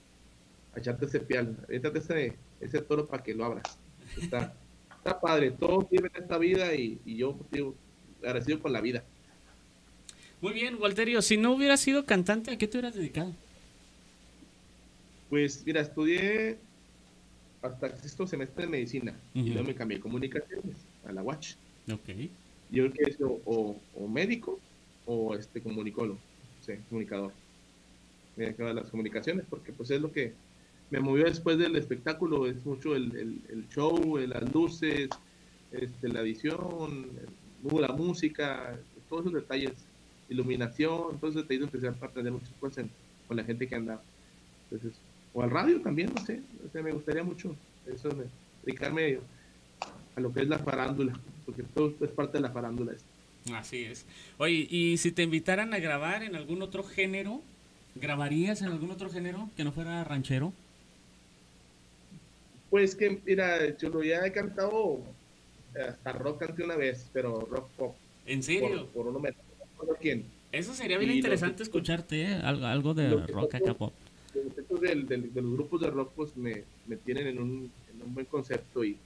echarte 0.75 1.05
ese 1.05 1.21
pial, 1.21 1.55
échate 1.69 1.99
ese, 1.99 2.33
ese 2.61 2.81
toro 2.81 3.07
para 3.07 3.23
que 3.23 3.35
lo 3.35 3.45
abras. 3.45 3.79
Está, 4.19 4.55
está 4.97 5.21
padre, 5.21 5.51
todos 5.51 5.89
viven 5.91 6.11
esta 6.15 6.39
vida 6.39 6.75
y, 6.75 6.99
yo 7.05 7.37
estoy 7.43 7.75
agradecido 8.23 8.61
con 8.61 8.73
la 8.73 8.81
vida. 8.81 9.05
Muy 10.41 10.55
bien, 10.55 10.81
Walterio, 10.81 11.21
si 11.21 11.37
no 11.37 11.53
hubieras 11.53 11.81
sido 11.81 12.07
cantante, 12.07 12.51
¿a 12.51 12.59
qué 12.59 12.67
te 12.67 12.79
hubieras 12.79 12.95
dedicado? 12.95 13.33
Pues 15.29 15.63
mira, 15.67 15.83
estudié 15.83 16.57
hasta 17.61 17.87
el 17.89 17.99
sexto 17.99 18.27
semestre 18.27 18.65
de 18.65 18.71
medicina 18.71 19.15
y 19.35 19.51
luego 19.51 19.69
me 19.69 19.75
cambié 19.75 20.01
comunicaciones 20.01 20.77
a 21.07 21.13
la 21.13 21.23
Watch. 21.23 21.55
Ok. 21.93 22.09
Yo 22.71 22.91
creo 22.91 22.93
que 22.93 23.11
es 23.11 23.19
o, 23.21 23.77
o, 23.95 24.09
médico 24.09 24.59
o 25.05 25.35
este 25.35 25.61
comunicólogo, 25.61 26.19
sí, 26.65 26.73
comunicador 26.89 27.33
de 28.37 28.75
las 28.75 28.91
comunicaciones, 28.91 29.45
porque 29.49 29.73
pues 29.73 29.91
es 29.91 30.01
lo 30.01 30.13
que 30.13 30.33
me 30.91 31.01
movió 31.01 31.25
después 31.25 31.59
del 31.59 31.77
espectáculo, 31.77 32.47
es 32.47 32.65
mucho 32.67 32.95
el, 32.95 33.41
el, 33.49 33.69
show, 33.71 34.19
las 34.19 34.53
luces, 34.53 35.09
este, 35.71 36.09
la 36.09 36.21
edición, 36.21 37.09
la 37.63 37.89
música, 37.89 38.79
todos 39.09 39.23
esos 39.23 39.35
detalles, 39.35 39.73
iluminación, 40.29 41.17
esos 41.17 41.35
detalles 41.35 41.65
empecé 41.65 41.89
a 41.89 41.91
aprender 41.91 42.33
muchas 42.33 42.53
cosas 42.61 42.87
con 43.27 43.37
la 43.37 43.45
gente 43.45 43.67
que 43.67 43.75
anda. 43.75 44.03
Entonces, 44.71 44.99
o 45.33 45.43
al 45.43 45.51
radio 45.51 45.81
también, 45.81 46.11
no 46.15 46.25
sé, 46.25 46.43
me 46.75 46.93
gustaría 46.93 47.23
mucho 47.23 47.57
eso, 47.87 48.11
dedicarme 48.65 49.19
a 50.15 50.21
lo 50.21 50.33
que 50.33 50.41
es 50.41 50.49
la 50.49 50.59
farándula, 50.59 51.19
porque 51.47 51.63
todo 51.63 51.95
es 52.01 52.11
parte 52.11 52.39
de 52.39 52.43
la 52.43 52.51
farándula. 52.51 52.93
Así 53.55 53.85
es. 53.85 54.07
Oye, 54.39 54.67
y 54.71 54.99
si 54.99 55.11
te 55.11 55.23
invitaran 55.23 55.75
a 55.75 55.79
grabar 55.79 56.23
en 56.23 56.37
algún 56.37 56.63
otro 56.63 56.85
género, 56.85 57.41
¿Grabarías 57.95 58.63
en 58.63 58.69
algún 58.69 58.91
otro 58.91 59.11
género 59.11 59.51
que 59.57 59.65
no 59.65 59.73
fuera 59.73 60.03
ranchero? 60.05 60.53
Pues 62.71 62.95
que, 62.95 63.21
mira, 63.27 63.77
yo 63.77 64.03
ya 64.03 64.25
he 64.27 64.33
cantado 64.33 65.03
hasta 65.89 66.13
rock 66.13 66.41
canté 66.41 66.65
una 66.65 66.77
vez, 66.77 67.09
pero 67.13 67.41
rock 67.41 67.69
pop. 67.77 67.97
¿En 68.27 68.43
serio? 68.43 68.89
Por, 68.89 69.07
uno 69.07 69.19
me 69.19 69.33
¿Por 69.77 69.99
quién. 69.99 70.25
Eso 70.51 70.75
sería 70.75 70.99
bien 70.99 71.13
interesante 71.13 71.63
escucharte, 71.63 72.23
¿eh? 72.23 72.35
algo, 72.35 72.67
algo 72.67 72.95
de 72.95 73.11
rock 73.27 73.55
acá 73.55 73.75
pop. 73.75 73.93
Los 74.71 74.81
del, 74.81 75.07
de 75.07 75.43
los 75.43 75.53
grupos 75.53 75.83
de 75.83 75.91
rock 75.91 76.13
pues 76.17 76.37
me, 76.37 76.65
me 76.87 76.97
tienen 76.97 77.27
en 77.27 77.39
un, 77.39 77.71
en 77.93 78.03
un, 78.03 78.15
buen 78.15 78.25
concepto 78.27 78.83
y, 78.83 78.97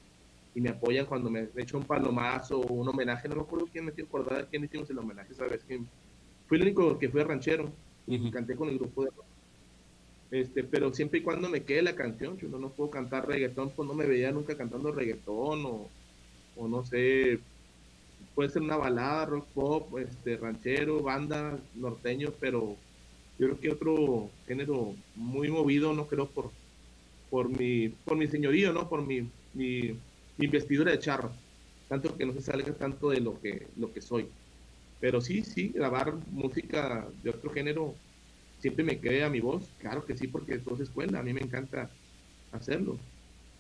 y 0.55 0.61
me 0.61 0.71
apoyan 0.71 1.07
cuando 1.07 1.29
me, 1.29 1.49
he 1.57 1.63
hecho 1.63 1.79
un 1.79 1.85
palomazo 1.85 2.61
o 2.61 2.73
un 2.73 2.89
homenaje. 2.89 3.29
No 3.29 3.37
me 3.37 3.43
acuerdo 3.43 3.67
quién 3.71 3.87
me 3.87 3.93
quiero 3.93 4.09
acordar 4.09 4.47
quién 4.49 4.65
hicimos 4.65 4.89
el 4.91 4.99
homenaje, 4.99 5.35
¿sabes? 5.35 5.65
Que 5.65 5.81
fui 6.47 6.59
el 6.59 6.63
único 6.63 6.99
que 6.99 7.09
fue 7.09 7.25
ranchero 7.25 7.73
canté 8.31 8.57
con 8.57 8.69
el 8.69 8.79
grupo 8.79 9.05
de 9.05 9.11
este, 10.31 10.65
pero 10.65 10.93
siempre 10.93 11.21
y 11.21 11.23
cuando 11.23 11.49
me 11.49 11.63
quede 11.63 11.83
la 11.83 11.95
canción, 11.95 12.37
yo 12.39 12.49
no, 12.49 12.59
no 12.59 12.71
puedo 12.71 12.91
cantar 12.91 13.29
reggaetón, 13.29 13.71
pues 13.71 13.87
no 13.87 13.95
me 13.95 14.07
veía 14.07 14.33
nunca 14.33 14.57
cantando 14.57 14.91
reggaetón 14.93 15.65
o, 15.65 15.89
o 16.57 16.69
no 16.69 16.85
sé, 16.85 17.39
puede 18.35 18.51
ser 18.51 18.63
una 18.63 18.77
balada, 18.77 19.27
rock 19.27 19.47
pop, 19.55 19.99
este, 19.99 20.37
ranchero, 20.37 21.03
banda, 21.03 21.59
norteño, 21.75 22.33
pero 22.41 22.77
yo 23.39 23.47
creo 23.49 23.61
que 23.61 23.71
otro 23.71 24.31
género 24.47 24.95
muy 25.15 25.49
movido, 25.49 25.93
no 25.93 26.07
creo 26.07 26.29
por, 26.29 26.51
por 27.31 27.49
mi, 27.49 27.89
por 27.89 28.17
mi 28.17 28.27
señorío, 28.27 28.73
¿no? 28.73 28.89
Por 28.89 29.07
mi, 29.07 29.31
mi, 29.55 29.99
investidura 30.39 30.91
de 30.93 30.99
charro, 30.99 31.31
tanto 31.89 32.17
que 32.17 32.27
no 32.27 32.33
se 32.33 32.43
salga 32.43 32.73
tanto 32.75 33.11
de 33.11 33.21
lo 33.21 33.41
que, 33.41 33.69
lo 33.77 33.93
que 33.93 34.01
soy. 34.01 34.29
Pero 34.99 35.21
sí, 35.21 35.43
sí, 35.45 35.73
grabar 35.73 36.15
música 36.29 37.11
de 37.15 37.31
otro 37.31 37.51
género 37.51 38.03
siempre 38.59 38.85
me 38.85 39.01
quedé 39.01 39.25
a 39.25 39.31
mi 39.31 39.41
voz. 39.41 39.75
Claro 39.79 40.05
que 40.07 40.17
sí, 40.17 40.29
porque 40.29 40.55
es 40.55 40.65
voz 40.65 40.81
escuela. 40.81 41.21
A 41.21 41.23
mí 41.23 41.33
me 41.35 41.43
encanta 41.43 41.97
hacerlo. 42.51 43.07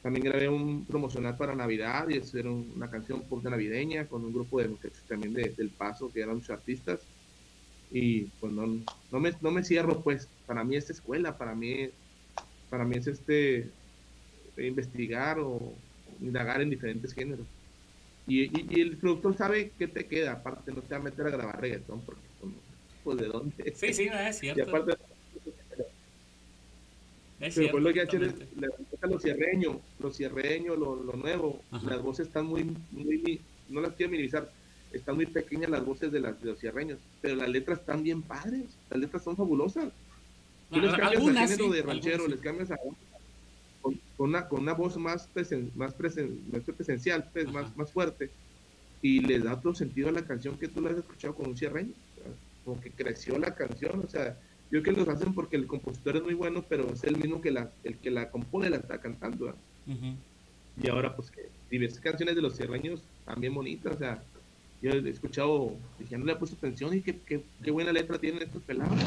También 0.01 0.25
grabé 0.27 0.49
un 0.49 0.87
promocional 0.87 1.37
para 1.37 1.55
Navidad 1.57 2.09
y 2.09 2.19
hacer 2.19 2.47
una 2.49 2.91
canción 2.91 3.29
pop 3.29 3.45
navideña 3.45 4.09
con 4.09 4.25
un 4.25 4.33
grupo 4.33 4.61
de 4.61 4.69
muchachos 4.69 5.05
también 5.07 5.35
de, 5.35 5.55
del 5.57 5.75
Paso, 5.75 6.13
que 6.13 6.21
eran 6.23 6.37
muchos 6.37 6.57
artistas. 6.57 7.11
Y 7.91 8.27
pues 8.33 8.53
no, 8.53 8.67
no, 9.11 9.21
me, 9.21 9.33
no 9.41 9.51
me 9.53 9.65
cierro, 9.65 10.03
pues. 10.03 10.33
Para 10.47 10.65
mí 10.65 10.77
es 10.77 10.91
escuela, 10.91 11.37
para 11.39 11.55
mí, 11.55 11.91
para 12.69 12.85
mí 12.87 12.97
es 12.99 13.07
este 13.09 13.77
investigar 14.57 15.39
o 15.41 15.83
indagar 16.21 16.61
en 16.63 16.71
diferentes 16.71 17.13
géneros. 17.15 17.56
Y, 18.27 18.77
y, 18.77 18.81
el 18.81 18.97
productor 18.97 19.37
sabe 19.37 19.73
qué 19.79 19.87
te 19.87 20.07
queda, 20.07 20.33
aparte 20.33 20.73
no 20.73 20.83
te 20.83 20.95
va 20.95 21.01
a 21.01 21.05
meter 21.05 21.27
a 21.27 21.31
grabar 21.31 21.61
reggaetón, 21.61 22.01
porque 22.01 22.23
pues 23.05 23.19
de 23.19 23.27
dónde. 23.27 23.73
Sí, 23.77 23.93
sí, 23.93 24.09
es 24.13 24.39
cierto. 24.39 24.61
Y 24.61 24.63
aparte, 24.65 24.97
es 27.41 27.55
pero 27.55 27.71
pues 27.71 27.85
lo 27.85 27.93
que 27.93 28.01
hacer 28.01 28.23
es 28.25 28.35
los 29.03 29.23
cierreños, 29.23 29.77
los 30.01 30.17
cierreños, 30.17 30.79
lo, 30.79 30.97
lo 30.97 31.13
nuevo, 31.13 31.61
las 31.85 32.03
voces 32.03 32.29
están 32.29 32.47
muy, 32.47 32.65
muy, 32.91 33.41
no 33.69 33.81
las 33.81 33.93
quiero 33.93 34.11
minimizar, 34.11 34.51
están 34.93 35.17
muy 35.17 35.27
pequeñas 35.27 35.71
las 35.71 35.85
voces 35.85 36.11
de, 36.11 36.21
las, 36.21 36.41
de 36.41 36.51
los 36.51 36.59
cierreños, 36.59 36.99
pero 37.21 37.37
las 37.37 37.49
letras 37.49 37.81
están 37.81 38.03
bien 38.03 38.23
padres, 38.23 38.65
las 38.91 38.99
letras 38.99 39.23
son 39.23 39.37
fabulosas. 39.37 39.93
Tú 40.71 40.81
les 40.81 40.95
cambias 40.95 41.23
al 41.23 41.49
género 41.49 41.71
de 41.71 41.83
ranchero, 41.83 42.27
les 42.27 42.41
cambias 42.41 42.71
a 42.71 42.77
con, 44.17 44.31
una, 44.31 44.49
con 44.49 44.61
una 44.61 44.73
voz 44.73 44.97
más, 44.97 45.27
presen, 45.29 45.71
más, 45.75 45.95
presen, 45.95 46.41
más 46.53 46.63
presencial, 46.63 47.29
pues, 47.33 47.51
más, 47.53 47.77
más 47.77 47.93
fuerte, 47.93 48.31
y 49.03 49.21
les 49.21 49.45
da 49.45 49.55
otro 49.55 49.75
sentido 49.75 50.09
a 50.09 50.13
la 50.13 50.25
canción 50.25 50.59
que 50.59 50.69
tú 50.69 50.81
la 50.81 50.91
has 50.91 50.99
escuchado 50.99 51.35
con 51.35 51.49
un 51.49 51.57
cierreño. 51.57 51.93
Como 52.65 52.81
que 52.81 52.91
creció 52.91 53.39
la 53.39 53.55
canción, 53.55 54.01
o 54.05 54.09
sea, 54.09 54.37
yo 54.71 54.83
creo 54.83 54.95
que 54.95 55.01
los 55.03 55.09
hacen 55.09 55.33
porque 55.35 55.57
el 55.57 55.67
compositor 55.67 56.17
es 56.17 56.23
muy 56.25 56.35
bueno, 56.35 56.65
pero 56.69 56.93
es 56.93 57.05
el 57.05 57.17
mismo 57.17 57.41
que 57.41 57.53
la, 57.53 57.71
el 57.85 57.99
que 57.99 58.11
la 58.11 58.31
compone 58.31 58.71
la 58.71 58.79
está 58.79 59.01
cantando. 59.01 59.55
Y 60.83 60.89
ahora, 60.89 61.15
pues, 61.15 61.31
que 61.31 61.49
diversas 61.71 62.01
canciones 62.01 62.35
de 62.35 62.43
los 62.43 62.57
cierreños 62.57 63.03
también 63.25 63.55
bonitas, 63.55 63.95
o 63.95 63.99
sea, 63.99 64.23
yo 64.83 64.91
he 64.91 65.09
escuchado, 65.09 65.75
dije, 65.99 66.19
no 66.19 66.25
le 66.25 66.33
he 66.33 66.37
puesto 66.37 66.57
atención 66.57 66.95
y 66.95 67.03
qué, 67.03 67.19
qué, 67.21 67.43
qué 67.63 67.71
buena 67.71 67.93
letra 67.93 68.19
tienen 68.19 68.43
estos 68.43 68.63
pelados 68.63 68.99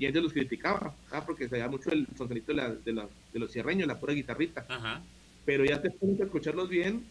y 0.00 0.06
antes 0.06 0.22
los 0.22 0.32
criticaba, 0.32 0.94
¿ah? 1.10 1.22
porque 1.26 1.46
se 1.46 1.58
da 1.58 1.68
mucho 1.68 1.90
el 1.90 2.06
soncerito 2.16 2.52
de, 2.52 2.54
la, 2.54 2.70
de, 2.70 2.92
la, 2.94 3.06
de, 3.34 3.38
los 3.38 3.52
cierreños, 3.52 3.86
la 3.86 4.00
pura 4.00 4.14
guitarrita. 4.14 4.66
Pero 5.44 5.62
ya 5.66 5.82
te 5.82 5.90
pones 5.90 6.18
a 6.22 6.24
escucharlos 6.24 6.70
bien 6.70 7.04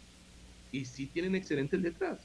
y 0.71 0.85
sí 0.85 1.05
tienen 1.05 1.35
excelentes 1.35 1.79
letras. 1.79 2.19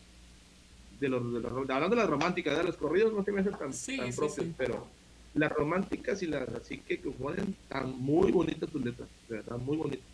De 0.99 1.11
los, 1.11 1.35
de 1.35 1.41
los 1.41 1.53
hablando 1.53 1.91
de 1.91 1.97
las 1.97 2.09
románticas, 2.09 2.57
de 2.57 2.65
los 2.65 2.79
corridos 2.79 3.13
no 3.13 3.23
se 3.23 3.31
me 3.31 3.43
hacen 3.43 3.53
tan, 3.53 3.73
tan 3.73 4.15
propios, 4.15 4.47
pero 4.57 4.87
las 5.35 5.53
románticas 5.53 6.23
y 6.23 6.29
las 6.29 6.49
así 6.49 6.79
que, 6.79 6.99
que 6.99 7.11
ponen 7.11 7.55
están 7.63 7.99
muy 7.99 8.33
bonitas 8.33 8.71
tus 8.71 8.83
letras, 8.83 9.09
verdad, 9.29 9.59
muy 9.59 9.77
bonitas. 9.77 10.07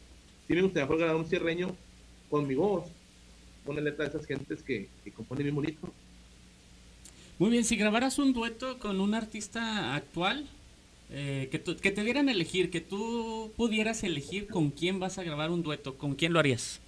Sí 0.48 0.54
me 0.54 0.62
gustaría 0.62 0.96
grabar 0.96 1.14
un 1.14 1.26
cierreño 1.26 1.76
con 2.28 2.48
mi 2.48 2.56
voz, 2.56 2.88
una 3.66 3.80
letra 3.80 4.04
de 4.04 4.10
esas 4.10 4.26
gentes 4.26 4.64
que, 4.64 4.88
que 5.04 5.12
componen 5.12 5.44
bien 5.44 5.54
bonito. 5.54 5.92
Muy 7.40 7.50
bien, 7.50 7.64
si 7.64 7.74
grabaras 7.76 8.18
un 8.18 8.34
dueto 8.34 8.78
con 8.78 9.00
un 9.00 9.14
artista 9.14 9.94
actual, 9.94 10.46
eh, 11.08 11.48
que, 11.50 11.62
que 11.62 11.90
te 11.90 12.04
dieran 12.04 12.28
a 12.28 12.32
elegir, 12.32 12.68
que 12.68 12.82
tú 12.82 13.50
pudieras 13.56 14.04
elegir 14.04 14.46
con 14.46 14.68
quién 14.70 15.00
vas 15.00 15.16
a 15.16 15.22
grabar 15.22 15.50
un 15.50 15.62
dueto, 15.62 15.96
¿con 15.96 16.14
quién 16.16 16.34
lo 16.34 16.38
harías? 16.38 16.82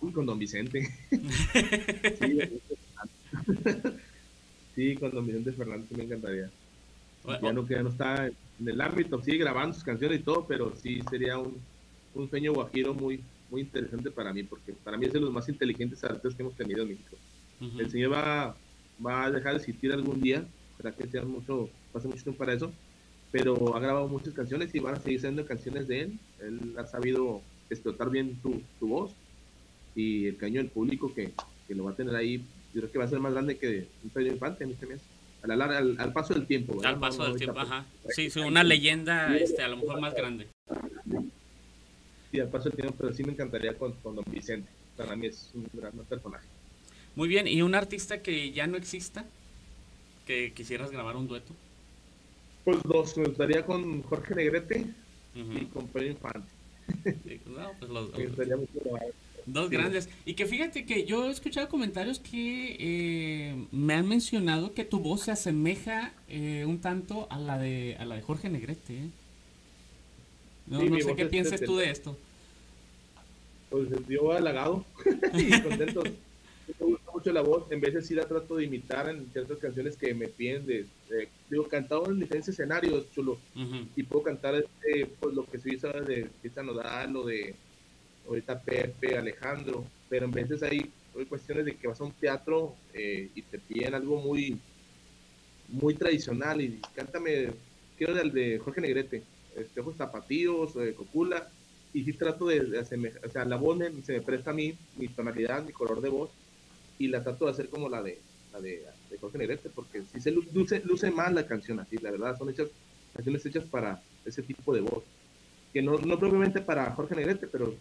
Uy, 0.00 0.12
con 0.12 0.24
Don 0.24 0.38
Vicente. 0.38 0.88
sí, 4.74 4.96
con 4.96 5.10
Don 5.10 5.26
Vicente 5.26 5.52
Fernández 5.52 5.90
me 5.90 6.04
encantaría. 6.04 6.50
ya, 7.42 7.52
no, 7.52 7.68
ya 7.68 7.82
no 7.82 7.90
está 7.90 8.28
en 8.28 8.34
el 8.66 8.80
ámbito, 8.80 9.22
sigue 9.22 9.36
grabando 9.36 9.74
sus 9.74 9.84
canciones 9.84 10.20
y 10.20 10.22
todo, 10.22 10.46
pero 10.48 10.74
sí 10.74 11.02
sería 11.10 11.36
un, 11.36 11.60
un 12.14 12.30
sueño 12.30 12.54
guajiro 12.54 12.94
muy, 12.94 13.22
muy 13.50 13.60
interesante 13.60 14.10
para 14.10 14.32
mí, 14.32 14.42
porque 14.42 14.72
para 14.72 14.96
mí 14.96 15.04
es 15.04 15.12
de 15.12 15.20
los 15.20 15.30
más 15.30 15.50
inteligentes 15.50 16.02
artistas 16.02 16.34
que 16.34 16.42
hemos 16.42 16.56
tenido 16.56 16.80
en 16.80 16.88
México. 16.88 17.18
El 17.60 17.90
señor 17.90 18.14
va 18.14 18.56
va 19.04 19.24
a 19.24 19.30
dejar 19.30 19.52
de 19.52 19.58
existir 19.58 19.92
algún 19.92 20.20
día, 20.20 20.44
para 20.76 20.92
que 20.92 21.06
sea 21.06 21.22
mucho, 21.24 21.68
pase 21.92 22.08
mucho 22.08 22.22
tiempo 22.22 22.38
para 22.38 22.54
eso, 22.54 22.72
pero 23.32 23.74
ha 23.76 23.80
grabado 23.80 24.08
muchas 24.08 24.34
canciones 24.34 24.74
y 24.74 24.78
van 24.78 24.94
a 24.94 25.00
seguir 25.00 25.20
siendo 25.20 25.44
canciones 25.44 25.88
de 25.88 26.02
él. 26.02 26.18
Él 26.40 26.74
ha 26.78 26.86
sabido 26.86 27.42
explotar 27.70 28.10
bien 28.10 28.38
su, 28.42 28.62
voz 28.80 29.12
y 29.94 30.26
el 30.26 30.36
caño 30.36 30.60
del 30.60 30.70
público 30.70 31.12
que, 31.12 31.32
que, 31.66 31.74
lo 31.74 31.84
va 31.84 31.92
a 31.92 31.96
tener 31.96 32.14
ahí, 32.14 32.38
yo 32.72 32.80
creo 32.80 32.92
que 32.92 32.98
va 32.98 33.04
a 33.04 33.08
ser 33.08 33.18
más 33.18 33.32
grande 33.32 33.56
que 33.58 33.88
un 34.04 34.10
Pedro 34.10 34.32
Infante 34.32 34.64
en 34.64 34.70
este 34.70 34.86
mes. 34.86 35.00
Al, 35.42 35.62
al, 35.62 35.96
al, 36.00 36.12
paso 36.12 36.34
del 36.34 36.46
tiempo. 36.46 36.80
Al 36.82 36.98
paso 36.98 37.24
del 37.24 37.36
tiempo, 37.36 37.60
ajá. 37.60 37.86
Sí, 38.08 38.28
una 38.40 38.64
leyenda 38.64 39.36
este, 39.36 39.62
a 39.62 39.68
lo 39.68 39.76
mejor 39.76 40.00
más 40.00 40.14
grande. 40.14 40.48
Sí, 42.30 42.40
al 42.40 42.48
paso 42.48 42.68
del 42.68 42.76
tiempo, 42.76 42.94
pero 42.98 43.14
sí 43.14 43.22
me 43.22 43.32
encantaría 43.32 43.76
con, 43.78 43.92
con 44.02 44.16
Don 44.16 44.24
Vicente. 44.30 44.68
Para 44.96 45.14
mí 45.14 45.26
es 45.26 45.50
un 45.54 45.68
gran 45.72 45.92
personaje. 45.92 46.46
Muy 47.16 47.28
bien, 47.28 47.48
¿y 47.48 47.62
un 47.62 47.74
artista 47.74 48.22
que 48.22 48.52
ya 48.52 48.66
no 48.66 48.76
exista? 48.76 49.24
¿Que 50.26 50.52
quisieras 50.52 50.90
grabar 50.90 51.16
un 51.16 51.26
dueto? 51.26 51.52
Pues 52.64 52.78
dos, 52.84 53.16
me 53.16 53.24
gustaría 53.24 53.64
con 53.64 54.02
Jorge 54.02 54.34
Negrete 54.34 54.86
y 55.34 55.64
con 55.66 55.88
Pedro 55.88 56.08
Infante. 56.08 56.48
no, 57.46 57.72
pues 57.78 57.90
los, 57.90 58.10
dos 59.46 59.70
grandes. 59.70 60.10
Y 60.26 60.34
que 60.34 60.44
fíjate 60.44 60.84
que 60.84 61.06
yo 61.06 61.26
he 61.26 61.30
escuchado 61.30 61.68
comentarios 61.68 62.18
que 62.18 62.76
eh, 62.78 63.66
me 63.72 63.94
han 63.94 64.06
mencionado 64.06 64.74
que 64.74 64.84
tu 64.84 64.98
voz 64.98 65.22
se 65.22 65.30
asemeja 65.30 66.12
eh, 66.28 66.64
un 66.66 66.80
tanto 66.80 67.28
a 67.30 67.38
la 67.38 67.56
de 67.56 67.96
a 67.98 68.04
la 68.04 68.16
de 68.16 68.22
Jorge 68.22 68.50
Negrete. 68.50 68.94
¿eh? 68.94 69.08
No, 70.66 70.82
no 70.82 71.00
sé 71.00 71.14
qué 71.14 71.26
piensas 71.26 71.60
tú 71.62 71.76
de 71.78 71.90
esto. 71.90 72.18
Pues 73.70 73.88
yo 74.08 74.32
halagado 74.32 74.84
y 75.34 75.60
contento 75.62 76.02
mucho 77.16 77.32
la 77.32 77.40
voz, 77.40 77.64
en 77.72 77.80
veces 77.80 78.06
sí 78.06 78.14
la 78.14 78.28
trato 78.28 78.56
de 78.56 78.64
imitar 78.64 79.08
en 79.08 79.26
ciertas 79.32 79.56
canciones 79.58 79.96
que 79.96 80.12
me 80.12 80.28
piden 80.28 80.66
de, 80.66 80.84
digo, 81.48 81.66
cantado 81.66 82.10
en 82.10 82.20
diferentes 82.20 82.50
escenarios, 82.50 83.10
chulo, 83.10 83.38
y 83.96 84.02
puedo 84.02 84.22
cantar 84.22 84.54
este, 84.54 85.06
pues 85.18 85.34
lo 85.34 85.46
que 85.46 85.58
se 85.58 85.72
hizo 85.72 85.88
de 85.88 86.28
Pita 86.42 86.62
Nodal 86.62 87.16
o 87.16 87.24
de 87.24 87.54
ahorita 88.28 88.60
Pepe, 88.60 89.16
Alejandro, 89.16 89.86
pero 90.10 90.26
en 90.26 90.32
veces 90.32 90.62
hay, 90.62 90.90
cuestiones 91.26 91.64
de 91.64 91.74
que 91.74 91.88
vas 91.88 91.98
a 92.02 92.04
un 92.04 92.12
teatro 92.12 92.74
eh, 92.92 93.30
y 93.34 93.40
te 93.40 93.58
piden 93.58 93.94
algo 93.94 94.20
muy 94.20 94.60
muy 95.68 95.94
tradicional 95.94 96.60
y 96.60 96.78
cántame, 96.94 97.48
quiero 97.96 98.20
el 98.20 98.30
de 98.30 98.58
Jorge 98.58 98.82
Negrete, 98.82 99.22
este, 99.56 99.80
ojos 99.80 99.96
zapatillos 99.96 100.76
o 100.76 100.80
de 100.80 100.92
Cocula, 100.92 101.48
y 101.94 102.04
sí 102.04 102.12
trato 102.12 102.46
de, 102.46 102.78
hacer, 102.78 102.98
o 103.26 103.30
sea, 103.30 103.46
la 103.46 103.56
voz 103.56 103.78
se 104.04 104.12
me 104.12 104.20
presta 104.20 104.50
a 104.50 104.54
mí, 104.54 104.76
mi 104.98 105.08
tonalidad, 105.08 105.64
mi 105.64 105.72
color 105.72 106.02
de 106.02 106.10
voz, 106.10 106.30
y 106.98 107.08
la 107.08 107.22
trato 107.22 107.46
de 107.46 107.52
hacer 107.52 107.68
como 107.68 107.88
la 107.88 108.02
de 108.02 108.18
la 108.52 108.60
de, 108.60 108.84
de 109.10 109.18
Jorge 109.18 109.38
Negrete, 109.38 109.70
porque 109.70 110.02
si 110.12 110.20
se 110.20 110.30
luce, 110.30 110.82
luce 110.84 111.10
más 111.10 111.32
la 111.32 111.46
canción 111.46 111.80
así, 111.80 111.96
la 111.98 112.10
verdad, 112.10 112.36
son 112.38 112.50
hechas 112.50 112.68
canciones 113.14 113.46
hechas 113.46 113.64
para 113.64 114.02
ese 114.24 114.42
tipo 114.42 114.74
de 114.74 114.80
voz, 114.80 115.04
que 115.72 115.82
no, 115.82 115.98
no 115.98 116.18
propiamente 116.18 116.60
para 116.60 116.90
Jorge 116.92 117.14
Negrete, 117.14 117.46
pero 117.46 117.74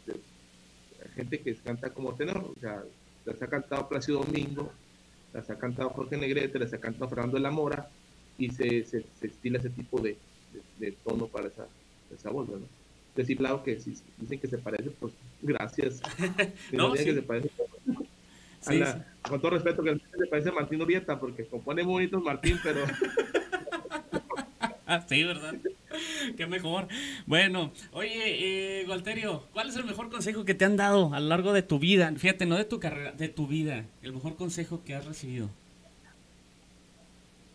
gente 1.16 1.40
que 1.40 1.56
canta 1.56 1.92
como 1.92 2.16
tenor, 2.16 2.54
o 2.56 2.60
sea, 2.60 2.84
las 3.26 3.42
ha 3.42 3.48
cantado 3.48 3.88
Plácido 3.88 4.24
Domingo, 4.24 4.72
las 5.34 5.50
ha 5.50 5.58
cantado 5.58 5.90
Jorge 5.90 6.18
Negrete, 6.18 6.60
las 6.60 6.74
ha 6.74 6.80
cantado 6.80 7.10
Fernando 7.10 7.38
de 7.38 7.44
la 7.44 7.52
Mora, 7.52 7.90
y 8.38 8.50
se, 8.50 8.84
se, 8.86 9.06
estila 9.22 9.60
ese 9.60 9.70
tipo 9.70 10.00
de, 10.00 10.18
de, 10.80 10.92
tono 11.04 11.28
para 11.28 11.48
esa, 11.48 11.68
esa 12.14 12.30
voz, 12.30 12.50
¿no? 12.50 12.60
Decir, 13.16 13.40
que 13.64 13.80
si 13.80 13.96
dicen 14.18 14.40
que 14.40 14.48
se 14.48 14.58
parece, 14.58 14.90
pues 15.00 15.14
gracias. 15.42 16.02
no, 16.74 16.92
que 16.92 17.14
se 17.14 17.22
parece, 17.22 17.50
con 19.22 19.42
todo 19.42 19.52
respeto, 19.52 19.84
que 19.84 19.92
le 19.92 20.28
parece 20.30 20.52
Martín 20.52 20.82
Urieta, 20.82 21.20
porque 21.20 21.46
compone 21.46 21.84
bonitos 21.84 22.24
Martín, 22.24 22.60
pero. 22.64 22.82
ah, 24.88 25.06
sí, 25.08 25.24
¿verdad? 25.24 25.56
Qué 26.36 26.48
mejor. 26.48 26.88
Bueno, 27.26 27.72
oye, 27.92 28.82
eh, 28.82 28.86
Walterio, 28.88 29.44
¿cuál 29.54 29.70
es 29.70 29.76
el 29.76 29.86
mejor 29.86 30.10
consejo 30.10 30.46
que 30.46 30.54
te 30.54 30.66
han 30.66 30.78
dado 30.78 31.14
a 31.14 31.20
lo 31.20 31.28
largo 31.28 31.54
de 31.54 31.62
tu 31.62 31.80
vida? 31.80 32.12
Fíjate, 32.18 32.46
no 32.46 32.58
de 32.58 32.66
tu 32.66 32.80
carrera, 32.80 33.12
de 33.12 33.30
tu 33.30 33.48
vida. 33.48 33.86
El 34.02 34.14
mejor 34.14 34.36
consejo 34.36 34.84
que 34.84 34.96
has 34.96 35.06
recibido. 35.06 35.50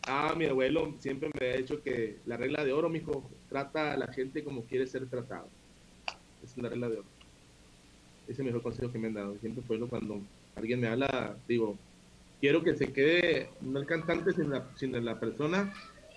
Ah, 0.07 0.35
mi 0.37 0.47
abuelo 0.47 0.95
siempre 0.99 1.31
me 1.39 1.51
ha 1.51 1.57
dicho 1.57 1.83
que 1.83 2.17
la 2.27 2.37
regla 2.37 2.65
de 2.65 2.73
oro, 2.73 2.89
mijo, 2.89 3.29
trata 3.49 3.93
a 3.93 3.97
la 3.97 4.13
gente 4.13 4.43
como 4.43 4.65
quiere 4.65 4.87
ser 4.87 5.07
tratado. 5.07 5.49
Es 6.43 6.57
la 6.57 6.69
regla 6.69 6.89
de 6.89 6.99
oro. 6.99 7.09
Ese 8.25 8.33
es 8.33 8.39
el 8.39 8.47
mejor 8.47 8.63
consejo 8.63 8.91
que 8.91 8.99
me 8.99 9.09
han 9.09 9.15
dado. 9.15 9.37
Siempre 9.41 9.63
fue 9.67 9.79
cuando 9.81 10.21
alguien 10.57 10.81
me 10.81 10.89
habla, 10.89 11.37
digo, 11.49 11.79
quiero 12.41 12.63
que 12.63 12.75
se 12.75 12.93
quede, 12.93 13.51
no 13.61 13.81
el 13.81 13.87
cantante, 13.87 14.33
sino 14.33 14.49
la, 14.49 14.67
sino 14.77 15.01
la 15.01 15.21
persona, 15.21 15.73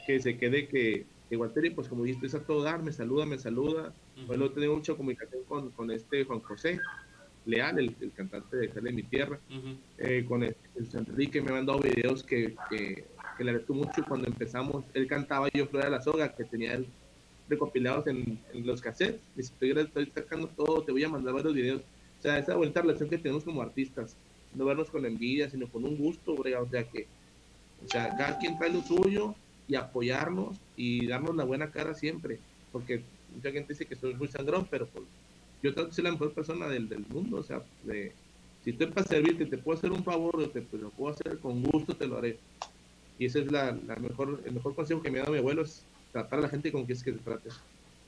que 0.05 0.19
se 0.19 0.37
quede 0.37 0.67
que, 0.67 1.05
que 1.29 1.71
pues 1.75 1.87
como 1.87 2.03
dijiste, 2.03 2.27
es 2.27 2.35
a 2.35 2.43
todo 2.43 2.63
dar, 2.63 2.81
me 2.81 2.91
saluda, 2.91 3.25
me 3.25 3.37
saluda. 3.37 3.93
Uh 4.17 4.31
-huh. 4.31 4.53
Tengo 4.53 4.75
mucha 4.75 4.95
comunicación 4.95 5.43
con, 5.45 5.71
con, 5.71 5.91
este 5.91 6.25
Juan 6.25 6.41
José, 6.41 6.79
Leal, 7.45 7.79
el, 7.79 8.11
cantante 8.13 8.57
de 8.57 8.71
Sale 8.71 8.91
Mi 8.91 9.03
Tierra. 9.03 9.39
Eh, 9.97 10.25
con 10.27 10.43
el, 10.43 10.55
Enrique 10.93 11.41
me 11.41 11.49
ha 11.49 11.53
mandado 11.53 11.79
videos 11.79 12.23
que, 12.23 12.55
que, 12.69 13.05
le 13.39 13.49
agradezco 13.49 13.73
mucho 13.73 14.03
cuando 14.07 14.27
empezamos. 14.27 14.85
Él 14.93 15.07
cantaba 15.07 15.49
Yo 15.53 15.65
Flora 15.67 15.89
la 15.89 16.01
Soga, 16.01 16.33
que 16.35 16.43
tenía 16.43 16.73
él 16.73 16.87
recopilados 17.49 18.07
en, 18.07 18.39
los 18.53 18.81
cassettes. 18.81 19.21
Estoy, 19.35 19.71
estoy 19.71 20.11
sacando 20.13 20.47
todo, 20.47 20.83
te 20.83 20.91
voy 20.91 21.03
a 21.03 21.09
mandar 21.09 21.33
varios 21.33 21.53
videos. 21.53 21.81
O 22.23 22.25
sea, 22.25 22.37
esa 22.37 22.55
bonita 22.55 22.79
relación 22.79 23.09
que 23.09 23.17
tenemos 23.17 23.43
como 23.43 23.61
artistas. 23.61 24.15
No 24.55 24.63
vernos 24.63 24.89
con 24.89 25.05
envidia, 25.05 25.49
sino 25.49 25.67
con 25.67 25.83
un 25.83 25.97
gusto, 25.97 26.35
o 26.35 26.69
sea, 26.69 26.85
que 26.85 27.05
o 27.85 27.89
sea, 27.89 28.15
cada 28.15 28.39
quien 28.39 28.57
trae 28.57 28.71
lo 28.71 28.81
suyo 28.81 29.35
y 29.67 29.75
apoyarnos 29.75 30.55
y 30.77 31.05
darnos 31.05 31.35
la 31.35 31.43
buena 31.43 31.69
cara 31.69 31.93
siempre. 31.93 32.39
Porque 32.71 33.03
mucha 33.35 33.51
gente 33.51 33.73
dice 33.73 33.85
que 33.85 33.97
soy 33.97 34.13
muy 34.13 34.29
sangrón, 34.29 34.65
pero 34.71 34.87
pues, 34.87 35.03
yo 35.61 35.73
trato 35.73 35.93
de 35.93 36.03
la 36.03 36.11
mejor 36.11 36.31
persona 36.31 36.69
del, 36.69 36.87
del 36.87 37.05
mundo. 37.09 37.39
O 37.39 37.43
sea, 37.43 37.61
de, 37.83 38.13
si 38.63 38.69
estoy 38.69 38.87
para 38.87 39.05
servirte, 39.05 39.45
te 39.45 39.57
puedo 39.57 39.77
hacer 39.77 39.91
un 39.91 40.05
favor, 40.05 40.47
te 40.47 40.61
pues, 40.61 40.81
lo 40.81 40.91
puedo 40.91 41.13
hacer 41.13 41.39
con 41.39 41.61
gusto, 41.61 41.93
te 41.93 42.07
lo 42.07 42.19
haré. 42.19 42.37
Y 43.19 43.25
ese 43.25 43.41
es 43.41 43.51
la, 43.51 43.77
la, 43.85 43.97
mejor, 43.97 44.41
el 44.45 44.53
mejor 44.53 44.75
consejo 44.75 45.01
que 45.01 45.11
me 45.11 45.19
ha 45.19 45.23
dado 45.23 45.33
mi 45.33 45.39
abuelo, 45.39 45.63
es 45.63 45.83
tratar 46.13 46.39
a 46.39 46.43
la 46.43 46.49
gente 46.49 46.71
como 46.71 46.85
quieres 46.85 47.03
que 47.03 47.11
te 47.11 47.19
trate. 47.19 47.49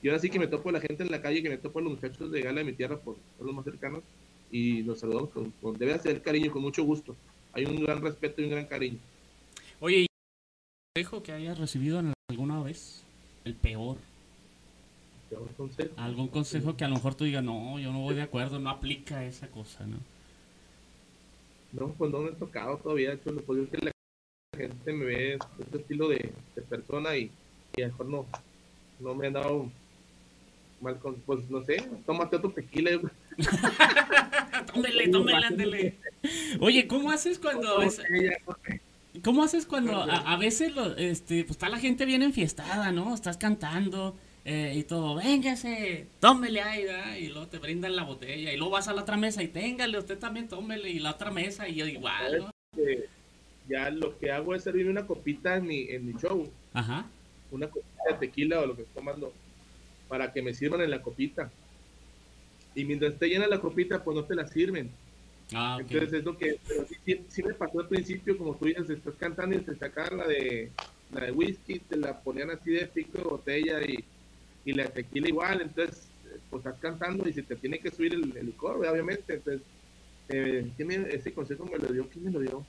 Y 0.02 0.08
ahora 0.08 0.20
sí 0.20 0.30
que 0.30 0.38
me 0.38 0.46
topo 0.46 0.68
a 0.68 0.72
la 0.72 0.80
gente 0.80 1.02
en 1.02 1.10
la 1.10 1.22
calle, 1.22 1.42
que 1.42 1.48
me 1.48 1.58
topo 1.58 1.78
a 1.78 1.82
los 1.82 1.92
muchachos 1.92 2.30
de 2.30 2.42
Gala 2.42 2.60
de 2.60 2.64
mi 2.64 2.72
tierra, 2.72 2.98
por, 2.98 3.16
los 3.40 3.54
más 3.54 3.64
cercanos, 3.64 4.02
y 4.50 4.82
los 4.82 5.00
saludamos 5.00 5.30
con, 5.30 5.50
con, 5.62 5.76
debe 5.76 5.94
hacer 5.94 6.22
cariño, 6.22 6.52
con 6.52 6.62
mucho 6.62 6.84
gusto. 6.84 7.16
Hay 7.52 7.64
un 7.64 7.82
gran 7.82 8.02
respeto 8.02 8.40
y 8.40 8.44
un 8.44 8.50
gran 8.50 8.66
cariño. 8.66 8.98
Oye, 9.80 10.00
¿y 10.02 10.06
consejo 10.94 11.22
que 11.22 11.32
hayas 11.32 11.58
recibido 11.58 12.02
alguna 12.28 12.62
vez? 12.62 13.02
El 13.44 13.54
peor. 13.54 13.96
¿Peor 15.30 15.48
consejo? 15.56 15.94
Algún 15.96 16.28
consejo 16.28 16.76
que 16.76 16.84
a 16.84 16.88
lo 16.88 16.96
mejor 16.96 17.14
tú 17.14 17.24
digas, 17.24 17.42
no, 17.42 17.78
yo 17.78 17.92
no 17.92 18.00
voy 18.00 18.14
de 18.14 18.22
acuerdo, 18.22 18.58
no 18.58 18.70
aplica 18.70 19.24
esa 19.24 19.48
cosa, 19.48 19.86
¿no? 19.86 19.98
No, 21.72 21.88
pues 21.92 22.10
no 22.10 22.20
me 22.20 22.30
he 22.30 22.32
tocado 22.32 22.78
todavía, 22.78 23.12
hecho, 23.12 23.32
lo 23.32 23.44
que 23.44 23.78
la 23.82 23.92
gente 24.56 24.92
me 24.92 25.04
ve 25.04 25.38
este 25.58 25.78
estilo 25.78 26.08
de, 26.08 26.32
persona 26.68 27.16
y, 27.16 27.30
y, 27.76 27.82
a 27.82 27.88
lo 27.88 27.92
mejor 27.92 28.06
no, 28.06 28.26
no 29.00 29.14
me 29.14 29.26
han 29.26 29.32
dado 29.34 29.70
mal 30.80 30.98
con, 30.98 31.14
pues 31.16 31.48
no 31.50 31.64
sé, 31.64 31.82
tómate 32.04 32.36
otro 32.36 32.50
tequila. 32.50 32.90
tómele, 34.72 35.08
tómele, 35.08 35.46
ándele. 35.46 35.94
Oye, 36.60 36.86
¿cómo 36.86 37.10
haces 37.10 37.38
cuando... 37.38 37.78
¿Cómo 39.24 39.42
haces 39.42 39.64
cuando 39.64 40.02
a, 40.02 40.36
veces 40.36 40.74
lo, 40.74 40.94
este, 40.96 41.42
pues 41.44 41.52
está 41.52 41.70
la 41.70 41.78
gente 41.78 42.04
bien 42.04 42.22
enfiestada, 42.22 42.92
¿no? 42.92 43.14
Estás 43.14 43.38
cantando 43.38 44.14
eh, 44.44 44.74
y 44.76 44.82
todo, 44.82 45.14
véngase, 45.14 46.06
tómele 46.20 46.60
ahí, 46.60 46.86
y 47.20 47.28
luego 47.28 47.48
te 47.48 47.58
brindan 47.58 47.96
la 47.96 48.04
botella 48.04 48.52
y 48.52 48.56
luego 48.56 48.72
vas 48.72 48.88
a 48.88 48.92
la 48.92 49.02
otra 49.02 49.16
mesa 49.16 49.42
y 49.42 49.48
téngale, 49.48 49.98
usted 49.98 50.18
también 50.18 50.48
tómele 50.48 50.90
y 50.90 50.98
la 50.98 51.12
otra 51.12 51.30
mesa 51.30 51.66
y 51.66 51.76
yo 51.76 51.86
igual, 51.86 52.38
¿no? 52.38 52.50
ya 53.68 53.90
lo 53.90 54.16
que 54.18 54.30
hago 54.30 54.54
es 54.54 54.62
servir 54.62 54.88
una 54.88 55.06
copita 55.06 55.56
en 55.56 55.66
mi, 55.66 55.88
en 55.88 56.06
mi 56.06 56.12
show. 56.12 56.48
Ajá. 56.72 57.06
Una 57.50 57.68
copita 57.68 58.02
de 58.10 58.14
tequila 58.14 58.60
o 58.60 58.66
lo 58.66 58.76
que 58.76 58.82
estoy 58.82 58.94
tomando 58.94 59.32
para 60.08 60.32
que 60.32 60.42
me 60.42 60.54
sirvan 60.54 60.82
en 60.82 60.90
la 60.90 61.02
copita. 61.02 61.50
Y 62.74 62.84
mientras 62.84 63.14
esté 63.14 63.28
llena 63.28 63.46
la 63.46 63.60
copita, 63.60 64.04
pues 64.04 64.16
no 64.16 64.24
te 64.24 64.34
la 64.34 64.46
sirven 64.46 64.90
Ah, 65.54 65.78
Entonces 65.80 66.12
es 66.12 66.24
lo 66.24 66.36
que 66.36 66.58
pero 66.66 66.84
sí, 67.28 67.42
me 67.42 67.54
pasó 67.54 67.80
al 67.80 67.88
principio, 67.88 68.36
como 68.36 68.56
tú 68.56 68.64
dices, 68.64 68.90
estás 68.90 69.14
cantando 69.14 69.56
y 69.56 69.60
te 69.60 69.76
sacaban 69.76 70.18
la 70.18 70.26
de, 70.26 70.72
la 71.12 71.26
de 71.26 71.32
whisky, 71.32 71.78
te 71.78 71.96
la 71.96 72.20
ponían 72.20 72.50
así 72.50 72.72
de 72.72 72.86
pico 72.86 73.18
de 73.18 73.24
botella 73.24 73.80
y, 73.82 74.04
y 74.64 74.72
la 74.72 74.88
tequila 74.88 75.28
igual, 75.28 75.60
entonces 75.60 76.08
pues 76.50 76.64
estás 76.64 76.80
cantando 76.80 77.28
y 77.28 77.32
se 77.32 77.42
te 77.42 77.54
tiene 77.54 77.78
que 77.78 77.90
subir 77.90 78.14
el, 78.14 78.44
licor, 78.44 78.84
obviamente, 78.84 79.34
entonces 79.34 79.62
eh, 80.28 80.68
ese 81.12 81.32
consejo 81.32 81.64
me 81.64 81.78
lo 81.78 81.92
dio? 81.92 82.08
¿Quién 82.08 82.24
me 82.24 82.30
lo 82.32 82.40
dio? 82.40 82.66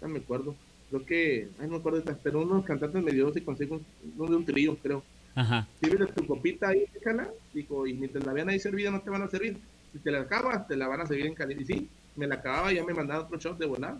No 0.00 0.08
me 0.08 0.20
acuerdo. 0.20 0.54
Creo 0.88 1.04
que, 1.04 1.48
ay, 1.58 1.66
no 1.66 1.72
me 1.72 1.76
acuerdo, 1.78 2.04
pero 2.22 2.42
unos 2.42 2.64
cantantes 2.64 3.02
me 3.02 3.10
dio 3.10 3.28
ese 3.28 3.42
consejo, 3.42 3.80
uno 4.16 4.30
de 4.30 4.36
un 4.36 4.44
trío, 4.44 4.76
creo. 4.76 5.02
Ajá. 5.34 5.66
Sirve 5.80 6.06
tu 6.06 6.26
copita 6.26 6.68
ahí, 6.68 6.84
déjala, 6.92 7.28
dijo, 7.54 7.86
y 7.86 7.94
mientras 7.94 8.24
la 8.24 8.32
vean 8.32 8.50
ahí 8.50 8.58
servida 8.58 8.90
no 8.90 9.00
te 9.00 9.10
van 9.10 9.22
a 9.22 9.28
servir 9.28 9.58
si 9.92 9.98
te 9.98 10.10
la 10.10 10.20
acabas, 10.20 10.66
te 10.66 10.76
la 10.76 10.88
van 10.88 11.02
a 11.02 11.06
seguir 11.06 11.26
en 11.26 11.34
caliente. 11.34 11.64
Y 11.64 11.66
sí, 11.66 11.88
me 12.16 12.26
la 12.26 12.36
acababa 12.36 12.72
y 12.72 12.76
ya 12.76 12.84
me 12.84 12.94
mandaron 12.94 13.26
otro 13.26 13.38
shot 13.38 13.58
de 13.58 13.66
volar. 13.66 13.96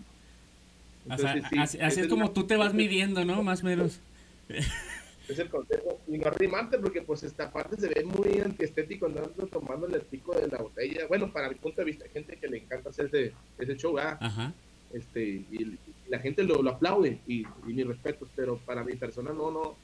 así, 1.09 1.77
es 1.79 2.07
como 2.07 2.31
tú 2.31 2.45
te 2.45 2.57
vas 2.57 2.73
midiendo, 2.73 3.23
¿no? 3.25 3.43
Más 3.43 3.61
o 3.63 3.65
menos. 3.65 3.99
Es 5.25 5.39
el 5.39 5.47
consejo. 5.49 6.01
Y 6.05 6.17
no 6.17 6.27
arrimante, 6.27 6.77
porque 6.77 7.01
pues 7.01 7.23
esta 7.23 7.49
parte 7.49 7.77
se 7.77 7.87
ve 7.87 8.03
muy 8.03 8.41
antiestético 8.41 9.05
andando 9.05 9.47
tomando 9.47 9.87
el 9.87 10.01
pico 10.01 10.37
de 10.37 10.49
la 10.49 10.57
botella. 10.57 11.07
Bueno, 11.07 11.31
para 11.31 11.47
mi 11.47 11.55
punto 11.55 11.79
de 11.79 11.85
vista, 11.85 12.03
hay 12.03 12.11
gente 12.11 12.35
que 12.35 12.49
le 12.49 12.57
encanta 12.57 12.89
hacer 12.89 13.05
ese, 13.05 13.33
ese 13.57 13.77
show, 13.77 13.97
Ajá. 13.97 14.51
Este, 14.91 15.21
y, 15.23 15.79
la 16.09 16.19
gente 16.19 16.43
lo, 16.43 16.61
lo 16.61 16.71
aplaude 16.71 17.19
y, 17.25 17.43
y 17.65 17.73
mis 17.73 17.87
respetos, 17.87 18.27
pero 18.35 18.57
para 18.57 18.83
mi 18.83 18.97
persona 18.97 19.31
no, 19.31 19.49
no, 19.49 19.77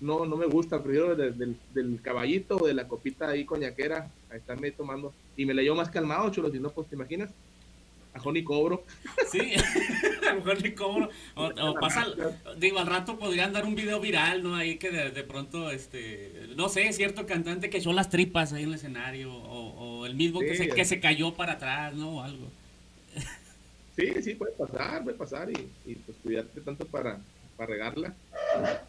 no, 0.00 0.24
no 0.24 0.36
me 0.36 0.46
gusta, 0.46 0.82
prefiero 0.82 1.14
del, 1.14 1.56
del, 1.74 2.00
caballito 2.02 2.56
o 2.56 2.66
de 2.66 2.74
la 2.74 2.88
copita 2.88 3.28
ahí 3.28 3.44
coñaquera 3.44 4.10
a 4.30 4.36
estarme 4.36 4.70
tomando. 4.70 5.12
Y 5.36 5.44
me 5.44 5.54
llevo 5.54 5.76
más 5.76 5.90
calmado, 5.90 6.30
chulo, 6.30 6.50
si 6.50 6.58
no, 6.58 6.70
pues 6.70 6.88
te 6.88 6.96
imaginas. 6.96 7.30
A 8.12 8.32
ni 8.32 8.42
cobro. 8.42 8.82
Sí, 9.30 9.38
a 10.28 10.54
ni 10.54 10.72
cobro. 10.72 11.10
O, 11.36 11.74
pasa, 11.74 12.06
digo, 12.58 12.80
al 12.80 12.86
rato 12.86 13.18
podrían 13.18 13.52
dar 13.52 13.64
un 13.64 13.76
video 13.76 14.00
viral, 14.00 14.42
¿no? 14.42 14.56
Ahí 14.56 14.78
que 14.78 14.90
de, 14.90 15.22
pronto, 15.22 15.70
este, 15.70 16.48
no 16.56 16.68
sé, 16.68 16.92
cierto 16.92 17.24
cantante 17.26 17.70
que 17.70 17.78
echó 17.78 17.92
las 17.92 18.10
tripas 18.10 18.52
ahí 18.52 18.64
en 18.64 18.70
el 18.70 18.74
escenario, 18.74 19.32
o, 19.32 20.06
el 20.06 20.16
mismo 20.16 20.40
que, 20.40 20.56
se, 20.56 20.68
que 20.68 20.84
se 20.84 20.98
cayó 20.98 21.34
para 21.34 21.52
atrás, 21.52 21.94
¿no? 21.94 22.16
O 22.16 22.22
algo. 22.22 22.50
Sí, 23.96 24.22
sí, 24.22 24.34
puede 24.34 24.52
pasar, 24.52 25.04
puede 25.04 25.16
pasar, 25.16 25.50
y, 25.50 25.68
y 25.84 25.94
pues 25.94 26.16
cuidarte 26.22 26.60
tanto 26.62 26.86
para, 26.86 27.20
para 27.60 27.72
regarla. 27.72 28.14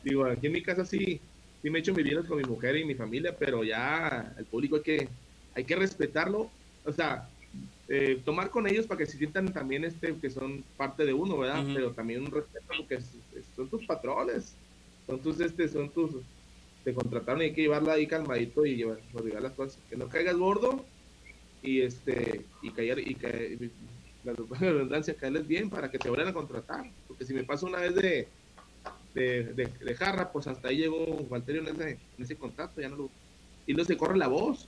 Digo, 0.01 0.24
aquí 0.24 0.47
en 0.47 0.53
mi 0.53 0.63
casa 0.63 0.86
sí, 0.86 1.19
sí 1.61 1.69
me 1.69 1.80
echo 1.80 1.93
mis 1.93 2.05
bienes 2.05 2.26
con 2.26 2.38
mi 2.38 2.43
mujer 2.45 2.78
y 2.78 2.86
mi 2.86 2.95
familia, 2.95 3.36
pero 3.38 3.65
ya 3.65 4.34
el 4.38 4.45
público 4.45 4.78
hay 4.78 4.82
que, 4.82 5.09
hay 5.53 5.65
que 5.65 5.76
respetarlo, 5.76 6.49
o 6.86 6.91
sea, 6.93 7.28
eh, 7.89 8.22
tomar 8.24 8.49
con 8.49 8.65
ellos 8.67 8.88
para 8.88 8.99
que 8.99 9.05
se 9.05 9.17
sientan 9.17 9.51
también 9.51 9.84
este, 9.84 10.15
que 10.15 10.30
son 10.30 10.63
parte 10.78 11.05
de 11.05 11.11
uno, 11.11 11.38
¿verdad? 11.38 11.65
Pero 11.74 11.91
también 11.91 12.22
un 12.22 12.32
respeto 12.32 12.65
porque 12.78 12.99
son 13.53 13.67
tus 13.67 13.86
patrones, 13.86 14.55
son 15.05 15.19
tus, 15.19 15.41
este, 15.41 15.67
son 15.67 15.89
tus, 15.89 16.11
te 16.86 16.93
contrataron 16.93 17.41
y 17.41 17.45
hay 17.45 17.53
que 17.53 17.63
llevarla 17.63 17.93
ahí 17.93 18.07
calmadito 18.07 18.65
y 18.65 18.78
llevar, 18.78 19.01
llevar 19.22 19.43
las 19.43 19.51
cosas, 19.51 19.82
que 19.89 19.97
no 19.97 20.07
caigas 20.07 20.38
gordo 20.38 20.86
y 21.61 21.82
este, 21.82 22.45
y 22.61 22.72
caer, 22.72 23.05
y 23.05 23.15
caer, 23.15 23.57
la 24.24 24.32
redundancia, 24.34 25.13
caerles 25.15 25.45
bien 25.45 25.69
para 25.69 25.91
que 25.91 25.99
te 25.99 26.07
vuelvan 26.07 26.30
a 26.30 26.34
contratar, 26.34 26.89
porque 27.09 27.26
si 27.26 27.34
me 27.34 27.43
pasa 27.43 27.65
una 27.65 27.80
vez 27.80 27.95
de 27.95 28.28
de, 29.14 29.43
de, 29.53 29.95
Jarra, 29.95 30.32
pues 30.32 30.47
hasta 30.47 30.70
ahí 30.70 30.78
llegó 30.78 31.03
Walterio 31.30 31.62
en 31.62 31.76
ese, 31.76 31.89
en 32.18 32.24
ese 32.24 32.36
contacto, 32.36 32.82
ya 32.82 32.89
no 32.89 32.95
lo, 32.95 33.09
y 33.68 33.74
no 33.74 33.84
se 33.84 33.97
corre 33.97 34.18
la 34.18 34.28
voz. 34.28 34.68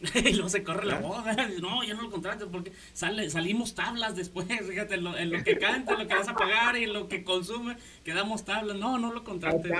y 0.14 0.32
no 0.34 0.48
se 0.48 0.62
corre 0.62 0.86
la 0.86 1.00
voz, 1.00 1.24
no, 1.60 1.82
ya 1.82 1.94
no 1.94 2.02
lo 2.02 2.10
contrato 2.10 2.50
porque 2.50 2.72
sale, 2.92 3.30
salimos 3.30 3.74
tablas 3.74 4.14
después, 4.14 4.46
fíjate, 4.68 4.94
en 4.94 5.04
lo, 5.04 5.16
en 5.16 5.30
lo 5.30 5.42
que 5.42 5.58
canta, 5.58 5.92
en 5.92 6.00
lo 6.00 6.08
que 6.08 6.14
vas 6.14 6.28
a 6.28 6.34
pagar 6.34 6.76
y 6.76 6.84
en 6.84 6.92
lo 6.92 7.08
que 7.08 7.24
consume, 7.24 7.76
quedamos 8.04 8.44
tablas, 8.44 8.76
no, 8.76 8.98
no 8.98 9.12
lo 9.12 9.24
contrates. 9.24 9.72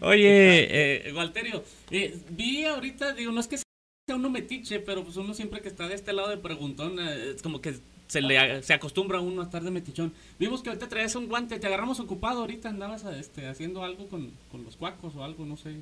Oye, 0.00 1.08
eh, 1.08 1.12
Walterio, 1.14 1.62
eh, 1.90 2.18
vi 2.30 2.64
ahorita, 2.64 3.12
digo, 3.14 3.32
no 3.32 3.40
es 3.40 3.46
que 3.46 3.58
sea 3.58 4.16
uno 4.16 4.28
metiche, 4.28 4.80
pero 4.80 5.04
pues 5.04 5.16
uno 5.16 5.34
siempre 5.34 5.60
que 5.60 5.68
está 5.68 5.86
de 5.86 5.94
este 5.94 6.12
lado 6.12 6.30
de 6.30 6.38
preguntón, 6.38 6.98
eh, 6.98 7.32
es 7.36 7.42
como 7.42 7.60
que 7.60 7.74
se 8.10 8.20
le 8.20 8.60
se 8.64 8.74
acostumbra 8.74 9.20
uno 9.20 9.40
a 9.40 9.44
estar 9.44 9.62
de 9.62 9.70
metichón. 9.70 10.12
Vimos 10.36 10.62
que 10.62 10.70
ahorita 10.70 10.88
traes 10.88 11.14
un 11.14 11.28
guante, 11.28 11.60
te 11.60 11.66
agarramos 11.68 12.00
ocupado, 12.00 12.40
ahorita 12.40 12.68
andabas 12.68 13.04
este, 13.04 13.46
haciendo 13.46 13.84
algo 13.84 14.08
con, 14.08 14.32
con 14.50 14.64
los 14.64 14.76
cuacos 14.76 15.14
o 15.14 15.22
algo, 15.22 15.46
no 15.46 15.56
sé. 15.56 15.76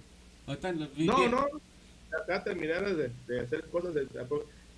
Ahorita, 0.47 0.73
no, 0.73 1.29
no, 1.29 1.47
acá 2.21 2.41
de 2.41 2.45
terminar 2.45 2.85
de, 2.85 3.11
de, 3.27 3.41
hacer 3.41 3.65
cosas, 3.71 3.95
de, 3.95 4.07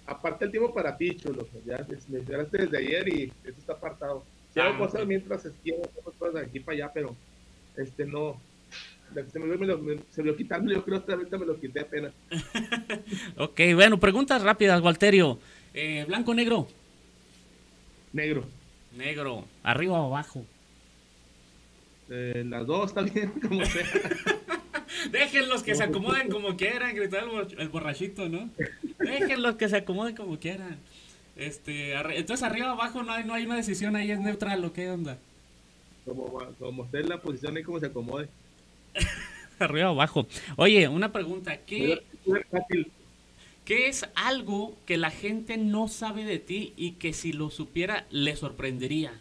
aparte 0.07 0.45
el 0.45 0.53
tiempo 0.53 0.73
para 0.73 0.97
ti, 0.97 1.17
chulo, 1.17 1.49
ya 1.67 1.85
me 2.09 2.19
enteraste 2.21 2.59
desde 2.59 2.79
ayer 2.79 3.09
y 3.09 3.33
esto 3.45 3.61
está 3.61 3.73
apartado. 3.73 4.23
Si 4.55 4.61
hago 4.61 4.75
ah, 4.75 4.79
cosas 4.79 5.05
mientras 5.05 5.45
esquivo, 5.45 5.83
cosas 6.05 6.35
de 6.35 6.41
aquí 6.43 6.61
para 6.61 6.77
allá, 6.77 6.93
pero 6.95 7.17
este 7.77 8.07
no, 8.07 8.41
se 9.33 9.39
me, 9.41 9.57
me, 9.57 9.67
lo, 9.67 9.81
se 10.13 10.23
me 10.23 10.31
lo 10.31 10.37
quitando, 10.37 10.73
yo 10.73 10.85
creo 10.85 11.05
que 11.05 11.13
ahorita 11.13 11.37
me 11.37 11.47
lo 11.47 11.59
quité 11.59 11.81
apenas. 11.81 12.13
ok, 13.37 13.61
bueno, 13.75 13.99
preguntas 13.99 14.41
rápidas, 14.41 14.81
Walterio. 14.81 15.41
Eh, 15.75 16.05
¿Blanco 16.07 16.33
negro? 16.33 16.69
Negro. 18.13 18.45
Negro. 18.97 19.45
¿Arriba 19.63 20.01
o 20.01 20.07
abajo? 20.07 20.45
Eh, 22.11 22.45
las 22.47 22.67
dos 22.67 22.89
está 22.89 23.03
bien, 23.03 23.31
como 23.49 23.65
sea. 23.65 23.87
Déjenlos 25.13 25.63
que 25.63 25.75
se 25.75 25.85
acomoden 25.85 26.29
como 26.29 26.57
quieran, 26.57 26.95
gritó 26.95 27.19
el, 27.57 27.69
borrachito, 27.69 28.29
¿no? 28.29 28.51
Déjenlos 28.99 29.55
que 29.57 29.69
se 29.69 29.79
acomoden 29.79 30.17
como 30.17 30.39
quieran. 30.39 30.79
Este, 31.37 31.95
entonces 31.95 32.43
arriba 32.43 32.69
o 32.69 32.73
abajo 32.73 33.03
no 33.03 33.13
hay, 33.13 33.25
no 33.25 33.33
hay 33.33 33.47
una 33.47 33.57
decisión 33.57 33.97
ahí, 33.97 34.11
es 34.11 34.21
neutral, 34.21 34.63
¿o 34.65 34.73
qué 34.73 34.91
onda? 34.91 35.17
Como, 36.05 36.39
como 36.59 36.85
esté 36.85 37.01
en 37.01 37.09
la 37.09 37.21
posición 37.21 37.57
y 37.57 37.63
como 37.63 37.81
se 37.81 37.87
acomode. 37.87 38.29
arriba 39.59 39.91
o 39.91 39.95
abajo. 39.95 40.27
Oye, 40.57 40.89
una 40.89 41.13
pregunta, 41.13 41.57
¿qué, 41.59 42.03
¿Qué 43.65 43.89
es 43.89 44.07
algo 44.15 44.77
que 44.87 44.97
la 44.97 45.11
gente 45.11 45.57
no 45.57 45.89
sabe 45.89 46.25
de 46.25 46.39
ti 46.39 46.73
y 46.77 46.93
que 46.93 47.13
si 47.13 47.33
lo 47.33 47.51
supiera 47.51 48.07
le 48.11 48.35
sorprendería? 48.37 49.13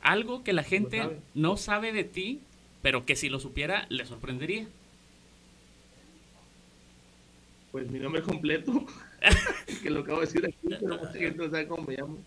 Algo 0.00 0.44
que 0.44 0.52
la 0.52 0.62
gente 0.62 1.20
no 1.34 1.56
sabe 1.56 1.92
de 1.92 2.04
ti, 2.04 2.40
pero 2.82 3.04
que 3.04 3.16
si 3.16 3.28
lo 3.28 3.40
supiera 3.40 3.86
le 3.88 4.06
sorprendería. 4.06 4.68
Pues 7.72 7.90
mi 7.90 7.98
nombre 7.98 8.22
completo, 8.22 8.86
que 9.82 9.90
lo 9.90 10.00
acabo 10.00 10.20
de 10.20 10.26
decir 10.26 10.46
aquí, 10.46 10.76
pero 10.80 10.98
mucha 10.98 11.12
gente 11.12 11.36
no 11.36 11.50
sabe 11.50 11.66
cómo 11.66 11.82
me 11.82 11.96
llamo. 11.96 12.18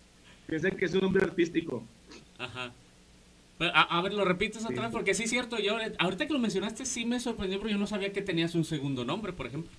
Piensan 0.46 0.76
que 0.76 0.84
es 0.84 0.94
un 0.94 1.00
nombre 1.00 1.24
artístico. 1.24 1.82
Ajá. 2.38 2.72
A, 3.60 4.00
ver, 4.00 4.14
lo 4.14 4.24
repites 4.24 4.64
otra 4.64 4.84
vez, 4.84 4.90
porque 4.90 5.12
sí 5.12 5.24
es 5.24 5.30
cierto, 5.30 5.58
yo 5.58 5.76
ahorita 5.98 6.26
que 6.26 6.32
lo 6.32 6.38
mencionaste 6.38 6.86
sí 6.86 7.04
me 7.04 7.20
sorprendió, 7.20 7.58
pero 7.58 7.70
yo 7.70 7.78
no 7.78 7.86
sabía 7.86 8.12
que 8.12 8.22
tenías 8.22 8.54
un 8.54 8.64
segundo 8.64 9.04
nombre, 9.04 9.34
por 9.34 9.46
ejemplo. 9.46 9.70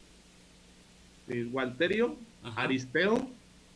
Sí, 1.27 1.43
Walterio 1.45 2.15
Aristeo 2.55 3.27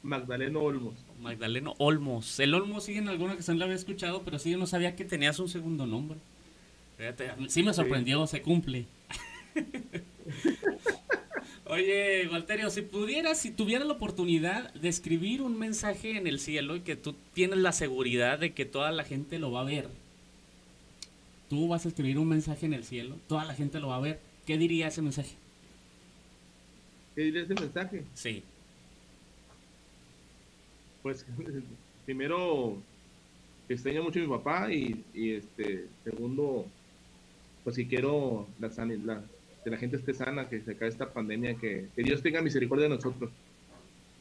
Magdaleno 0.03 0.61
Olmos. 0.61 0.93
Magdaleno 1.19 1.73
Olmos. 1.79 2.39
El 2.39 2.53
Olmos 2.53 2.83
sí 2.83 2.95
en 2.97 3.09
alguna 3.09 3.33
ocasión 3.33 3.57
lo 3.57 3.65
había 3.65 3.75
escuchado, 3.75 4.21
pero 4.23 4.37
sí 4.37 4.51
yo 4.51 4.59
no 4.59 4.67
sabía 4.67 4.95
que 4.95 5.05
tenías 5.05 5.39
un 5.39 5.49
segundo 5.49 5.87
nombre. 5.87 6.19
Fíjate, 6.97 7.31
sí 7.47 7.63
me 7.63 7.73
sorprendió, 7.73 8.27
se 8.27 8.41
cumple. 8.43 8.85
Oye, 11.67 12.27
Walterio, 12.31 12.69
si 12.69 12.83
pudieras, 12.83 13.39
si 13.39 13.49
tuvieras 13.49 13.87
la 13.87 13.93
oportunidad 13.93 14.71
de 14.75 14.87
escribir 14.87 15.41
un 15.41 15.57
mensaje 15.57 16.15
en 16.15 16.27
el 16.27 16.39
cielo 16.39 16.75
y 16.75 16.81
que 16.81 16.95
tú 16.95 17.15
tienes 17.33 17.57
la 17.57 17.71
seguridad 17.71 18.37
de 18.37 18.53
que 18.53 18.65
toda 18.65 18.91
la 18.91 19.03
gente 19.03 19.39
lo 19.39 19.51
va 19.51 19.61
a 19.61 19.65
ver, 19.65 19.89
tú 21.49 21.67
vas 21.67 21.85
a 21.85 21.89
escribir 21.89 22.19
un 22.19 22.27
mensaje 22.27 22.67
en 22.67 22.73
el 22.75 22.83
cielo, 22.83 23.15
toda 23.27 23.45
la 23.45 23.55
gente 23.55 23.79
lo 23.79 23.87
va 23.87 23.95
a 23.95 24.01
ver, 24.01 24.19
¿qué 24.45 24.59
diría 24.59 24.89
ese 24.89 25.01
mensaje? 25.01 25.35
¿Qué 27.15 27.21
diría 27.23 27.43
ese 27.43 27.55
mensaje? 27.55 28.03
Sí. 28.13 28.43
Pues 31.01 31.25
primero 32.05 32.77
extraño 33.67 34.03
mucho 34.03 34.19
a 34.19 34.21
mi 34.21 34.29
papá 34.29 34.71
y, 34.71 35.03
este 35.15 35.87
segundo 36.03 36.67
pues 37.63 37.75
si 37.77 37.87
quiero 37.87 38.47
la, 38.59 38.69
la, 39.03 39.23
que 39.65 39.71
la 39.71 39.77
gente 39.77 39.97
esté 39.97 40.13
sana, 40.13 40.47
que 40.47 40.61
se 40.61 40.73
acabe 40.73 40.91
esta 40.91 41.11
pandemia, 41.11 41.55
que, 41.55 41.87
Dios 41.97 42.21
tenga 42.21 42.39
misericordia 42.39 42.83
de 42.83 42.95
nosotros. 42.95 43.31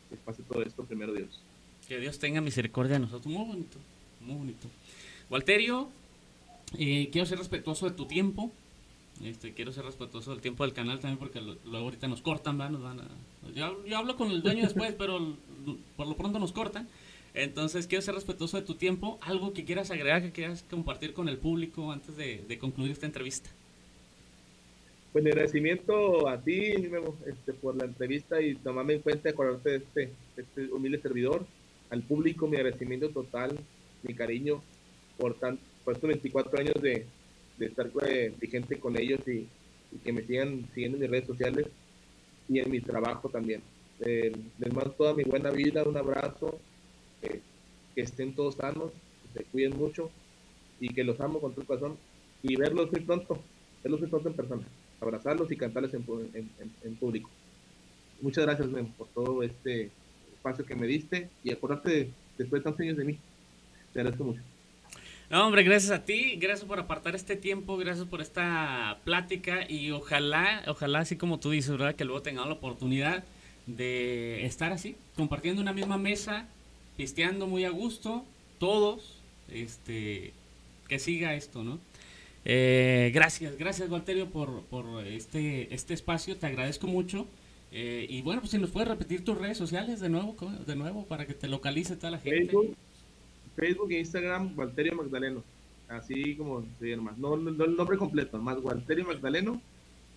Que 0.09 0.17
pase 0.17 0.43
todo 0.43 0.63
esto 0.63 0.85
primero 0.85 1.13
Dios. 1.13 1.39
Que 1.87 2.01
Dios 2.01 2.19
tenga 2.19 2.41
misericordia 2.41 2.95
de 2.95 3.01
nosotros. 3.01 3.27
Muy 3.27 3.45
bonito, 3.45 3.77
muy 4.23 4.37
bonito. 4.37 4.69
Walterio, 5.29 5.91
eh, 6.79 7.11
quiero 7.13 7.27
ser 7.27 7.37
respetuoso 7.37 7.85
de 7.91 7.95
tu 7.95 8.07
tiempo. 8.07 8.51
Este, 9.23 9.53
quiero 9.53 9.71
ser 9.71 9.85
respetuoso 9.85 10.31
del 10.31 10.41
tiempo 10.41 10.65
del 10.65 10.73
canal 10.73 10.99
también 10.99 11.19
porque 11.19 11.43
luego 11.43 11.85
ahorita 11.85 12.09
nos 12.09 12.23
cortan, 12.23 12.57
Nos 12.57 12.83
van 12.83 13.01
a, 13.01 13.09
yo, 13.55 13.85
yo, 13.85 13.99
hablo 13.99 14.17
con 14.17 14.31
el 14.31 14.41
dueño 14.43 14.63
después, 14.63 14.95
pero 14.99 15.37
por 15.97 16.07
lo 16.07 16.17
pronto 16.17 16.39
nos 16.39 16.53
cortan. 16.53 16.89
Entonces 17.35 17.87
quiero 17.87 18.01
ser 18.01 18.15
respetuoso 18.15 18.57
de 18.57 18.63
tu 18.63 18.77
tiempo. 18.77 19.19
Algo 19.21 19.53
que 19.53 19.67
quieras 19.67 19.91
agregar, 19.91 20.23
que 20.23 20.33
quieras 20.33 20.65
compartir 20.71 21.13
con 21.13 21.29
el 21.29 21.37
público 21.37 21.93
antes 21.93 22.17
de 22.17 22.59
concluir 22.59 22.93
esta 22.93 23.05
entrevista. 23.05 23.51
Pues 25.15 25.23
mi 25.23 25.31
agradecimiento 25.31 26.29
a 26.29 26.43
ti, 26.43 26.73
este, 27.25 27.53
por 27.53 27.77
la 27.77 27.85
entrevista 27.85 28.43
y 28.43 28.57
tomarme 28.57 28.95
en 28.95 29.01
cuenta, 29.01 29.31
acordarte 29.31 29.71
de 29.71 29.77
este, 29.77 30.11
este 30.37 30.73
humilde 30.73 31.01
servidor. 31.01 31.47
Al 31.91 32.03
público, 32.03 32.49
mi 32.49 32.57
agradecimiento 32.57 33.11
total, 33.11 33.57
mi 34.03 34.13
cariño 34.13 34.61
por, 35.17 35.35
tan, 35.35 35.61
por 35.85 35.95
estos 35.95 36.09
24 36.09 36.59
años 36.59 36.75
de, 36.83 37.07
de 37.59 37.67
estar 37.67 37.93
eh, 38.09 38.35
vigente 38.41 38.81
con 38.81 38.99
ellos 38.99 39.21
y, 39.29 39.47
que 40.03 40.13
me 40.13 40.23
sigan 40.23 40.69
siguiendo 40.75 40.97
en 40.97 41.03
mis 41.03 41.11
redes 41.13 41.29
sociales 41.29 41.67
y 42.49 42.59
en 42.59 42.69
mi 42.69 42.81
trabajo 42.81 43.29
también. 43.29 43.63
Eh, 44.01 44.33
les 44.59 44.73
mando 44.73 44.91
toda 44.91 45.15
mi 45.15 45.23
buena 45.23 45.51
vida, 45.51 45.85
un 45.85 45.97
abrazo, 45.97 46.59
que 47.21 47.41
estén 47.95 48.35
todos 48.35 48.57
sanos, 48.57 48.91
que 49.23 49.39
se 49.39 49.45
cuiden 49.45 49.77
mucho 49.77 50.11
y 50.81 50.89
que 50.89 51.05
los 51.05 51.21
amo 51.21 51.41
con 51.41 51.53
todo 51.53 51.61
el 51.61 51.69
corazón 51.69 51.97
y 52.43 52.57
verlos 52.57 52.91
muy 52.91 53.03
pronto, 53.03 53.39
verlos 53.81 54.01
muy 54.01 54.11
pronto 54.11 54.29
en 54.29 54.35
persona 54.35 54.67
abrazarlos 55.05 55.51
y 55.51 55.57
cantarles 55.57 55.95
en, 55.95 56.97
público. 56.97 57.31
Muchas 58.21 58.45
gracias, 58.45 58.69
por 58.97 59.09
todo 59.09 59.43
este 59.43 59.91
espacio 60.35 60.65
que 60.65 60.75
me 60.75 60.87
diste 60.87 61.29
y 61.43 61.53
acordarte 61.53 62.11
después 62.39 62.61
de 62.61 62.65
tantos 62.65 62.81
años 62.81 62.97
de 62.97 63.05
mí. 63.05 63.19
Te 63.93 64.01
agradezco 64.01 64.25
mucho. 64.25 64.41
No, 65.31 65.47
hombre, 65.47 65.63
gracias 65.63 65.91
a 65.91 66.05
ti, 66.05 66.37
gracias 66.37 66.69
por 66.69 66.79
apartar 66.79 67.15
este 67.15 67.35
tiempo, 67.35 67.77
gracias 67.77 68.07
por 68.07 68.21
esta 68.21 68.99
plática 69.05 69.69
y 69.69 69.91
ojalá, 69.91 70.63
ojalá, 70.67 71.01
así 71.01 71.17
como 71.17 71.41
tú 71.41 71.51
dices, 71.51 71.71
¿verdad? 71.73 71.95
Que 71.95 72.05
luego 72.05 72.23
tengamos 72.23 72.49
la 72.49 72.57
oportunidad 72.57 73.25
de 73.67 74.45
estar 74.45 74.73
así, 74.73 74.97
compartiendo 75.17 75.63
una 75.63 75.73
misma 75.73 75.97
mesa, 75.97 76.47
pisteando 76.97 77.47
muy 77.47 77.65
a 77.65 77.71
gusto, 77.71 78.25
todos, 78.59 79.19
este, 79.49 80.33
que 80.89 80.99
siga 80.99 81.35
esto, 81.35 81.65
¿no? 81.65 81.79
Eh, 82.45 83.11
gracias, 83.15 83.57
gracias 83.57 83.89
Walterio 83.89 84.29
por, 84.29 84.65
por 84.65 85.07
este, 85.07 85.75
este 85.75 85.95
espacio, 85.95 86.37
te 86.37 86.47
agradezco 86.47 86.87
mucho. 86.87 87.27
Eh, 87.73 88.07
y 88.09 88.23
bueno, 88.23 88.41
pues 88.41 88.53
si 88.53 88.59
nos 88.59 88.71
puedes 88.71 88.89
repetir 88.89 89.25
tus 89.25 89.37
redes 89.37 89.59
sociales 89.59 89.99
de 90.01 90.09
nuevo, 90.09 90.37
de 90.65 90.77
nuevo 90.77 91.07
para 91.07 91.27
que 91.27 91.35
te 91.35 91.49
localice 91.49 91.97
toda 91.97 92.13
la 92.13 92.19
gente. 92.19 92.55
Facebook, 93.57 93.91
e 93.91 93.99
Instagram, 93.99 94.57
Walterio 94.57 94.95
Magdaleno. 94.95 95.43
Así 95.89 96.37
como 96.37 96.65
se 96.79 96.91
llama. 96.91 97.15
No, 97.17 97.37
no, 97.37 97.65
el 97.65 97.77
nombre 97.77 97.99
completo, 97.99 98.39
más 98.39 98.59
Walterio 98.63 99.07
Magdaleno. 99.07 99.61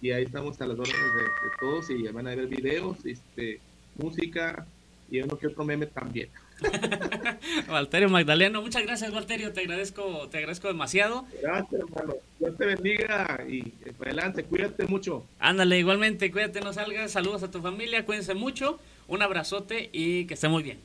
Y 0.02 0.12
ahí 0.12 0.26
estamos 0.26 0.62
a 0.62 0.68
las 0.68 0.78
órdenes 0.78 1.14
de, 1.14 1.50
todos 1.60 1.90
y 1.90 2.04
van 2.10 2.28
a 2.28 2.36
ver 2.36 2.46
videos, 2.46 3.04
este, 3.04 3.60
música 3.98 4.68
y 5.10 5.22
uno 5.22 5.38
que 5.38 5.48
otro 5.48 5.64
meme 5.64 5.88
también. 5.88 6.30
Walterio 7.70 8.10
Magdaleno, 8.10 8.62
muchas 8.62 8.84
gracias 8.84 9.12
Walterio, 9.12 9.54
te 9.54 9.62
agradezco, 9.62 10.28
te 10.30 10.40
agradezco 10.40 10.68
demasiado. 10.68 11.26
Gracias 11.42 11.82
hermano, 11.82 12.16
Dios 12.40 12.58
te 12.58 12.66
bendiga 12.66 13.46
y 13.48 13.74
adelante, 14.02 14.44
cuídate 14.44 14.86
mucho. 14.86 15.26
Ándale, 15.40 15.78
igualmente, 15.78 16.32
cuídate, 16.32 16.62
no 16.62 16.74
salgas, 16.74 17.12
saludos 17.12 17.44
a 17.44 17.52
tu 17.52 17.62
familia, 17.62 18.06
cuídense 18.06 18.34
mucho, 18.34 18.80
un 19.08 19.22
abrazote 19.22 19.90
y 19.94 20.26
que 20.26 20.34
esté 20.34 20.48
muy 20.48 20.64
bien. 20.64 20.80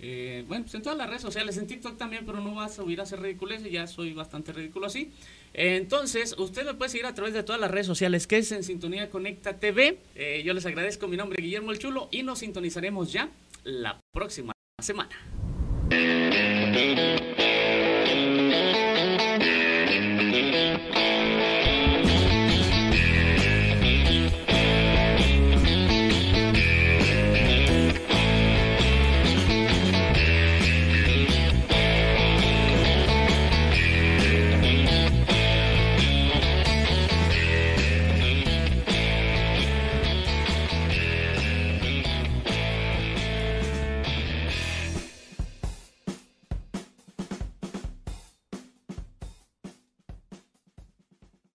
Eh, 0.00 0.44
bueno, 0.48 0.64
pues 0.64 0.74
en 0.74 0.82
todas 0.82 0.98
las 0.98 1.08
redes 1.08 1.22
sociales, 1.22 1.56
en 1.58 1.66
TikTok 1.66 1.96
también, 1.96 2.26
pero 2.26 2.40
no 2.40 2.54
vas 2.54 2.72
a 2.72 2.82
subir 2.82 2.98
a 2.98 3.04
hacer 3.04 3.20
ridiculeces, 3.20 3.70
ya 3.70 3.86
soy 3.86 4.12
bastante 4.12 4.52
ridículo 4.52 4.86
así. 4.86 5.12
Entonces, 5.54 6.34
usted 6.38 6.64
me 6.64 6.74
puede 6.74 6.90
seguir 6.90 7.06
a 7.06 7.14
través 7.14 7.34
de 7.34 7.42
todas 7.42 7.60
las 7.60 7.70
redes 7.70 7.86
sociales, 7.86 8.26
que 8.26 8.38
es 8.38 8.50
en 8.52 8.64
Sintonía 8.64 9.10
Conecta 9.10 9.58
TV. 9.58 9.98
Eh, 10.16 10.42
yo 10.44 10.54
les 10.54 10.66
agradezco, 10.66 11.06
mi 11.06 11.16
nombre 11.16 11.40
Guillermo 11.42 11.70
El 11.70 11.78
Chulo 11.78 12.08
y 12.10 12.22
nos 12.22 12.40
sintonizaremos 12.40 13.12
ya 13.12 13.28
la 13.64 14.00
próxima 14.12 14.52
semana. 14.82 15.16